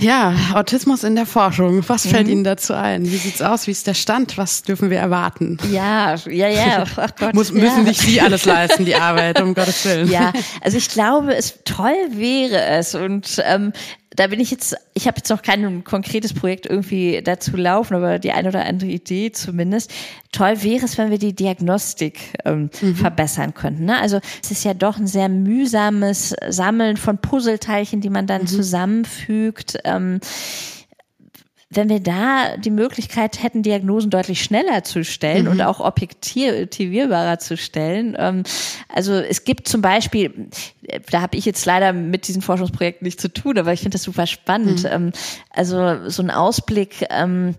ja, 0.00 0.32
Autismus 0.54 1.02
in 1.02 1.16
der 1.16 1.26
Forschung. 1.26 1.82
Was 1.88 2.06
fällt 2.06 2.26
mhm. 2.26 2.32
Ihnen 2.32 2.44
dazu 2.44 2.72
ein? 2.72 3.04
Wie 3.04 3.16
sieht's 3.16 3.42
aus? 3.42 3.66
Wie 3.66 3.72
ist 3.72 3.88
der 3.88 3.94
Stand? 3.94 4.38
Was 4.38 4.62
dürfen 4.62 4.90
wir 4.90 4.98
erwarten? 4.98 5.58
Ja, 5.72 6.14
ja, 6.26 6.48
ja. 6.48 6.84
Ach 6.96 7.10
Gott, 7.18 7.34
Muss, 7.34 7.50
müssen 7.50 7.78
ja. 7.78 7.82
nicht 7.82 8.00
Sie 8.00 8.20
alles 8.20 8.44
leisten, 8.44 8.84
die 8.84 8.94
Arbeit, 8.94 9.40
um 9.40 9.54
Gottes 9.54 9.84
Willen. 9.84 10.08
Ja, 10.08 10.32
also 10.60 10.76
ich 10.76 10.88
glaube, 10.88 11.34
es 11.34 11.58
toll 11.64 11.96
wäre 12.12 12.64
es 12.64 12.94
und 12.94 13.42
ähm, 13.44 13.72
da 14.18 14.26
bin 14.26 14.40
ich 14.40 14.50
jetzt, 14.50 14.76
ich 14.94 15.06
habe 15.06 15.18
jetzt 15.18 15.30
noch 15.30 15.42
kein 15.42 15.84
konkretes 15.84 16.34
Projekt 16.34 16.66
irgendwie 16.66 17.22
dazu 17.22 17.56
laufen, 17.56 17.94
aber 17.94 18.18
die 18.18 18.32
eine 18.32 18.48
oder 18.48 18.66
andere 18.66 18.90
Idee 18.90 19.30
zumindest. 19.30 19.92
Toll 20.32 20.64
wäre 20.64 20.84
es, 20.84 20.98
wenn 20.98 21.12
wir 21.12 21.18
die 21.18 21.36
Diagnostik 21.36 22.18
ähm, 22.44 22.68
mhm. 22.80 22.96
verbessern 22.96 23.54
könnten. 23.54 23.84
Ne? 23.84 23.96
Also 24.00 24.18
es 24.42 24.50
ist 24.50 24.64
ja 24.64 24.74
doch 24.74 24.96
ein 24.98 25.06
sehr 25.06 25.28
mühsames 25.28 26.34
Sammeln 26.48 26.96
von 26.96 27.18
Puzzleteilchen, 27.18 28.00
die 28.00 28.10
man 28.10 28.26
dann 28.26 28.42
mhm. 28.42 28.46
zusammenfügt. 28.48 29.78
Ähm, 29.84 30.18
wenn 31.70 31.90
wir 31.90 32.00
da 32.00 32.56
die 32.56 32.70
Möglichkeit 32.70 33.42
hätten, 33.42 33.62
Diagnosen 33.62 34.10
deutlich 34.10 34.42
schneller 34.42 34.84
zu 34.84 35.04
stellen 35.04 35.44
mhm. 35.44 35.50
und 35.50 35.62
auch 35.62 35.80
objektivierbarer 35.80 37.38
zu 37.38 37.58
stellen. 37.58 38.16
Ähm, 38.18 38.42
also 38.88 39.12
es 39.12 39.44
gibt 39.44 39.68
zum 39.68 39.82
Beispiel, 39.82 40.48
da 41.10 41.20
habe 41.20 41.36
ich 41.36 41.44
jetzt 41.44 41.66
leider 41.66 41.92
mit 41.92 42.26
diesem 42.26 42.40
Forschungsprojekt 42.40 43.02
nichts 43.02 43.20
zu 43.20 43.30
tun, 43.30 43.58
aber 43.58 43.72
ich 43.74 43.80
finde 43.80 43.96
das 43.96 44.02
super 44.02 44.26
spannend. 44.26 44.84
Mhm. 44.84 44.90
Ähm, 44.90 45.12
also 45.50 46.08
so 46.08 46.22
ein 46.22 46.30
Ausblick, 46.30 47.04
ähm, 47.10 47.54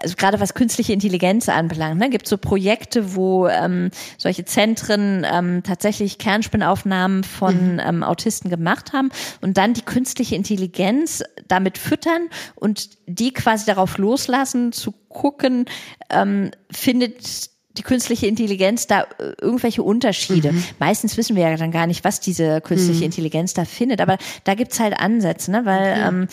also 0.00 0.14
gerade 0.16 0.40
was 0.40 0.54
künstliche 0.54 0.92
Intelligenz 0.92 1.48
anbelangt, 1.48 1.98
ne, 1.98 2.10
gibt 2.10 2.26
so 2.26 2.38
Projekte, 2.38 3.14
wo 3.14 3.46
ähm, 3.48 3.90
solche 4.18 4.44
Zentren 4.44 5.26
ähm, 5.30 5.62
tatsächlich 5.62 6.18
Kernspinnaufnahmen 6.18 7.24
von 7.24 7.74
mhm. 7.74 7.80
ähm, 7.80 8.02
Autisten 8.02 8.50
gemacht 8.50 8.92
haben 8.92 9.10
und 9.40 9.56
dann 9.56 9.74
die 9.74 9.82
künstliche 9.82 10.36
Intelligenz 10.36 11.22
damit 11.48 11.78
füttern 11.78 12.28
und 12.54 12.90
die 13.06 13.32
quasi 13.32 13.66
darauf 13.66 13.98
loslassen, 13.98 14.72
zu 14.72 14.92
gucken, 15.08 15.66
ähm, 16.10 16.50
findet 16.70 17.51
die 17.78 17.82
künstliche 17.82 18.26
Intelligenz 18.26 18.86
da 18.86 19.02
äh, 19.02 19.32
irgendwelche 19.40 19.82
Unterschiede. 19.82 20.52
Mhm. 20.52 20.64
Meistens 20.78 21.16
wissen 21.16 21.36
wir 21.36 21.48
ja 21.48 21.56
dann 21.56 21.70
gar 21.70 21.86
nicht, 21.86 22.04
was 22.04 22.20
diese 22.20 22.60
künstliche 22.60 23.00
mhm. 23.00 23.06
Intelligenz 23.06 23.54
da 23.54 23.64
findet, 23.64 24.00
aber 24.00 24.18
da 24.44 24.54
gibt's 24.54 24.78
halt 24.78 24.98
Ansätze, 24.98 25.50
ne? 25.50 25.64
weil 25.64 25.92
okay. 25.92 26.08
ähm, 26.08 26.28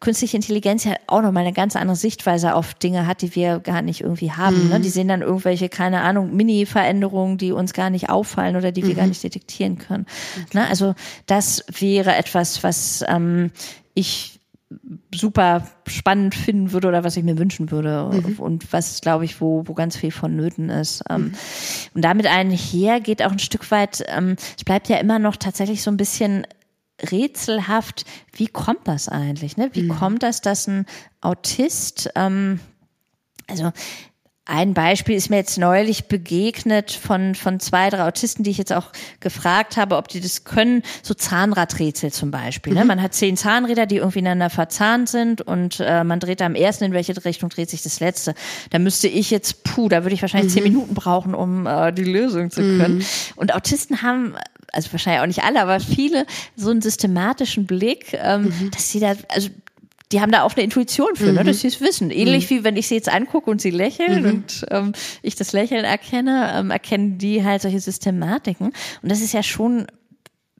künstliche 0.00 0.36
Intelligenz 0.36 0.84
ja 0.84 0.94
auch 1.06 1.22
nochmal 1.22 1.44
eine 1.44 1.52
ganz 1.52 1.76
andere 1.76 1.96
Sichtweise 1.96 2.54
auf 2.54 2.74
Dinge 2.74 3.06
hat, 3.06 3.22
die 3.22 3.34
wir 3.34 3.60
gar 3.60 3.82
nicht 3.82 4.00
irgendwie 4.00 4.32
haben. 4.32 4.68
Ne? 4.68 4.78
Mhm. 4.78 4.82
Die 4.82 4.88
sehen 4.88 5.08
dann 5.08 5.22
irgendwelche, 5.22 5.68
keine 5.68 6.00
Ahnung, 6.00 6.34
Mini-Veränderungen, 6.34 7.38
die 7.38 7.52
uns 7.52 7.72
gar 7.72 7.90
nicht 7.90 8.10
auffallen 8.10 8.56
oder 8.56 8.72
die 8.72 8.86
wir 8.86 8.94
gar 8.94 9.04
mhm. 9.04 9.10
nicht 9.10 9.22
detektieren 9.22 9.78
können. 9.78 10.06
Ne? 10.52 10.66
Also 10.68 10.94
das 11.26 11.64
wäre 11.78 12.16
etwas, 12.16 12.64
was 12.64 13.04
ähm, 13.08 13.52
ich 13.94 14.40
super 15.14 15.66
spannend 15.86 16.34
finden 16.34 16.72
würde 16.72 16.88
oder 16.88 17.04
was 17.04 17.16
ich 17.16 17.24
mir 17.24 17.38
wünschen 17.38 17.70
würde 17.70 18.10
mhm. 18.12 18.38
und 18.38 18.72
was, 18.72 19.00
glaube 19.00 19.24
ich, 19.24 19.40
wo, 19.40 19.66
wo 19.66 19.74
ganz 19.74 19.96
viel 19.96 20.10
vonnöten 20.10 20.68
ist. 20.68 21.02
Ähm, 21.08 21.22
mhm. 21.22 21.34
Und 21.94 22.02
damit 22.02 22.26
einher 22.26 23.00
geht 23.00 23.22
auch 23.22 23.32
ein 23.32 23.38
Stück 23.38 23.70
weit, 23.70 24.04
ähm, 24.08 24.36
es 24.56 24.64
bleibt 24.64 24.88
ja 24.88 24.98
immer 24.98 25.18
noch 25.18 25.36
tatsächlich 25.36 25.82
so 25.82 25.90
ein 25.90 25.96
bisschen 25.96 26.46
rätselhaft, 27.10 28.04
wie 28.32 28.46
kommt 28.46 28.86
das 28.86 29.08
eigentlich? 29.08 29.56
Ne? 29.56 29.70
Wie 29.72 29.82
mhm. 29.82 29.88
kommt 29.88 30.22
das, 30.22 30.40
dass 30.40 30.66
ein 30.68 30.86
Autist, 31.20 32.10
ähm, 32.14 32.60
also 33.48 33.72
ein 34.44 34.74
Beispiel 34.74 35.14
ist 35.14 35.30
mir 35.30 35.36
jetzt 35.36 35.56
neulich 35.56 36.06
begegnet 36.06 36.90
von, 36.90 37.36
von 37.36 37.60
zwei, 37.60 37.90
drei 37.90 38.02
Autisten, 38.02 38.42
die 38.42 38.50
ich 38.50 38.58
jetzt 38.58 38.72
auch 38.72 38.90
gefragt 39.20 39.76
habe, 39.76 39.96
ob 39.96 40.08
die 40.08 40.20
das 40.20 40.42
können. 40.42 40.82
So 41.02 41.14
Zahnradrätsel 41.14 42.12
zum 42.12 42.32
Beispiel. 42.32 42.74
Ne? 42.74 42.82
Mhm. 42.82 42.88
Man 42.88 43.02
hat 43.02 43.14
zehn 43.14 43.36
Zahnräder, 43.36 43.86
die 43.86 43.98
irgendwie 43.98 44.18
ineinander 44.18 44.50
verzahnt 44.50 45.08
sind 45.08 45.42
und 45.42 45.78
äh, 45.78 46.02
man 46.02 46.18
dreht 46.18 46.42
am 46.42 46.56
ersten, 46.56 46.84
in 46.84 46.92
welche 46.92 47.24
Richtung 47.24 47.50
dreht 47.50 47.70
sich 47.70 47.82
das 47.82 48.00
letzte. 48.00 48.34
Da 48.70 48.80
müsste 48.80 49.06
ich 49.06 49.30
jetzt, 49.30 49.62
puh, 49.62 49.88
da 49.88 50.02
würde 50.02 50.14
ich 50.14 50.22
wahrscheinlich 50.22 50.52
mhm. 50.52 50.56
zehn 50.56 50.64
Minuten 50.64 50.94
brauchen, 50.94 51.34
um 51.34 51.66
äh, 51.66 51.92
die 51.92 52.04
Lösung 52.04 52.50
zu 52.50 52.62
können. 52.62 52.96
Mhm. 52.96 53.04
Und 53.36 53.54
Autisten 53.54 54.02
haben 54.02 54.34
also 54.72 54.90
wahrscheinlich 54.92 55.22
auch 55.22 55.26
nicht 55.26 55.44
alle, 55.44 55.60
aber 55.60 55.80
viele 55.80 56.26
so 56.56 56.70
einen 56.70 56.82
systematischen 56.82 57.66
Blick, 57.66 58.14
ähm, 58.14 58.44
mhm. 58.44 58.70
dass 58.70 58.90
sie 58.90 59.00
da, 59.00 59.14
also 59.28 59.50
die 60.12 60.20
haben 60.20 60.30
da 60.30 60.42
auch 60.42 60.54
eine 60.54 60.62
Intuition 60.62 61.16
für, 61.16 61.24
ne, 61.24 61.30
mhm. 61.32 61.36
ne, 61.38 61.44
dass 61.44 61.60
sie 61.60 61.68
es 61.68 61.80
wissen. 61.80 62.10
Ähnlich 62.10 62.50
mhm. 62.50 62.54
wie 62.54 62.64
wenn 62.64 62.76
ich 62.76 62.88
sie 62.88 62.94
jetzt 62.94 63.08
angucke 63.08 63.50
und 63.50 63.60
sie 63.60 63.70
lächeln 63.70 64.22
mhm. 64.22 64.28
und 64.30 64.66
ähm, 64.70 64.92
ich 65.22 65.34
das 65.34 65.52
Lächeln 65.52 65.84
erkenne, 65.84 66.52
ähm, 66.54 66.70
erkennen 66.70 67.18
die 67.18 67.44
halt 67.44 67.62
solche 67.62 67.80
Systematiken. 67.80 68.72
Und 69.02 69.10
das 69.10 69.20
ist 69.20 69.32
ja 69.32 69.42
schon 69.42 69.86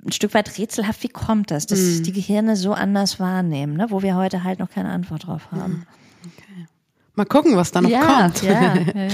ein 0.05 0.13
Stück 0.13 0.35
weit 0.35 0.59
rätselhaft, 0.59 1.03
wie 1.03 1.09
kommt 1.09 1.51
das, 1.51 1.67
dass 1.67 1.79
mhm. 1.79 2.03
die 2.03 2.13
Gehirne 2.13 2.57
so 2.57 2.73
anders 2.73 3.21
wahrnehmen, 3.21 3.77
ne, 3.77 3.87
wo 3.91 4.03
wir 4.03 4.17
heute 4.17 4.43
halt 4.43 4.59
noch 4.59 4.71
keine 4.71 4.89
Antwort 4.89 5.27
drauf 5.27 5.53
haben. 5.53 5.87
Mal 7.23 7.27
gucken, 7.27 7.57
was 7.57 7.71
da 7.71 7.81
noch 7.81 7.89
ja, 7.89 8.01
kommt. 8.23 8.43
Ja, 8.43 8.75
ja. 8.75 8.75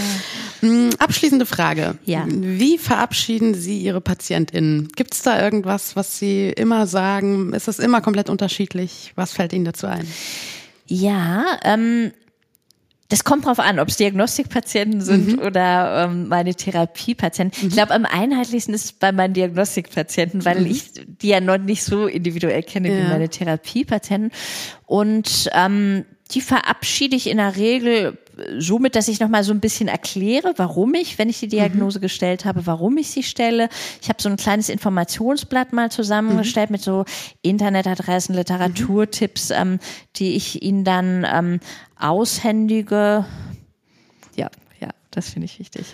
Mm, 0.60 0.90
Abschließende 0.98 1.46
Frage. 1.46 1.98
Ja. 2.04 2.24
Wie 2.26 2.78
verabschieden 2.78 3.54
Sie 3.54 3.78
Ihre 3.78 4.00
PatientInnen? 4.00 4.88
Gibt 4.96 5.14
es 5.14 5.22
da 5.22 5.40
irgendwas, 5.40 5.94
was 5.94 6.18
Sie 6.18 6.48
immer 6.50 6.88
sagen? 6.88 7.52
Ist 7.52 7.68
das 7.68 7.78
immer 7.78 8.00
komplett 8.00 8.28
unterschiedlich? 8.28 9.12
Was 9.14 9.32
fällt 9.32 9.52
Ihnen 9.52 9.64
dazu 9.66 9.86
ein? 9.86 10.04
Ja, 10.88 11.44
ähm, 11.62 12.10
das 13.08 13.22
kommt 13.22 13.46
drauf 13.46 13.60
an, 13.60 13.78
ob 13.78 13.86
es 13.86 13.98
Diagnostikpatienten 13.98 15.00
sind 15.00 15.34
Mhm. 15.34 15.38
oder 15.38 16.06
ähm, 16.10 16.26
meine 16.26 16.54
Therapiepatienten. 16.56 17.68
Ich 17.68 17.74
glaube, 17.74 17.94
am 17.94 18.04
einheitlichsten 18.04 18.74
ist 18.74 18.84
es 18.84 18.92
bei 18.92 19.12
meinen 19.12 19.34
Diagnostikpatienten, 19.34 20.44
weil 20.44 20.66
ich 20.66 20.90
die 21.22 21.28
ja 21.28 21.40
noch 21.40 21.58
nicht 21.58 21.84
so 21.84 22.06
individuell 22.08 22.64
kenne 22.64 22.88
wie 22.88 22.94
Mhm. 22.94 22.98
Ja. 23.02 23.08
meine 23.10 23.28
Therapiepatienten. 23.28 24.32
Und 24.86 25.48
ähm, 25.54 26.04
die 26.30 26.40
verabschiede 26.40 27.16
ich 27.16 27.28
in 27.28 27.38
der 27.38 27.56
Regel 27.56 28.18
somit, 28.58 28.94
dass 28.94 29.08
ich 29.08 29.20
nochmal 29.20 29.44
so 29.44 29.52
ein 29.52 29.60
bisschen 29.60 29.88
erkläre, 29.88 30.54
warum 30.56 30.94
ich, 30.94 31.18
wenn 31.18 31.28
ich 31.28 31.40
die 31.40 31.48
Diagnose 31.48 32.00
gestellt 32.00 32.44
habe, 32.44 32.66
warum 32.66 32.96
ich 32.98 33.10
sie 33.10 33.22
stelle. 33.22 33.68
Ich 34.00 34.08
habe 34.08 34.20
so 34.22 34.28
ein 34.28 34.36
kleines 34.36 34.68
Informationsblatt 34.68 35.72
mal 35.72 35.90
zusammengestellt 35.90 36.70
mit 36.70 36.82
so 36.82 37.04
Internetadressen, 37.42 38.34
Literaturtipps, 38.34 39.50
ähm, 39.50 39.78
die 40.16 40.36
ich 40.36 40.62
ihnen 40.62 40.84
dann 40.84 41.26
ähm, 41.30 41.60
aushändige. 41.98 43.24
Ja, 44.36 44.50
ja, 44.80 44.88
das 45.10 45.30
finde 45.30 45.46
ich 45.46 45.58
wichtig. 45.58 45.86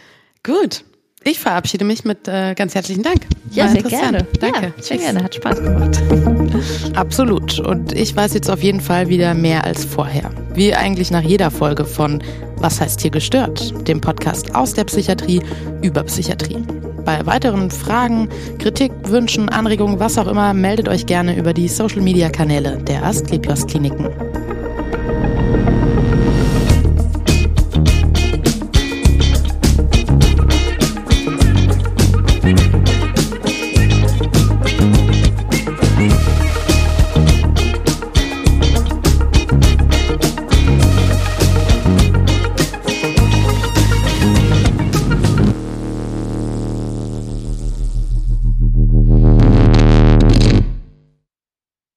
Gut. 0.43 0.85
Ich 1.27 1.39
verabschiede 1.39 1.87
mich 1.87 2.05
mit 2.05 2.29
äh, 2.29 2.55
ganz 2.55 2.75
herzlichen 2.75 3.03
Dank. 3.03 3.27
Ja, 3.51 3.65
War 3.65 3.71
sehr 3.71 3.83
gerne. 3.83 4.27
Danke. 4.41 4.75
Ja, 4.77 4.83
sehr 4.83 4.99
gerne, 4.99 5.25
hat 5.25 5.35
Spaß 5.35 5.63
gemacht. 5.63 6.03
Absolut. 6.95 7.59
Und 7.61 7.93
ich 7.93 8.15
weiß 8.15 8.35
jetzt 8.35 8.51
auf 8.51 8.63
jeden 8.63 8.81
Fall 8.81 9.09
wieder 9.09 9.35
mehr 9.35 9.65
als 9.65 9.85
vorher. 9.85 10.31
Wie 10.55 10.75
eigentlich 10.75 11.11
nach 11.11 11.23
jeder 11.23 11.51
Folge 11.51 11.85
von 11.85 12.23
Was 12.57 12.81
heißt 12.81 13.01
hier 13.01 13.11
gestört? 13.11 13.75
Dem 13.89 14.01
Podcast 14.01 14.55
aus 14.55 14.75
der 14.75 14.85
Psychiatrie 14.85 15.43
über 15.83 16.03
Psychiatrie. 16.05 16.63
Bei 17.05 17.25
weiteren 17.27 17.71
Fragen, 17.71 18.29
Kritik, 18.59 18.93
Wünschen, 19.05 19.49
Anregungen, 19.51 20.01
was 20.01 20.17
auch 20.17 20.27
immer, 20.27 20.55
meldet 20.55 20.89
euch 20.89 21.05
gerne 21.05 21.37
über 21.37 21.53
die 21.53 21.69
Social 21.69 22.01
Media 22.01 22.31
Kanäle 22.31 22.79
der 22.79 23.05
Asklepios 23.05 23.67
Kliniken. 23.67 24.09